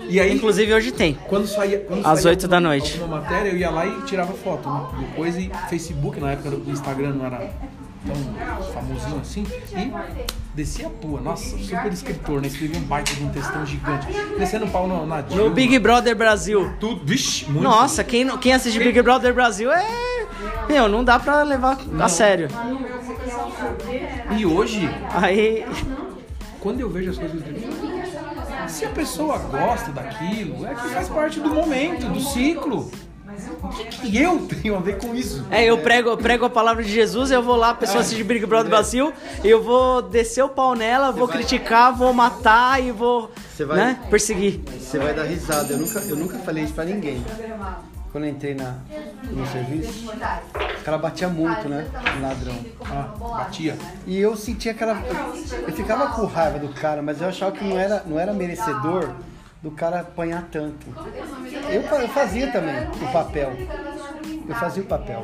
E 0.09 0.19
aí, 0.21 0.33
Inclusive 0.33 0.73
hoje 0.73 0.91
tem. 0.91 1.17
quando 1.27 1.47
saía, 1.47 1.79
quando 1.79 2.05
Às 2.05 2.19
saía 2.19 2.29
oito 2.31 2.47
da 2.47 2.57
alguma- 2.57 2.69
noite. 2.69 2.99
Alguma 2.99 3.21
matéria, 3.21 3.49
eu 3.49 3.57
ia 3.57 3.69
lá 3.69 3.85
e 3.85 4.01
tirava 4.03 4.33
foto, 4.33 4.69
né? 4.69 4.81
Depois 4.99 5.35
e 5.37 5.51
Facebook, 5.69 6.19
na 6.19 6.31
época 6.31 6.49
do 6.51 6.71
Instagram 6.71 7.09
não 7.13 7.25
era 7.25 7.39
tão 8.05 8.73
famosinho 8.73 9.19
assim, 9.19 9.45
e 9.75 9.91
descia 10.55 10.87
a 10.87 10.89
pua. 10.89 11.19
Nossa, 11.19 11.57
super 11.57 11.91
escritor, 11.91 12.41
né? 12.41 12.47
Escrevia 12.47 12.79
um 12.79 12.83
baita 12.83 13.13
de 13.13 13.21
um 13.23 13.29
textão 13.29 13.65
gigante. 13.65 14.07
Descendo 14.39 14.65
o 14.65 14.69
pau 14.69 14.87
na, 14.87 15.05
na 15.05 15.21
Dilma. 15.21 15.43
No 15.43 15.49
Big 15.51 15.77
Brother 15.77 16.15
Brasil. 16.15 16.73
Tudo, 16.79 17.01
vixe, 17.05 17.43
muito. 17.45 17.61
Nossa, 17.63 18.01
quem, 18.01 18.25
quem 18.37 18.53
assiste 18.53 18.79
Big 18.79 19.01
Brother 19.01 19.33
Brasil 19.33 19.69
é. 19.71 19.85
Meu, 20.67 20.87
não 20.87 21.03
dá 21.03 21.19
pra 21.19 21.43
levar 21.43 21.77
a 21.99 22.09
sério. 22.09 22.49
E 24.37 24.45
hoje, 24.45 24.89
Aí. 25.13 25.65
quando 26.59 26.79
eu 26.81 26.89
vejo 26.89 27.11
as 27.11 27.17
coisas 27.17 27.37
escrevi, 27.37 27.67
se 28.67 28.85
a 28.85 28.89
pessoa 28.89 29.37
gosta 29.37 29.91
daquilo, 29.91 30.65
é 30.65 30.75
que 30.75 30.89
faz 30.89 31.07
parte 31.07 31.39
do 31.39 31.49
momento, 31.49 32.07
do 32.09 32.19
ciclo. 32.19 32.91
O 33.63 33.67
que, 33.69 33.83
que 33.85 34.17
eu 34.21 34.39
tenho 34.47 34.75
a 34.75 34.79
ver 34.79 34.97
com 34.97 35.13
isso? 35.13 35.45
É, 35.51 35.63
eu 35.63 35.77
prego, 35.77 36.09
eu 36.09 36.17
prego 36.17 36.45
a 36.45 36.49
palavra 36.49 36.83
de 36.83 36.91
Jesus, 36.91 37.29
eu 37.29 37.41
vou 37.43 37.55
lá, 37.55 37.69
a 37.69 37.73
pessoa 37.75 38.01
assiste 38.01 38.23
Big 38.23 38.43
Brother 38.45 38.69
Brasil, 38.69 39.13
eu 39.43 39.61
vou 39.61 40.01
descer 40.01 40.43
o 40.43 40.49
pau 40.49 40.73
nela, 40.75 41.11
vou 41.11 41.27
criticar, 41.27 41.95
vou 41.95 42.11
matar 42.13 42.81
e 42.83 42.91
vou 42.91 43.29
Você 43.55 43.63
vai- 43.63 43.77
né, 43.77 43.99
perseguir. 44.09 44.61
Você 44.79 44.97
vai 44.97 45.13
dar 45.13 45.23
risada. 45.23 45.71
Eu 45.73 45.77
nunca, 45.77 45.99
eu 45.99 46.15
nunca 46.15 46.37
falei 46.39 46.63
isso 46.63 46.73
pra 46.73 46.83
ninguém. 46.85 47.23
Quando 48.17 48.25
eu 48.25 48.31
entrei 48.31 48.55
na, 48.55 48.77
no 49.29 49.45
serviço, 49.45 50.09
os 50.09 50.83
caras 50.83 50.99
batiam 50.99 51.29
muito, 51.29 51.69
né? 51.69 51.87
O 52.17 52.21
ladrão. 52.23 52.55
Ah, 52.83 53.13
batia. 53.19 53.77
E 54.07 54.17
eu 54.17 54.35
sentia 54.35 54.71
aquela. 54.71 54.99
Eu, 55.05 55.67
eu 55.67 55.73
ficava 55.73 56.07
com 56.07 56.25
raiva 56.25 56.57
do 56.57 56.69
cara, 56.69 57.03
mas 57.03 57.21
eu 57.21 57.27
achava 57.27 57.51
que 57.51 57.63
não 57.63 57.77
era, 57.77 58.01
não 58.07 58.19
era 58.19 58.33
merecedor 58.33 59.11
do 59.61 59.69
cara 59.69 59.99
apanhar 59.99 60.47
tanto. 60.51 60.87
Eu, 61.69 61.83
eu 61.83 62.09
fazia 62.09 62.51
também 62.51 62.73
o 62.89 63.13
papel. 63.13 63.53
Eu 64.49 64.55
fazia 64.55 64.81
o 64.81 64.87
papel. 64.87 65.23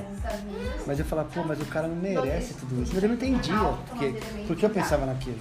Mas 0.85 0.99
eu 0.99 1.05
falava, 1.05 1.29
pô, 1.33 1.43
mas 1.43 1.59
o 1.59 1.65
cara 1.65 1.87
não 1.87 1.95
merece 1.95 2.53
tudo 2.53 2.79
isso. 2.83 2.91
Mas 2.93 3.01
eu 3.01 3.09
não 3.09 3.15
entendia 3.15 3.55
porque, 3.89 4.21
porque 4.45 4.65
eu 4.67 4.69
pensava 4.69 5.07
naquilo. 5.07 5.39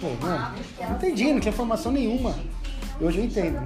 Pô, 0.00 0.26
mano, 0.26 0.54
não 0.80 0.96
entendia, 0.96 1.34
não 1.34 1.40
tinha 1.40 1.52
formação 1.52 1.92
nenhuma. 1.92 2.34
Hoje 3.02 3.18
eu 3.18 3.24
entendo. 3.24 3.60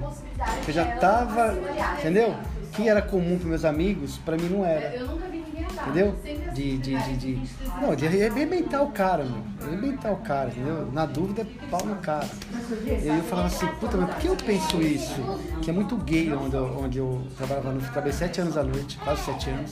Eu 0.67 0.73
já 0.73 0.97
tava, 0.97 1.55
entendeu? 1.99 2.35
O 2.67 2.75
que 2.77 2.87
era 2.89 3.01
comum 3.01 3.37
para 3.39 3.49
meus 3.49 3.65
amigos, 3.65 4.17
para 4.19 4.37
mim 4.37 4.49
não 4.49 4.63
era. 4.65 4.95
Entendeu? 5.87 6.15
De, 6.53 6.77
de, 6.77 6.95
de, 6.97 7.17
de- 7.17 7.41
Não, 7.81 7.95
de 7.95 8.07
arrebentar 8.07 8.81
o 8.81 8.91
cara, 8.91 9.23
meu. 9.23 9.41
Arrebentar 9.67 10.11
o 10.11 10.17
cara, 10.17 10.49
entendeu? 10.49 10.89
Na 10.91 11.05
dúvida, 11.05 11.45
pau 11.69 11.85
no 11.85 11.95
cara. 11.97 12.27
E 12.85 13.09
aí 13.09 13.17
eu 13.17 13.23
falava 13.23 13.47
assim, 13.47 13.67
puta, 13.79 13.97
mas 13.97 14.09
por 14.09 14.17
que 14.19 14.27
eu 14.27 14.35
penso 14.35 14.81
isso? 14.81 15.15
Que 15.61 15.69
é 15.69 15.73
muito 15.73 15.95
gay 15.97 16.31
onde 16.33 16.55
eu, 16.55 16.77
onde 16.79 16.97
eu 16.99 17.21
trabalhava 17.37 17.71
no 17.71 17.81
trabalhei 17.81 18.13
sete 18.13 18.41
anos 18.41 18.57
à 18.57 18.63
noite, 18.63 18.97
quase 19.03 19.23
sete 19.23 19.49
anos. 19.49 19.71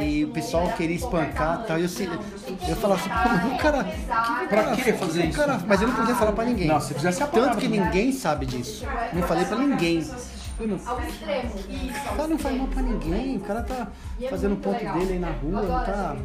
E 0.00 0.24
o 0.24 0.28
pessoal 0.28 0.68
queria 0.76 0.96
espancar 0.96 1.62
e 1.62 1.66
tal. 1.66 1.78
E 1.78 1.82
eu, 1.84 1.88
eu 2.68 2.76
falava 2.76 3.00
assim, 3.00 3.54
o 3.54 3.58
cara. 3.58 3.84
Que, 3.84 4.46
Pra 4.48 4.76
que 4.76 4.92
fazer 4.94 5.24
isso? 5.26 5.38
cara- 5.38 5.60
mas 5.66 5.80
eu 5.82 5.88
não 5.88 5.94
podia 5.94 6.14
falar 6.14 6.32
pra 6.32 6.44
ninguém. 6.44 6.66
Não, 6.68 6.80
se 6.80 6.94
fizesse 6.94 7.22
a 7.22 7.26
Tanto 7.26 7.58
que 7.58 7.68
ninguém 7.68 8.12
sabe 8.12 8.46
disso. 8.46 8.86
Não 9.12 9.22
falei 9.22 9.44
pra 9.44 9.56
ninguém. 9.58 10.06
Eu 10.60 10.66
não, 10.66 10.76
o 10.76 12.16
cara 12.16 12.28
não 12.28 12.38
faz 12.38 12.56
mal 12.56 12.66
pra 12.66 12.82
ninguém, 12.82 13.36
o 13.36 13.40
cara 13.40 13.62
tá 13.62 13.88
fazendo 14.28 14.54
o 14.54 14.56
ponto 14.56 14.80
dele 14.80 15.12
aí 15.12 15.18
na 15.18 15.30
rua, 15.30 15.62
não 15.62 15.84
tá. 15.84 16.16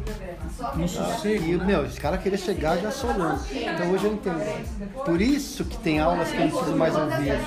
No 0.74 0.88
sossego. 0.88 1.44
E, 1.44 1.56
meu, 1.58 1.86
esse 1.86 2.00
cara 2.00 2.18
queria 2.18 2.38
chegar 2.38 2.76
já 2.78 2.90
solando. 2.90 3.40
Então 3.52 3.92
hoje 3.92 4.04
eu 4.04 4.12
entendo. 4.12 4.42
Por 5.04 5.20
isso 5.20 5.64
que 5.64 5.76
tem 5.78 6.00
aulas 6.00 6.30
que 6.30 6.36
eu 6.36 6.40
não 6.40 6.50
preciso 6.50 6.76
mais 6.76 6.96
ouvir, 6.96 7.38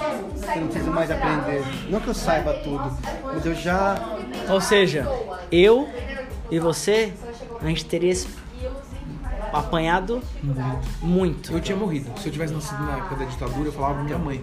que 0.53 0.57
eu 0.57 0.61
não 0.61 0.67
preciso 0.67 0.91
mais 0.91 1.11
aprender. 1.11 1.63
Não 1.89 1.99
que 1.99 2.07
eu 2.07 2.13
saiba 2.13 2.53
tudo, 2.53 2.97
mas 3.23 3.45
eu 3.45 3.53
já. 3.53 3.95
Ou 4.49 4.61
seja, 4.61 5.05
eu 5.51 5.89
e 6.49 6.59
você, 6.59 7.11
a 7.61 7.65
gente 7.65 7.83
teria 7.85 8.11
esse 8.11 8.27
apanhado 9.51 10.21
muito. 11.01 11.51
Eu 11.51 11.59
tinha 11.59 11.77
morrido. 11.77 12.17
Se 12.19 12.27
eu 12.27 12.31
tivesse 12.31 12.53
nascido 12.53 12.81
na 12.83 12.97
época 12.97 13.15
da 13.15 13.25
ditadura, 13.25 13.67
eu 13.67 13.73
falava 13.73 14.03
minha 14.03 14.17
mãe. 14.17 14.41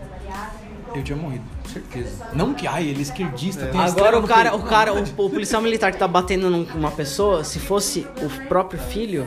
Eu 0.95 1.03
tinha 1.03 1.17
morrido, 1.17 1.45
com 1.63 1.69
certeza. 1.69 2.25
Não 2.33 2.55
que, 2.55 2.67
ai, 2.67 2.87
ele 2.87 3.01
é 3.01 3.03
esquerdista. 3.03 3.67
tem 3.67 3.81
a 3.81 3.85
Agora 3.85 4.19
o 4.19 4.27
cara, 4.27 4.55
o 4.55 4.63
cara, 4.63 4.95
o, 4.95 5.03
o 5.03 5.31
policial 5.31 5.61
militar 5.61 5.91
que 5.91 5.99
tá 5.99 6.07
batendo 6.07 6.49
numa 6.49 6.91
pessoa, 6.93 7.43
se 7.43 7.59
fosse 7.59 8.07
o 8.23 8.49
próprio 8.49 8.79
filho, 8.79 9.27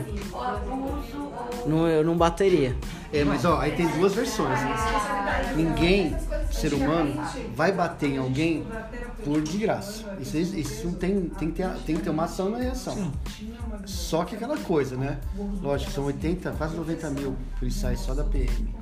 não, 1.66 1.86
eu 1.86 2.02
não 2.02 2.16
bateria. 2.16 2.74
É, 3.12 3.24
mas 3.24 3.44
ó, 3.44 3.58
aí 3.58 3.72
tem 3.72 3.86
duas 3.88 4.14
versões. 4.14 4.58
Ninguém, 5.54 6.16
ser 6.50 6.72
humano, 6.72 7.22
vai 7.54 7.72
bater 7.72 8.10
em 8.10 8.18
alguém 8.18 8.66
por 9.24 9.42
de 9.42 9.58
graça. 9.58 10.04
Isso, 10.20 10.36
isso 10.36 10.92
tem, 10.92 11.28
tem, 11.38 11.50
que 11.50 11.62
ter, 11.62 11.68
tem 11.86 11.96
que 11.96 12.02
ter 12.02 12.10
uma 12.10 12.24
ação 12.24 12.50
na 12.50 12.58
reação. 12.58 13.12
Só 13.84 14.24
que 14.24 14.36
aquela 14.36 14.56
coisa, 14.56 14.96
né? 14.96 15.18
Lógico, 15.62 15.90
são 15.90 16.04
80, 16.04 16.52
quase 16.52 16.76
90 16.76 17.10
mil 17.10 17.36
policiais 17.58 18.00
só 18.00 18.14
da 18.14 18.24
PM. 18.24 18.74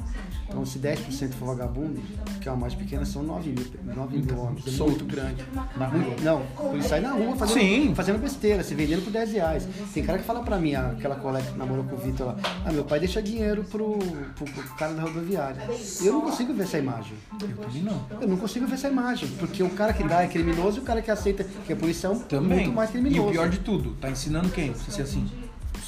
Então, 0.48 0.64
se 0.64 0.78
10% 0.78 1.32
for 1.34 1.46
vagabundo, 1.46 2.00
que 2.40 2.48
é 2.48 2.52
uma 2.52 2.60
mais 2.60 2.74
pequena, 2.74 3.04
são 3.04 3.22
9 3.22 3.50
mil, 3.50 3.66
9 3.94 4.18
mil 4.18 4.38
homens. 4.38 4.64
É 4.66 4.82
muito 4.84 5.04
grande. 5.04 5.44
Muito- 5.92 6.22
não, 6.22 6.42
policiais 6.56 7.02
na 7.02 7.12
rua 7.12 7.36
fazendo, 7.36 7.58
Sim. 7.60 7.94
fazendo 7.94 8.18
besteira, 8.18 8.62
se 8.62 8.74
vendendo 8.74 9.02
por 9.02 9.12
10 9.12 9.32
reais. 9.32 9.68
Tem 9.92 10.04
cara 10.04 10.18
que 10.18 10.24
fala 10.24 10.42
pra 10.42 10.56
mim, 10.58 10.74
ah, 10.74 10.92
aquela 10.96 11.16
colega 11.16 11.50
que 11.50 11.58
namorou 11.58 11.84
com 11.84 11.96
o 11.96 11.98
Vitor 11.98 12.28
lá, 12.28 12.36
ah, 12.64 12.72
meu 12.72 12.84
pai 12.84 13.00
deixa 13.00 13.20
dinheiro 13.20 13.64
pro, 13.64 13.98
pro, 14.36 14.44
pro 14.44 14.62
cara 14.76 14.94
da 14.94 15.02
rodoviária. 15.02 15.62
Eu 16.00 16.12
não 16.14 16.20
consigo 16.22 16.54
ver 16.54 16.62
essa 16.62 16.78
imagem. 16.78 17.14
Eu 17.42 17.48
também 17.56 17.82
não. 17.82 18.06
Eu 18.20 18.28
não 18.28 18.36
consigo 18.36 18.66
ver 18.66 18.74
essa 18.74 18.88
imagem, 18.88 19.28
porque 19.38 19.62
o 19.62 19.70
cara 19.70 19.92
que 19.92 20.04
dá 20.04 20.22
é 20.22 20.28
criminoso 20.28 20.78
e 20.78 20.80
o 20.80 20.84
cara 20.84 21.02
que 21.02 21.10
aceita 21.10 21.44
que 21.44 21.72
é 21.72 21.76
policial 21.76 22.14
é 22.14 22.18
Também. 22.20 22.58
muito 22.60 22.72
mais 22.72 22.90
e 22.90 22.92
criminoso. 22.92 23.28
o 23.28 23.32
pior 23.32 23.48
de 23.48 23.58
tudo, 23.58 23.94
tá 24.00 24.08
ensinando 24.10 24.48
quem? 24.50 24.72
Você 24.72 24.90
ser 24.92 25.02
assim? 25.02 25.26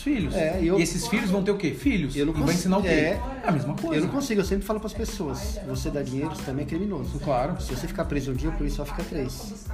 Os 0.08 0.16
filhos. 0.16 0.34
É, 0.34 0.60
e 0.60 0.66
eu- 0.66 0.78
E 0.78 0.82
esses 0.82 1.06
filhos 1.06 1.30
vão 1.30 1.42
ter 1.42 1.50
o 1.50 1.56
quê? 1.56 1.72
Filhos. 1.72 2.16
Eu 2.16 2.26
não 2.26 2.34
e 2.34 2.42
vai 2.42 2.54
ensinar 2.54 2.78
o 2.78 2.82
quê? 2.82 2.88
é. 2.88 3.20
a 3.44 3.52
mesma 3.52 3.74
coisa. 3.74 3.96
Eu 3.96 4.06
não 4.06 4.10
consigo, 4.12 4.40
eu 4.40 4.44
sempre 4.44 4.64
falo 4.66 4.80
pras 4.80 4.92
pessoas, 4.92 5.58
você 5.66 5.90
dá 5.90 6.02
dinheiro, 6.02 6.30
você 6.34 6.42
também 6.42 6.64
é 6.64 6.68
criminoso. 6.68 7.18
Claro. 7.20 7.60
Se 7.60 7.74
você 7.74 7.86
ficar 7.86 8.04
preso 8.04 8.30
um 8.32 8.34
dia, 8.34 8.50
o 8.50 8.52
policial 8.52 8.86
fica 8.86 9.02
três. 9.04 9.66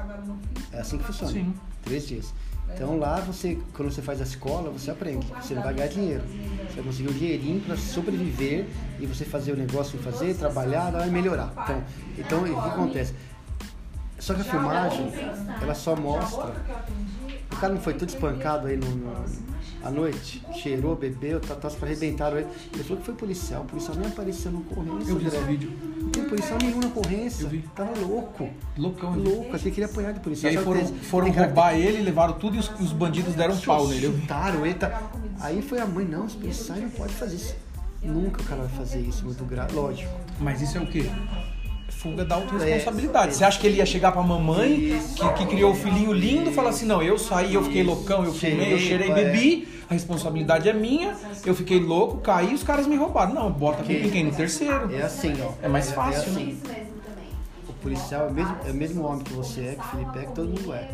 É 0.72 0.80
assim 0.80 0.98
que 0.98 1.04
funciona. 1.04 1.32
Sim. 1.32 1.54
Três 1.82 2.06
dias. 2.06 2.32
Então 2.74 2.98
lá 2.98 3.20
você, 3.20 3.58
quando 3.74 3.92
você 3.92 4.02
faz 4.02 4.20
a 4.20 4.24
escola, 4.24 4.70
você 4.70 4.90
aprende. 4.90 5.26
Você 5.40 5.54
não 5.54 5.62
vai 5.62 5.74
ganhar 5.74 5.88
dinheiro. 5.88 6.22
Você 6.68 6.76
vai 6.76 6.84
conseguir 6.84 7.08
um 7.10 7.12
dinheirinho 7.12 7.60
para 7.60 7.76
sobreviver 7.76 8.66
e 8.98 9.06
você 9.06 9.24
fazer 9.24 9.52
o 9.52 9.56
negócio 9.56 9.98
fazer, 9.98 10.34
trabalhar, 10.34 10.90
vai 10.90 11.08
melhorar. 11.10 11.52
Então, 11.62 11.84
então 12.18 12.42
o 12.58 12.62
que 12.62 12.68
acontece? 12.68 13.14
Só 14.18 14.32
que 14.34 14.40
a 14.40 14.44
filmagem, 14.44 15.12
ela 15.60 15.74
só 15.74 15.94
mostra. 15.94 16.54
O 17.54 17.60
cara 17.60 17.72
não 17.74 17.80
foi 17.80 17.94
todo 17.94 18.08
espancado 18.08 18.66
aí 18.66 18.76
no, 18.76 18.86
no- 18.90 19.54
à 19.82 19.90
noite, 19.90 20.42
cheirou, 20.54 20.96
bebeu, 20.96 21.38
tá, 21.40 21.54
tá, 21.54 21.68
arrebentaram 21.82 22.38
ele. 22.38 22.46
Ele 22.72 22.82
falou 22.82 22.98
que 22.98 23.04
foi 23.04 23.14
policial, 23.14 23.62
o 23.62 23.64
policial 23.66 23.94
nem 23.98 24.08
apareceu 24.08 24.50
no 24.50 24.60
ocorrência. 24.60 25.10
Eu 25.10 25.16
vi 25.18 25.26
esse 25.26 25.38
vídeo. 25.40 25.72
Não 26.00 26.08
tem 26.10 26.24
policial 26.24 26.58
nenhum 26.58 26.80
na 26.80 26.86
ocorrência. 26.86 27.44
Eu 27.44 27.48
vi. 27.50 27.58
Tava 27.76 27.92
louco. 28.00 28.48
Loucão. 28.78 29.12
vi. 29.12 29.20
Louco, 29.28 29.54
achei 29.54 29.70
que 29.70 29.80
ele 29.80 29.86
ia 29.86 29.92
apanhar 29.92 30.12
de 30.14 30.20
E 30.20 30.22
policial. 30.22 30.48
aí 30.50 30.54
Sabe 30.56 30.64
foram, 30.66 30.86
foram 30.86 31.26
cara 31.32 31.40
que- 31.48 31.52
roubar 31.54 31.74
ele, 31.78 32.02
levaram 32.02 32.32
tudo 32.34 32.56
e 32.56 32.58
os, 32.58 32.70
os 32.80 32.92
bandidos 32.92 33.34
deram 33.34 33.54
um 33.54 33.60
pau 33.60 33.86
nele. 33.88 34.06
Chutaram 34.20 34.64
ele. 34.64 34.74
tá- 34.74 35.02
Aí 35.40 35.60
foi 35.60 35.78
a 35.78 35.86
mãe, 35.86 36.04
não, 36.06 36.24
os 36.24 36.34
policiais 36.34 36.82
não 36.82 36.88
podem 36.90 37.14
fazer 37.14 37.36
isso. 37.36 37.54
Nunca 38.02 38.40
o 38.40 38.44
cara 38.44 38.62
vai 38.62 38.70
fazer 38.78 39.00
isso, 39.00 39.24
muito 39.24 39.44
grave. 39.44 39.74
Lógico. 39.74 40.10
Mas 40.40 40.60
isso 40.62 40.78
é 40.78 40.80
o 40.80 40.86
quê? 40.86 41.10
Fuga 42.04 42.22
da 42.22 42.34
autorresponsabilidade. 42.34 43.34
Você 43.34 43.44
acha 43.44 43.58
que 43.58 43.66
ele 43.66 43.78
ia 43.78 43.86
chegar 43.86 44.12
pra 44.12 44.22
mamãe, 44.22 45.00
que, 45.16 45.32
que 45.38 45.46
criou 45.46 45.72
o 45.72 45.74
filhinho 45.74 46.12
lindo, 46.12 46.50
e 46.50 46.52
falar 46.52 46.68
assim: 46.68 46.84
não, 46.84 47.02
eu 47.02 47.18
saí, 47.18 47.54
eu 47.54 47.64
fiquei 47.64 47.82
loucão, 47.82 48.22
eu 48.22 48.34
fumei, 48.34 48.74
eu 48.74 48.78
cheirei, 48.78 49.10
é. 49.10 49.14
bebi, 49.14 49.66
a 49.88 49.94
responsabilidade 49.94 50.68
é 50.68 50.74
minha, 50.74 51.16
eu 51.46 51.54
fiquei 51.54 51.80
louco, 51.80 52.18
caí 52.18 52.50
e 52.50 52.54
os 52.54 52.62
caras 52.62 52.86
me 52.86 52.94
roubaram. 52.94 53.32
Não, 53.32 53.50
bota 53.50 53.80
a 53.80 53.86
culpa 53.86 54.06
em 54.06 54.10
quem? 54.10 54.24
No 54.24 54.32
terceiro. 54.32 54.94
É 54.94 55.00
assim, 55.00 55.32
ó. 55.40 55.52
É 55.62 55.66
mais 55.66 55.92
fácil, 55.92 56.18
É 56.18 56.26
assim. 56.26 56.58
O 57.66 57.72
policial 57.72 58.26
é 58.26 58.30
o 58.30 58.34
mesmo, 58.34 58.56
é 58.66 58.70
o 58.70 58.74
mesmo 58.74 59.04
homem 59.06 59.24
que 59.24 59.32
você 59.32 59.60
é, 59.62 59.72
que 59.72 59.80
o 59.80 59.84
Felipe 59.84 60.18
é, 60.18 60.22
que 60.26 60.32
todo 60.32 60.48
mundo 60.48 60.74
é. 60.74 60.88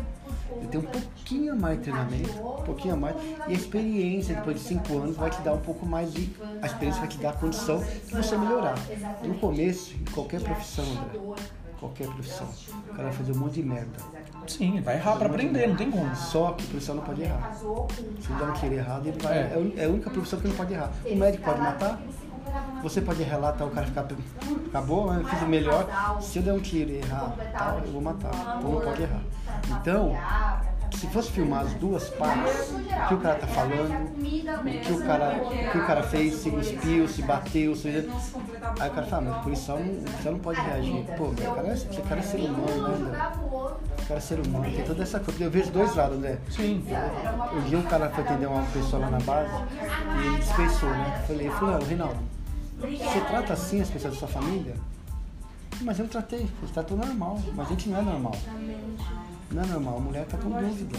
Ele 0.57 0.67
tem 0.67 0.79
um 0.79 0.83
pouquinho 0.83 1.53
a 1.53 1.55
mais 1.55 1.77
de 1.77 1.83
treinamento, 1.83 2.39
um 2.39 2.63
pouquinho 2.63 2.93
a 2.93 2.97
mais. 2.97 3.15
E 3.47 3.51
a 3.51 3.53
experiência, 3.53 4.35
depois 4.35 4.57
de 4.57 4.63
cinco 4.63 4.97
anos, 4.97 5.15
vai 5.15 5.29
te 5.29 5.41
dar 5.41 5.53
um 5.53 5.61
pouco 5.61 5.85
mais 5.85 6.13
de. 6.13 6.29
A 6.61 6.65
experiência 6.65 6.99
vai 6.99 7.09
te 7.09 7.17
dar 7.17 7.29
a 7.31 7.33
condição 7.33 7.79
de 7.79 8.15
você 8.15 8.37
melhorar. 8.37 8.75
No 9.23 9.35
começo, 9.35 9.95
em 9.95 10.11
qualquer 10.11 10.41
profissão, 10.41 10.85
André, 10.85 11.19
qualquer 11.79 12.07
profissão, 12.07 12.47
o 12.89 12.93
cara 12.93 13.03
vai 13.03 13.13
fazer 13.13 13.31
um 13.31 13.37
monte 13.37 13.53
de 13.53 13.63
merda. 13.63 13.97
Sim, 14.47 14.73
ele 14.73 14.81
vai 14.81 14.95
errar 14.95 15.15
pra 15.15 15.27
aprender, 15.27 15.67
não 15.67 15.75
tem 15.75 15.89
como. 15.89 16.15
Só 16.15 16.51
que 16.53 16.65
o 16.65 16.67
policial 16.67 16.97
não 16.97 17.03
pode 17.03 17.21
errar. 17.21 17.53
Se 17.55 18.31
ele 18.31 18.39
der 18.39 18.45
um 18.45 18.53
tiro 18.53 18.73
errado, 18.75 19.07
ele 19.07 19.19
vai. 19.21 19.37
É. 19.37 19.41
É. 19.41 19.79
a 19.79 19.81
é 19.81 19.85
a 19.85 19.89
única 19.89 20.09
profissão 20.09 20.39
que 20.39 20.47
não 20.47 20.55
pode 20.55 20.73
errar. 20.73 20.91
O 21.05 21.15
médico 21.15 21.43
pode 21.43 21.59
matar. 21.59 22.01
Você 22.83 23.01
pode 23.01 23.23
relatar 23.23 23.67
o 23.67 23.71
cara 23.71 23.85
ficar. 23.85 24.05
Acabou, 24.67 25.13
eu 25.13 25.23
fiz 25.25 25.41
o 25.41 25.45
melhor. 25.45 25.87
Se 26.21 26.39
eu 26.39 26.43
der 26.43 26.53
um 26.53 26.59
tiro 26.59 26.89
e 26.89 26.97
errar, 26.97 27.35
tal, 27.57 27.79
eu 27.79 27.91
vou 27.91 28.01
matar. 28.01 28.31
Então 28.57 28.71
não 28.71 28.81
pode 28.81 29.03
errar. 29.03 29.21
Então, 29.69 30.15
se 30.97 31.07
fosse 31.07 31.31
filmar 31.31 31.61
as 31.61 31.73
duas 31.73 32.09
partes, 32.09 32.71
o 32.71 33.07
que 33.07 33.13
o 33.13 33.17
cara 33.19 33.35
tá 33.35 33.47
falando, 33.47 34.09
o 34.11 34.81
que 34.81 34.91
o 34.91 35.05
cara, 35.05 35.41
o 35.43 35.71
que 35.71 35.77
o 35.77 35.85
cara 35.85 36.03
fez, 36.03 36.35
se 36.35 36.51
cuspiu, 36.51 37.07
se 37.07 37.21
bateu, 37.23 37.75
se... 37.75 38.09
Aí 38.79 38.89
o 38.89 38.93
cara 38.93 39.07
fala, 39.07 39.21
mas 39.23 39.37
o 39.37 39.43
policial 39.43 39.79
não, 39.79 39.93
o 39.93 40.03
policial 40.03 40.33
não 40.33 40.39
pode 40.39 40.61
reagir. 40.61 41.05
Pô, 41.17 41.25
o 41.25 41.35
cara, 41.35 41.67
é- 41.69 41.73
esse 41.73 42.01
cara 42.01 42.19
é 42.19 42.23
ser 42.23 42.37
humano, 42.37 42.87
né, 42.87 42.95
André? 42.95 43.31
O 43.41 44.07
cara 44.07 44.17
é 44.17 44.19
ser 44.19 44.39
humano, 44.45 44.65
tem 44.65 44.83
toda 44.83 45.03
essa 45.03 45.19
coisa. 45.19 45.43
Eu 45.43 45.51
vejo 45.51 45.71
dois 45.71 45.95
lados, 45.95 46.17
André. 46.17 46.37
Sim. 46.49 46.85
Um 47.53 47.61
dia 47.61 47.77
um 47.77 47.83
cara 47.83 48.09
foi 48.09 48.23
atender 48.23 48.47
uma 48.47 48.63
pessoa 48.65 49.01
lá 49.01 49.09
na 49.09 49.19
base 49.19 49.53
e 49.53 50.27
ele 50.27 50.37
dispensou, 50.37 50.89
né? 50.89 51.19
Eu 51.21 51.27
Falei, 51.27 51.49
fulano, 51.51 51.85
Reinaldo, 51.85 52.19
você 52.79 53.21
trata 53.27 53.53
assim 53.53 53.81
as 53.81 53.89
pessoas 53.89 54.13
da 54.13 54.19
sua 54.19 54.27
família? 54.27 54.75
Mas 55.81 55.97
eu 55.97 56.07
tratei, 56.07 56.41
ele 56.41 56.71
tratou 56.73 56.95
normal, 56.95 57.39
mas 57.55 57.65
a 57.65 57.69
gente 57.71 57.89
não 57.89 57.99
é 57.99 58.01
normal. 58.03 58.35
Não 59.51 59.63
é 59.63 59.65
normal, 59.65 59.97
a 59.97 59.99
mulher 59.99 60.25
tá 60.25 60.37
com 60.37 60.49
dúvida. 60.49 60.97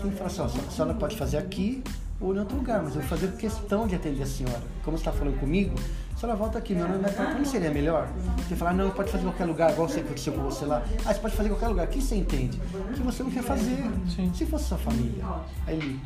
Tem 0.00 0.10
que 0.10 0.16
falar 0.16 0.26
assim, 0.26 0.40
ó, 0.40 0.44
a 0.44 0.70
senhora 0.70 0.94
pode 0.94 1.16
fazer 1.16 1.38
aqui 1.38 1.82
ou 2.20 2.34
em 2.34 2.38
outro 2.38 2.56
lugar, 2.56 2.80
mas 2.82 2.94
eu 2.94 3.00
vou 3.00 3.08
fazer 3.10 3.32
questão 3.36 3.86
de 3.88 3.96
atender 3.96 4.22
a 4.22 4.26
senhora. 4.26 4.60
Como 4.84 4.96
você 4.96 5.00
está 5.08 5.12
falando 5.12 5.38
comigo, 5.40 5.74
a 6.14 6.16
senhora 6.16 6.38
volta 6.38 6.58
aqui, 6.58 6.72
meu 6.74 6.86
nome 6.86 7.04
é 7.04 7.08
Tata, 7.08 7.34
não 7.34 7.44
seria 7.44 7.70
melhor? 7.72 8.06
Você 8.48 8.54
falar, 8.54 8.74
não, 8.74 8.90
pode 8.90 9.10
fazer 9.10 9.24
em 9.24 9.26
qualquer 9.28 9.44
lugar, 9.46 9.72
igual 9.72 9.88
você 9.88 10.00
aconteceu 10.00 10.32
com 10.32 10.42
você 10.42 10.64
lá. 10.64 10.82
Ah, 11.04 11.12
você 11.12 11.18
pode 11.18 11.34
fazer 11.34 11.48
em 11.48 11.52
qualquer 11.52 11.68
lugar, 11.68 11.86
o 11.86 11.90
que 11.90 12.00
você 12.00 12.14
entende? 12.14 12.60
O 12.72 12.92
que 12.94 13.02
você 13.02 13.22
não 13.24 13.30
quer 13.30 13.42
fazer. 13.42 13.90
Se 14.34 14.46
fosse 14.46 14.64
sua 14.66 14.78
família. 14.78 15.24
Aí 15.66 15.76
ele. 15.76 16.00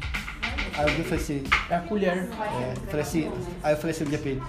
Aí 0.79 0.99
eu 0.99 1.05
falei 1.05 1.21
assim, 1.23 1.45
É 1.71 1.77
a 1.77 1.81
colher. 1.81 2.17
é, 2.17 2.73
eu 2.77 2.87
falei 2.87 3.01
assim, 3.03 3.31
aí 3.63 3.73
eu 3.75 3.77
falei 3.79 3.95
assim 3.95 4.05
um 4.05 4.09
dia 4.09 4.19
pra 4.19 4.31
ele, 4.31 4.43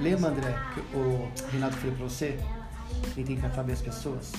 lembra 0.00 0.30
André, 0.30 0.54
que 0.74 0.96
o 0.96 1.28
Renato 1.50 1.76
falou 1.76 1.96
pra 1.96 2.04
você, 2.08 2.38
quem 3.14 3.24
tem 3.24 3.34
que 3.36 3.42
tratar 3.42 3.62
bem 3.64 3.72
as 3.74 3.80
pessoas? 3.80 4.32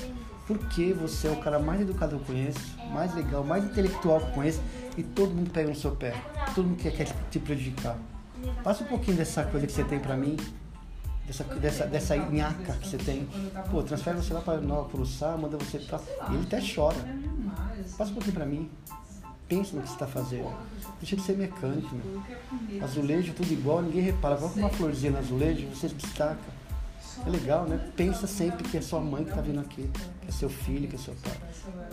Porque 0.48 0.94
você 0.94 1.28
é 1.28 1.32
o 1.32 1.38
cara 1.38 1.58
mais 1.58 1.80
educado 1.82 2.18
que 2.18 2.22
eu 2.22 2.26
conheço, 2.36 2.76
mais 2.92 3.14
legal, 3.16 3.44
mais 3.44 3.64
intelectual 3.64 4.20
que 4.20 4.26
eu 4.28 4.32
conheço, 4.34 4.62
e 4.98 5.04
todo 5.04 5.32
mundo 5.34 5.50
pega 5.50 5.70
no 5.70 5.76
seu 5.76 5.92
pé, 5.96 6.14
todo 6.54 6.66
mundo 6.68 6.78
quer, 6.82 6.92
quer 6.92 7.08
te- 7.32 7.40
prejudicar. 7.40 7.98
Passa 8.62 8.84
um 8.84 8.88
pouquinho 8.88 9.16
dessa 9.16 9.44
coisa 9.46 9.66
que 9.66 9.72
você 9.72 9.86
tem 9.86 10.00
pra 10.00 10.18
mim, 10.18 10.36
dessa, 11.26 11.46
dessa, 11.46 11.86
dessa 11.86 12.18
nhaca 12.18 12.74
que 12.74 12.88
você 12.90 12.98
tem. 12.98 13.26
Pô, 13.72 13.82
transfere 13.84 14.18
você 14.18 14.34
lá 14.34 14.42
pra 14.42 14.58
Nova 14.58 14.90
Curuçá, 14.90 15.38
manda 15.38 15.58
você 15.58 15.80
pra. 15.80 16.00
E 16.30 16.34
ele 16.36 16.44
até 16.46 16.60
chora. 16.62 16.98
Passa 17.98 18.12
um 18.12 18.16
pouquinho 18.16 18.34
pra 18.36 18.46
mim. 18.46 18.70
Pensa 19.48 19.76
no 19.76 19.82
que 19.82 19.88
você 19.88 19.94
está 19.94 20.08
fazendo. 20.08 20.52
Deixa 21.00 21.16
de 21.16 21.22
ser 21.22 21.38
mecânico, 21.38 21.96
meu. 21.96 22.84
Azulejo, 22.84 23.34
tudo 23.34 23.52
igual, 23.54 23.82
ninguém 23.82 24.02
repara. 24.02 24.36
Coloca 24.36 24.60
uma 24.60 24.70
florzinha 24.70 25.12
no 25.14 25.20
azulejo, 25.20 25.68
você 25.70 25.88
se 25.88 25.96
destaca. 25.96 26.38
É 27.26 27.30
legal, 27.30 27.66
né? 27.66 27.80
Pensa 27.96 28.28
sempre 28.28 28.64
que 28.64 28.78
é 28.78 28.82
sua 28.82 29.00
mãe 29.00 29.24
que 29.24 29.32
tá 29.32 29.42
vindo 29.42 29.60
aqui, 29.60 29.90
que 30.22 30.28
é 30.28 30.32
seu 30.32 30.50
filho, 30.50 30.88
que 30.88 30.96
é 30.96 31.00
seu 31.00 31.14
pai. 31.16 31.38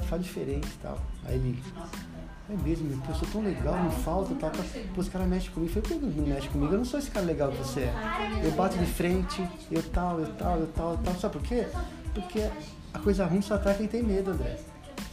Faz 0.06 0.22
diferente 0.22 0.66
e 0.66 0.78
tal. 0.82 0.98
Aí 1.24 1.34
ele. 1.34 1.62
É 2.48 2.56
mesmo, 2.64 3.00
eu 3.08 3.14
sou 3.14 3.28
tão 3.28 3.42
legal, 3.42 3.80
não 3.80 3.92
falta, 3.92 4.34
tal, 4.34 4.50
tal. 4.50 4.64
Pô, 4.92 5.00
os 5.00 5.08
caras 5.08 5.28
mexem 5.28 5.50
comigo. 5.52 5.72
Eu 5.76 5.82
falei, 5.82 6.00
não 6.00 6.26
mexe 6.26 6.48
comigo? 6.48 6.72
Eu 6.72 6.78
não 6.78 6.84
sou 6.84 6.98
esse 6.98 7.08
cara 7.08 7.24
legal 7.24 7.52
que 7.52 7.58
você 7.58 7.80
é. 7.82 7.94
Eu 8.42 8.50
bato 8.52 8.76
de 8.76 8.86
frente, 8.86 9.48
eu 9.70 9.82
tal, 9.82 10.18
eu 10.18 10.32
tal, 10.34 10.58
eu 10.58 10.66
tal, 10.66 10.92
eu 10.92 10.98
tal. 10.98 11.14
Sabe 11.14 11.34
por 11.34 11.42
quê? 11.42 11.68
Porque 12.12 12.50
a 12.92 12.98
coisa 12.98 13.24
ruim 13.24 13.40
só 13.40 13.54
atrai 13.54 13.76
quem 13.76 13.86
tem 13.86 14.02
medo, 14.02 14.32
André. 14.32 14.58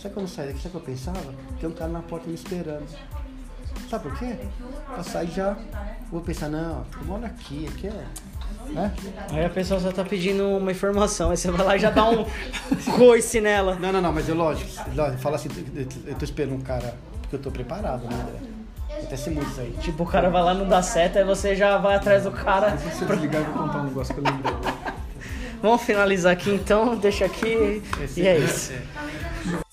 Sabe 0.02 0.16
quando 0.16 0.26
eu 0.26 0.32
saí 0.32 0.48
daqui, 0.48 0.62
sabe 0.62 0.78
o 0.78 0.80
que 0.80 0.90
eu 0.90 0.96
pensava? 0.96 1.34
Tem 1.60 1.70
um 1.70 1.74
cara 1.74 1.92
na 1.92 2.02
porta 2.02 2.28
me 2.28 2.34
esperando. 2.34 2.88
Sabe 3.88 4.10
por 4.10 4.18
quê? 4.18 4.36
Pra 4.88 5.04
sair 5.04 5.32
já, 5.32 5.56
vou 6.12 6.22
pensar, 6.22 6.50
não, 6.50 6.86
eu 7.00 7.06
moro 7.06 7.26
aqui, 7.26 7.68
aqui 7.68 7.88
é. 7.88 8.06
Né? 8.70 8.92
Aí 9.32 9.46
a 9.46 9.50
pessoa 9.50 9.80
só 9.80 9.92
tá 9.92 10.04
pedindo 10.04 10.44
uma 10.58 10.72
informação, 10.72 11.32
aí 11.32 11.38
você 11.38 11.50
vai 11.50 11.66
lá 11.66 11.76
e 11.78 11.80
já 11.80 11.90
dá 11.90 12.10
um 12.10 12.26
coice 12.98 13.40
nela. 13.40 13.78
Não, 13.80 13.92
não, 13.94 14.02
não, 14.02 14.12
mas 14.14 14.28
eu 14.28 14.36
lógico, 14.36 14.70
lógico 14.94 15.18
fala 15.20 15.38
assim, 15.38 15.50
eu- 16.06 16.16
tô 16.16 16.26
esperando 16.26 16.54
um 16.56 16.62
cara, 16.62 16.94
porque 17.22 17.38
eu 17.38 17.40
tô 17.40 17.50
preparado, 17.50 18.04
né, 18.04 18.16
André? 18.16 19.04
Até 19.04 19.16
ser 19.16 19.30
muitos 19.30 19.58
aí. 19.60 19.74
Tipo, 19.80 20.04
o 20.04 20.06
cara 20.06 20.30
vai 20.30 20.42
lá 20.44 20.54
não 20.54 20.68
dá 20.68 20.82
certo, 20.82 21.18
aí 21.18 21.24
você 21.24 21.56
já 21.56 21.78
vai 21.78 21.96
atrás 21.96 22.24
do 22.24 22.32
cara. 22.32 22.78
Se 22.78 23.02
eu 23.04 23.08
desligar, 23.08 23.42
eu 23.42 23.54
vou 23.54 23.64
contar 23.64 23.80
um 23.80 23.84
negócio 23.86 24.14
que 24.14 24.20
eu 24.20 24.24
lembrei. 24.24 24.54
Vamos 25.62 25.82
finalizar 25.84 26.34
aqui 26.34 26.50
então, 26.52 26.96
deixa 26.98 27.26
aqui. 27.26 27.82
E 28.16 28.28
é 28.28 28.38
isso. 28.40 28.74
É. 28.74 29.67